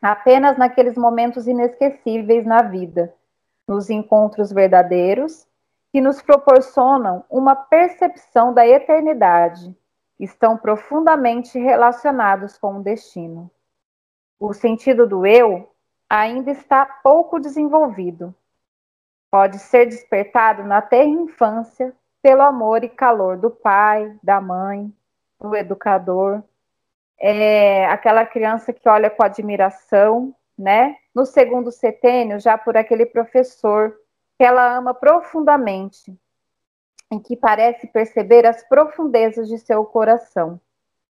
apenas 0.00 0.56
naqueles 0.56 0.96
momentos 0.96 1.46
inesquecíveis 1.46 2.46
na 2.46 2.62
vida, 2.62 3.14
nos 3.66 3.90
encontros 3.90 4.52
verdadeiros 4.52 5.46
que 5.90 6.00
nos 6.00 6.20
proporcionam 6.20 7.24
uma 7.30 7.54
percepção 7.54 8.52
da 8.52 8.66
eternidade 8.66 9.74
estão 10.18 10.56
profundamente 10.56 11.58
relacionados 11.58 12.56
com 12.58 12.78
o 12.78 12.82
destino. 12.82 13.50
O 14.38 14.52
sentido 14.52 15.06
do 15.06 15.26
eu 15.26 15.72
ainda 16.08 16.50
está 16.50 16.84
pouco 16.84 17.40
desenvolvido. 17.40 18.34
Pode 19.30 19.58
ser 19.58 19.86
despertado 19.86 20.62
na 20.64 20.80
terra 20.82 21.08
infância 21.08 21.94
pelo 22.22 22.42
amor 22.42 22.84
e 22.84 22.88
calor 22.88 23.36
do 23.36 23.50
pai, 23.50 24.16
da 24.22 24.40
mãe, 24.40 24.92
do 25.44 25.54
educador. 25.54 26.42
É 27.18 27.84
aquela 27.86 28.24
criança 28.24 28.72
que 28.72 28.88
olha 28.88 29.10
com 29.10 29.22
admiração, 29.22 30.34
né? 30.58 30.96
No 31.14 31.26
segundo 31.26 31.70
setênio, 31.70 32.40
já 32.40 32.56
por 32.56 32.76
aquele 32.76 33.04
professor 33.04 33.94
que 34.38 34.44
ela 34.44 34.74
ama 34.74 34.94
profundamente 34.94 36.16
em 37.10 37.20
que 37.20 37.36
parece 37.36 37.86
perceber 37.86 38.46
as 38.46 38.66
profundezas 38.66 39.46
de 39.46 39.58
seu 39.58 39.84
coração, 39.84 40.60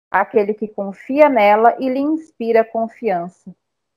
aquele 0.09 0.53
que 0.53 0.67
confia 0.67 1.29
nela 1.29 1.75
e 1.79 1.89
lhe 1.89 1.99
inspira 1.99 2.63
confiança. 2.63 3.53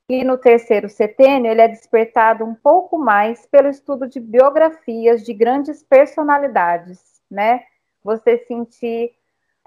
E 0.07 0.23
no 0.23 0.37
terceiro 0.37 0.87
setênio, 0.87 1.49
ele 1.49 1.61
é 1.61 1.67
despertado 1.67 2.45
um 2.45 2.53
pouco 2.53 2.99
mais 2.99 3.47
pelo 3.47 3.69
estudo 3.69 4.07
de 4.07 4.19
biografias 4.19 5.23
de 5.23 5.33
grandes 5.33 5.81
personalidades, 5.81 6.99
né? 7.31 7.63
Você 8.03 8.37
sentir 8.37 9.15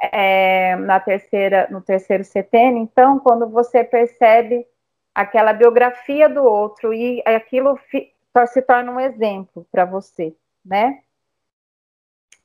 é, 0.01 0.77
na 0.77 1.01
terceira, 1.01 1.67
no 1.71 1.81
terceiro 1.81 2.25
setênio, 2.25 2.83
então, 2.83 3.19
quando 3.19 3.49
você 3.49 3.83
percebe 3.83 4.67
aquela 5.15 5.53
biografia 5.53 6.29
do 6.29 6.45
outro 6.45 6.95
e 6.95 7.23
aquilo 7.25 7.79
se 8.47 8.63
torna 8.63 8.93
um 8.93 9.01
exemplo 9.01 9.67
para 9.71 9.85
você, 9.85 10.35
né? 10.65 11.01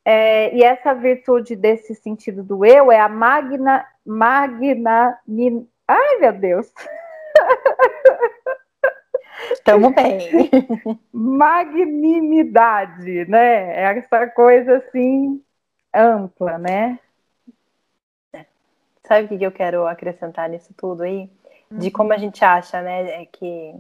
É, 0.05 0.53
e 0.53 0.63
essa 0.63 0.93
virtude 0.93 1.55
desse 1.55 1.95
sentido 1.95 2.43
do 2.43 2.65
eu 2.65 2.91
é 2.91 2.99
a 2.99 3.07
magna, 3.07 3.85
magna, 4.05 5.17
min, 5.25 5.65
ai 5.87 6.17
meu 6.17 6.33
Deus, 6.33 6.73
Estamos 9.51 9.93
bem. 9.93 10.49
Magnimidade, 11.11 13.25
né? 13.25 13.75
É 13.75 13.97
essa 13.97 14.27
coisa 14.27 14.77
assim 14.77 15.43
ampla, 15.93 16.57
né? 16.57 16.97
Sabe 19.05 19.25
o 19.25 19.37
que 19.37 19.43
eu 19.43 19.51
quero 19.51 19.85
acrescentar 19.85 20.49
nisso 20.49 20.73
tudo 20.75 21.03
aí? 21.03 21.29
De 21.69 21.91
como 21.91 22.11
a 22.13 22.15
uhum. 22.15 22.21
gente 22.21 22.43
acha, 22.45 22.81
né, 22.81 23.21
é 23.21 23.25
que 23.25 23.73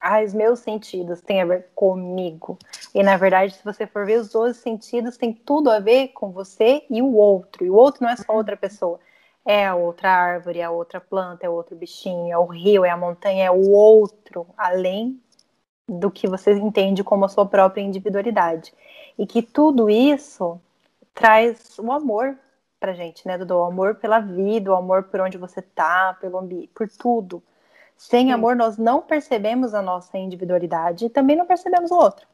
ah, 0.00 0.20
os 0.20 0.34
meus 0.34 0.58
sentidos 0.58 1.20
têm 1.20 1.40
a 1.40 1.44
ver 1.44 1.70
comigo. 1.74 2.58
E 2.94 3.02
na 3.02 3.16
verdade, 3.16 3.54
se 3.54 3.64
você 3.64 3.86
for 3.86 4.04
ver 4.04 4.20
os 4.20 4.30
12 4.30 4.58
sentidos, 4.58 5.16
tem 5.16 5.32
tudo 5.32 5.70
a 5.70 5.78
ver 5.78 6.08
com 6.08 6.32
você 6.32 6.84
e 6.90 7.00
o 7.00 7.14
outro. 7.14 7.64
E 7.64 7.70
o 7.70 7.74
outro 7.74 8.02
não 8.02 8.10
é 8.10 8.16
só 8.16 8.34
outra 8.34 8.56
pessoa. 8.56 8.98
É 9.44 9.66
a 9.66 9.74
outra 9.74 10.10
árvore, 10.10 10.58
é 10.58 10.64
a 10.64 10.70
outra 10.70 11.00
planta, 11.00 11.46
é 11.46 11.48
outro 11.48 11.76
bichinho, 11.76 12.32
é 12.32 12.38
o 12.38 12.44
rio, 12.44 12.84
é 12.84 12.90
a 12.90 12.96
montanha, 12.96 13.44
é 13.44 13.50
o 13.50 13.70
outro, 13.70 14.46
além 14.56 15.20
do 15.88 16.10
que 16.10 16.28
você 16.28 16.52
entende 16.52 17.04
como 17.04 17.24
a 17.24 17.28
sua 17.28 17.46
própria 17.46 17.82
individualidade. 17.82 18.72
E 19.18 19.26
que 19.26 19.42
tudo 19.42 19.88
isso 19.88 20.60
traz 21.14 21.78
o 21.78 21.92
amor 21.92 22.36
pra 22.82 22.92
gente, 22.94 23.28
né, 23.28 23.38
Dudu? 23.38 23.54
O 23.54 23.62
amor 23.62 23.94
pela 23.94 24.18
vida, 24.18 24.72
o 24.72 24.74
amor 24.74 25.04
por 25.04 25.20
onde 25.20 25.38
você 25.38 25.62
tá, 25.62 26.18
pelo 26.20 26.38
ambiente, 26.38 26.66
por 26.74 26.88
tudo. 26.88 27.40
Sem 27.96 28.26
Sim. 28.26 28.32
amor, 28.32 28.56
nós 28.56 28.76
não 28.76 29.00
percebemos 29.00 29.72
a 29.72 29.80
nossa 29.80 30.18
individualidade 30.18 31.04
e 31.04 31.08
também 31.08 31.36
não 31.36 31.46
percebemos 31.46 31.92
o 31.92 31.94
outro, 31.94 32.26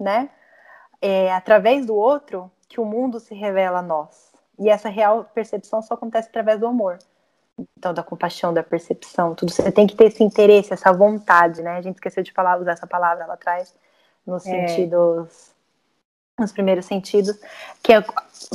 né? 0.00 0.28
É 1.00 1.32
através 1.32 1.86
do 1.86 1.94
outro 1.94 2.50
que 2.68 2.80
o 2.80 2.84
mundo 2.84 3.20
se 3.20 3.32
revela 3.32 3.78
a 3.78 3.82
nós. 3.82 4.32
E 4.58 4.68
essa 4.68 4.88
real 4.88 5.24
percepção 5.32 5.80
só 5.80 5.94
acontece 5.94 6.28
através 6.28 6.58
do 6.58 6.66
amor. 6.66 6.98
Então, 7.78 7.94
da 7.94 8.02
compaixão, 8.02 8.52
da 8.52 8.64
percepção, 8.64 9.36
tudo. 9.36 9.52
Você 9.52 9.70
tem 9.70 9.86
que 9.86 9.94
ter 9.94 10.06
esse 10.06 10.24
interesse, 10.24 10.72
essa 10.72 10.92
vontade, 10.92 11.62
né? 11.62 11.76
A 11.76 11.82
gente 11.82 11.94
esqueceu 11.94 12.24
de 12.24 12.32
falar, 12.32 12.60
usar 12.60 12.72
essa 12.72 12.88
palavra 12.88 13.24
lá 13.24 13.34
atrás, 13.34 13.72
nos 14.26 14.44
é. 14.46 14.66
sentidos, 14.66 15.52
nos 16.36 16.50
primeiros 16.50 16.86
sentidos, 16.86 17.38
que 17.84 17.92
é 17.92 17.98
a 17.98 18.04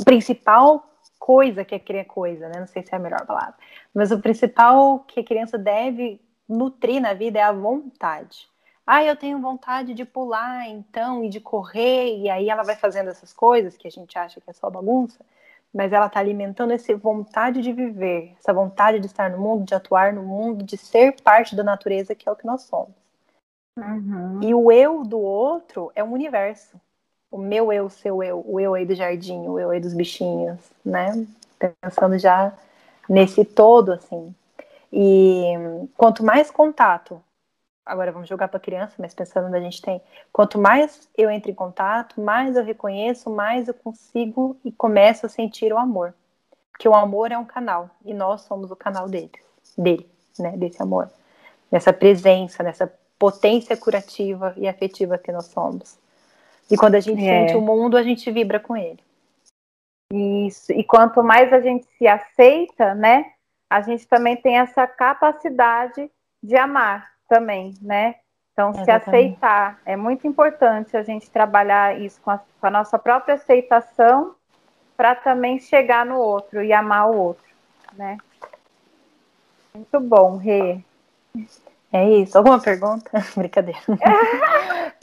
principal 0.04 0.87
coisa 1.18 1.64
que 1.64 1.74
é 1.74 1.78
criar 1.78 2.04
coisa, 2.04 2.48
né? 2.48 2.60
Não 2.60 2.66
sei 2.66 2.82
se 2.82 2.92
é 2.92 2.96
a 2.96 3.00
melhor 3.00 3.24
palavra, 3.26 3.54
mas 3.94 4.10
o 4.10 4.20
principal 4.20 5.00
que 5.00 5.20
a 5.20 5.24
criança 5.24 5.58
deve 5.58 6.20
nutrir 6.48 7.00
na 7.00 7.14
vida 7.14 7.38
é 7.38 7.42
a 7.42 7.52
vontade. 7.52 8.48
Ah, 8.86 9.04
eu 9.04 9.14
tenho 9.16 9.38
vontade 9.40 9.92
de 9.92 10.04
pular, 10.04 10.66
então, 10.68 11.22
e 11.22 11.28
de 11.28 11.40
correr, 11.40 12.16
e 12.18 12.30
aí 12.30 12.48
ela 12.48 12.62
vai 12.62 12.74
fazendo 12.74 13.10
essas 13.10 13.32
coisas 13.32 13.76
que 13.76 13.86
a 13.86 13.90
gente 13.90 14.18
acha 14.18 14.40
que 14.40 14.48
é 14.48 14.52
só 14.52 14.70
bagunça 14.70 15.22
mas 15.72 15.92
ela 15.92 16.06
está 16.06 16.20
alimentando 16.20 16.72
essa 16.72 16.96
vontade 16.96 17.60
de 17.60 17.72
viver, 17.72 18.34
essa 18.38 18.52
vontade 18.52 18.98
de 18.98 19.06
estar 19.06 19.30
no 19.30 19.38
mundo, 19.38 19.64
de 19.64 19.74
atuar 19.74 20.12
no 20.12 20.22
mundo, 20.22 20.64
de 20.64 20.76
ser 20.76 21.20
parte 21.22 21.54
da 21.54 21.62
natureza, 21.62 22.14
que 22.14 22.28
é 22.28 22.32
o 22.32 22.36
que 22.36 22.46
nós 22.46 22.62
somos. 22.62 22.94
Uhum. 23.76 24.42
E 24.42 24.54
o 24.54 24.72
eu 24.72 25.04
do 25.04 25.20
outro 25.20 25.92
é 25.94 26.02
um 26.02 26.12
universo. 26.12 26.80
O 27.30 27.38
meu 27.38 27.72
eu, 27.72 27.86
o 27.86 27.90
seu 27.90 28.22
eu, 28.22 28.42
o 28.46 28.58
eu 28.58 28.74
aí 28.74 28.86
do 28.86 28.94
jardim, 28.94 29.46
o 29.46 29.58
eu 29.58 29.70
aí 29.70 29.80
dos 29.80 29.94
bichinhos, 29.94 30.58
né? 30.84 31.26
Pensando 31.80 32.18
já 32.18 32.52
nesse 33.08 33.44
todo, 33.44 33.92
assim. 33.92 34.34
E 34.92 35.52
quanto 35.96 36.24
mais 36.24 36.50
contato 36.50 37.22
agora 37.88 38.12
vamos 38.12 38.28
jogar 38.28 38.48
para 38.48 38.60
criança, 38.60 38.94
mas 38.98 39.14
pensando 39.14 39.46
onde 39.46 39.56
a 39.56 39.60
gente 39.60 39.80
tem, 39.80 40.00
quanto 40.30 40.58
mais 40.58 41.08
eu 41.16 41.30
entro 41.30 41.50
em 41.50 41.54
contato, 41.54 42.20
mais 42.20 42.54
eu 42.54 42.62
reconheço, 42.62 43.30
mais 43.30 43.66
eu 43.66 43.74
consigo 43.74 44.56
e 44.62 44.70
começo 44.70 45.24
a 45.24 45.28
sentir 45.28 45.72
o 45.72 45.78
amor. 45.78 46.14
Que 46.78 46.88
o 46.88 46.94
amor 46.94 47.32
é 47.32 47.38
um 47.38 47.44
canal 47.44 47.90
e 48.04 48.12
nós 48.12 48.42
somos 48.42 48.70
o 48.70 48.76
canal 48.76 49.08
dele, 49.08 49.32
dele, 49.76 50.08
né, 50.38 50.56
desse 50.56 50.80
amor. 50.82 51.10
Nessa 51.72 51.92
presença, 51.92 52.62
nessa 52.62 52.92
potência 53.18 53.76
curativa 53.76 54.54
e 54.56 54.68
afetiva 54.68 55.18
que 55.18 55.32
nós 55.32 55.46
somos. 55.46 55.98
E 56.70 56.76
quando 56.76 56.94
a 56.94 57.00
gente 57.00 57.22
é. 57.22 57.46
sente 57.46 57.56
o 57.56 57.60
mundo, 57.60 57.96
a 57.96 58.02
gente 58.02 58.30
vibra 58.30 58.60
com 58.60 58.76
ele. 58.76 59.02
Isso. 60.12 60.72
E 60.72 60.82
quanto 60.84 61.22
mais 61.22 61.52
a 61.52 61.60
gente 61.60 61.86
se 61.98 62.06
aceita, 62.06 62.94
né, 62.94 63.32
a 63.68 63.80
gente 63.82 64.06
também 64.06 64.36
tem 64.36 64.58
essa 64.58 64.86
capacidade 64.86 66.10
de 66.42 66.56
amar 66.56 67.10
também, 67.28 67.74
né? 67.82 68.16
Então, 68.52 68.72
se 68.72 68.90
aceitar. 68.90 69.80
É 69.86 69.94
muito 69.94 70.26
importante 70.26 70.96
a 70.96 71.02
gente 71.02 71.30
trabalhar 71.30 72.00
isso 72.00 72.20
com 72.20 72.30
a, 72.30 72.38
com 72.38 72.66
a 72.66 72.70
nossa 72.70 72.98
própria 72.98 73.36
aceitação 73.36 74.34
para 74.96 75.14
também 75.14 75.60
chegar 75.60 76.04
no 76.04 76.18
outro 76.18 76.62
e 76.62 76.72
amar 76.72 77.08
o 77.08 77.16
outro, 77.16 77.44
né? 77.92 78.18
Muito 79.72 80.00
bom, 80.00 80.36
Rê. 80.36 80.82
É 81.92 82.08
isso. 82.08 82.36
Alguma 82.36 82.60
pergunta? 82.60 83.10
Brincadeira. 83.36 83.80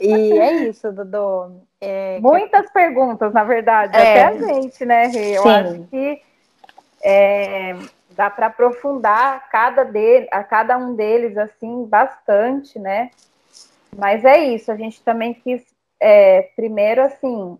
e 0.00 0.38
é 0.38 0.52
isso, 0.68 0.92
Dudu. 0.92 1.62
É, 1.80 2.18
Muitas 2.20 2.66
que... 2.66 2.72
perguntas, 2.72 3.32
na 3.32 3.44
verdade. 3.44 3.96
É. 3.96 4.24
Até 4.24 4.24
a 4.24 4.46
gente, 4.46 4.84
né, 4.84 5.06
Rê? 5.06 5.36
Eu 5.36 5.42
Sim. 5.42 5.48
acho 5.48 5.82
que 5.84 6.22
é, 7.02 7.76
dá 8.10 8.30
para 8.30 8.46
aprofundar 8.46 9.48
cada 9.50 9.84
dele, 9.84 10.28
a 10.30 10.42
cada 10.42 10.76
um 10.78 10.94
deles 10.94 11.36
assim 11.36 11.84
bastante, 11.84 12.78
né? 12.78 13.10
Mas 13.96 14.24
é 14.24 14.38
isso, 14.38 14.70
a 14.70 14.76
gente 14.76 15.02
também 15.02 15.34
quis 15.34 15.62
é, 16.00 16.50
primeiro 16.54 17.02
assim 17.02 17.58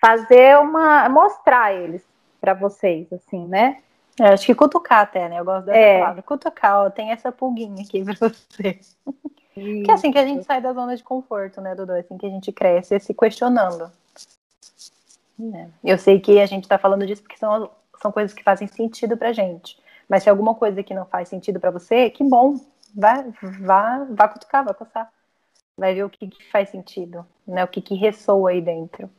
fazer 0.00 0.58
uma 0.58 1.08
mostrar 1.08 1.74
eles 1.74 2.02
para 2.40 2.54
vocês, 2.54 3.12
assim, 3.12 3.46
né? 3.46 3.78
É, 4.20 4.28
acho 4.28 4.46
que 4.46 4.54
cutucar 4.54 5.00
até, 5.00 5.28
né? 5.28 5.40
Eu 5.40 5.44
gosto 5.44 5.66
dessa 5.66 5.78
é. 5.78 6.00
palavra. 6.00 6.22
Cutucar, 6.22 6.84
ó, 6.84 6.90
tem 6.90 7.10
essa 7.10 7.30
pulguinha 7.30 7.82
aqui 7.82 8.02
para 8.02 8.14
você. 8.14 8.80
Que 9.54 9.90
é 9.90 9.92
assim 9.92 10.12
que 10.12 10.18
a 10.18 10.24
gente 10.24 10.44
sai 10.44 10.60
da 10.60 10.72
zona 10.72 10.96
de 10.96 11.02
conforto, 11.02 11.60
né, 11.60 11.74
Dudu? 11.74 11.92
É 11.92 12.00
assim 12.00 12.18
que 12.18 12.26
a 12.26 12.30
gente 12.30 12.52
cresce 12.52 12.98
se 13.00 13.14
questionando. 13.14 13.90
É. 15.54 15.68
Eu 15.84 15.98
sei 15.98 16.20
que 16.20 16.40
a 16.40 16.46
gente 16.46 16.64
está 16.64 16.78
falando 16.78 17.06
disso 17.06 17.22
porque 17.22 17.36
são 17.36 17.70
são 18.00 18.12
coisas 18.12 18.32
que 18.32 18.42
fazem 18.42 18.68
sentido 18.68 19.16
pra 19.16 19.32
gente. 19.32 19.78
Mas 20.08 20.22
se 20.22 20.30
alguma 20.30 20.54
coisa 20.54 20.82
que 20.82 20.94
não 20.94 21.06
faz 21.06 21.28
sentido 21.28 21.58
para 21.58 21.70
você, 21.70 22.10
que 22.10 22.22
bom. 22.22 22.54
Vá, 22.94 23.24
vá, 23.60 24.06
vá 24.10 24.28
cutucar, 24.28 24.64
vá 24.64 24.72
passar. 24.72 25.12
Vai 25.76 25.94
ver 25.94 26.04
o 26.04 26.10
que, 26.10 26.28
que 26.28 26.50
faz 26.50 26.70
sentido, 26.70 27.26
né? 27.46 27.64
O 27.64 27.68
que, 27.68 27.82
que 27.82 27.94
ressoa 27.94 28.50
aí 28.50 28.62
dentro. 28.62 29.10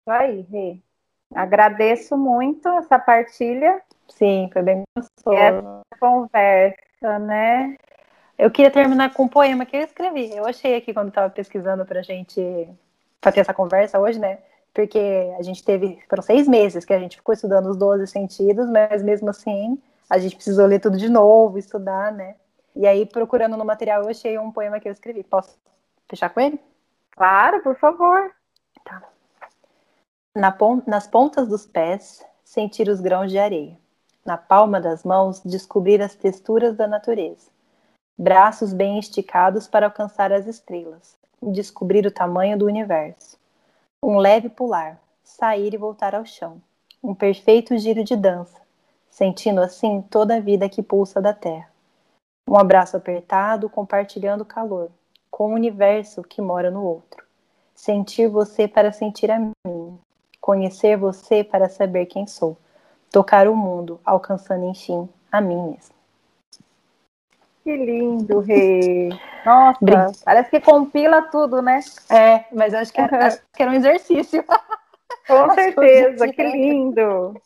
Isso 0.00 0.10
aí, 0.10 0.40
Rê. 0.42 0.80
Agradeço 1.34 2.16
muito 2.16 2.68
essa 2.68 2.98
partilha. 2.98 3.80
Sim, 4.08 4.50
foi 4.52 4.62
bem 4.62 4.82
gostoso. 4.96 5.36
Essa 5.36 5.82
conversa, 5.98 7.18
né? 7.20 7.76
Eu 8.38 8.50
queria 8.50 8.70
terminar 8.70 9.12
com 9.14 9.24
um 9.24 9.28
poema 9.28 9.64
que 9.64 9.76
eu 9.76 9.82
escrevi. 9.82 10.34
Eu 10.34 10.46
achei 10.46 10.76
aqui 10.76 10.92
quando 10.92 11.08
estava 11.08 11.30
pesquisando 11.30 11.84
pra 11.84 12.02
gente 12.02 12.68
para 13.20 13.32
ter 13.32 13.40
essa 13.40 13.54
conversa 13.54 14.00
hoje, 14.00 14.18
né? 14.18 14.38
porque 14.72 14.98
a 15.38 15.42
gente 15.42 15.62
teve, 15.62 16.02
foram 16.08 16.22
seis 16.22 16.48
meses 16.48 16.84
que 16.84 16.92
a 16.92 16.98
gente 16.98 17.16
ficou 17.16 17.34
estudando 17.34 17.66
os 17.66 17.76
12 17.76 18.06
sentidos, 18.06 18.68
mas 18.68 19.02
mesmo 19.02 19.28
assim 19.30 19.80
a 20.08 20.18
gente 20.18 20.34
precisou 20.34 20.66
ler 20.66 20.80
tudo 20.80 20.96
de 20.96 21.08
novo, 21.08 21.58
estudar, 21.58 22.12
né? 22.12 22.36
E 22.74 22.86
aí, 22.86 23.04
procurando 23.04 23.56
no 23.56 23.64
material, 23.64 24.02
eu 24.02 24.08
achei 24.08 24.38
um 24.38 24.50
poema 24.50 24.80
que 24.80 24.88
eu 24.88 24.92
escrevi. 24.92 25.22
Posso 25.22 25.58
fechar 26.08 26.30
com 26.30 26.40
ele? 26.40 26.60
Claro, 27.10 27.62
por 27.62 27.76
favor. 27.76 28.30
Tá. 28.84 29.02
Na 30.36 30.50
pon 30.50 30.82
nas 30.86 31.06
pontas 31.06 31.46
dos 31.48 31.66
pés, 31.66 32.24
sentir 32.44 32.88
os 32.88 33.00
grãos 33.00 33.30
de 33.30 33.38
areia. 33.38 33.78
Na 34.24 34.36
palma 34.36 34.80
das 34.80 35.04
mãos, 35.04 35.42
descobrir 35.44 36.00
as 36.00 36.14
texturas 36.14 36.76
da 36.76 36.86
natureza. 36.86 37.50
Braços 38.16 38.72
bem 38.72 38.98
esticados 38.98 39.66
para 39.66 39.86
alcançar 39.86 40.32
as 40.32 40.46
estrelas. 40.46 41.16
Descobrir 41.42 42.06
o 42.06 42.10
tamanho 42.10 42.58
do 42.58 42.66
universo 42.66 43.36
um 44.04 44.16
leve 44.18 44.48
pular, 44.48 45.00
sair 45.22 45.74
e 45.74 45.76
voltar 45.76 46.12
ao 46.12 46.26
chão. 46.26 46.60
Um 47.00 47.14
perfeito 47.14 47.78
giro 47.78 48.02
de 48.02 48.16
dança, 48.16 48.60
sentindo 49.08 49.60
assim 49.60 50.02
toda 50.02 50.36
a 50.36 50.40
vida 50.40 50.68
que 50.68 50.82
pulsa 50.82 51.22
da 51.22 51.32
terra. 51.32 51.70
Um 52.48 52.56
abraço 52.56 52.96
apertado, 52.96 53.70
compartilhando 53.70 54.44
calor, 54.44 54.90
com 55.30 55.52
o 55.52 55.54
universo 55.54 56.22
que 56.22 56.42
mora 56.42 56.68
no 56.68 56.82
outro. 56.82 57.24
Sentir 57.76 58.26
você 58.26 58.66
para 58.66 58.90
sentir 58.90 59.30
a 59.30 59.38
mim, 59.38 59.98
conhecer 60.42 60.96
você 60.96 61.44
para 61.44 61.68
saber 61.68 62.06
quem 62.06 62.26
sou, 62.26 62.58
tocar 63.12 63.46
o 63.46 63.54
mundo, 63.56 64.00
alcançando 64.04 64.66
enfim 64.66 65.08
a 65.30 65.40
mim 65.40 65.70
mesmo. 65.70 65.94
Que 67.62 67.76
lindo, 67.76 68.40
Rê. 68.40 69.10
Nossa, 69.46 70.24
parece 70.24 70.50
que 70.50 70.60
compila 70.60 71.22
tudo, 71.22 71.62
né? 71.62 71.78
É, 72.10 72.44
mas 72.52 72.74
acho 72.74 72.92
que, 72.92 73.00
era, 73.00 73.28
acho 73.28 73.40
que 73.52 73.62
era 73.62 73.70
um 73.70 73.74
exercício. 73.74 74.44
Com 75.28 75.54
certeza, 75.54 76.26
que 76.26 76.42
lindo. 76.42 77.40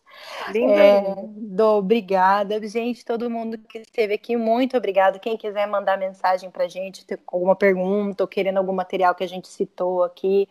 Lindo, 0.48 0.72
é, 0.72 1.14
do, 1.36 1.64
obrigada. 1.76 2.66
Gente, 2.66 3.04
todo 3.04 3.28
mundo 3.28 3.58
que 3.58 3.78
esteve 3.78 4.14
aqui, 4.14 4.36
muito 4.38 4.74
obrigado. 4.74 5.20
Quem 5.20 5.36
quiser 5.36 5.66
mandar 5.66 5.98
mensagem 5.98 6.50
para 6.50 6.66
gente, 6.66 7.04
com 7.26 7.36
alguma 7.36 7.54
pergunta 7.54 8.24
ou 8.24 8.28
querendo 8.28 8.56
algum 8.56 8.72
material 8.72 9.14
que 9.14 9.24
a 9.24 9.28
gente 9.28 9.48
citou 9.48 10.02
aqui, 10.02 10.48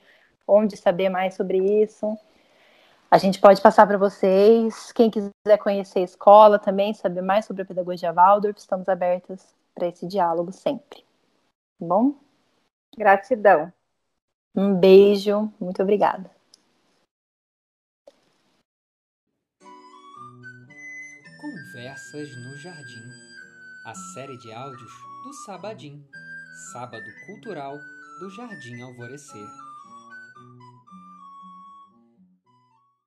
onde 0.47 0.77
saber 0.77 1.09
mais 1.09 1.33
sobre 1.33 1.57
isso, 1.57 2.15
a 3.09 3.17
gente 3.17 3.39
pode 3.39 3.61
passar 3.61 3.85
para 3.87 3.97
vocês. 3.97 4.91
Quem 4.91 5.09
quiser 5.09 5.57
conhecer 5.61 5.99
a 5.99 6.03
escola 6.03 6.59
também, 6.59 6.93
saber 6.93 7.21
mais 7.21 7.45
sobre 7.45 7.63
a 7.63 7.65
pedagogia 7.65 8.11
Waldorf, 8.11 8.57
estamos 8.57 8.89
abertas 8.89 9.53
para 9.73 9.87
esse 9.87 10.07
diálogo 10.07 10.51
sempre. 10.51 10.99
Tá 11.79 11.85
bom? 11.85 12.15
Gratidão. 12.97 13.71
Um 14.55 14.73
beijo, 14.73 15.51
muito 15.59 15.81
obrigada. 15.81 16.31
Conversas 21.41 22.29
no 22.37 22.57
Jardim, 22.57 23.09
a 23.85 23.93
série 24.13 24.37
de 24.37 24.51
áudios 24.53 24.91
do 25.23 25.33
Sabadim, 25.45 26.03
Sábado 26.71 27.05
Cultural 27.27 27.77
do 28.19 28.29
Jardim 28.29 28.81
Alvorecer. 28.81 29.64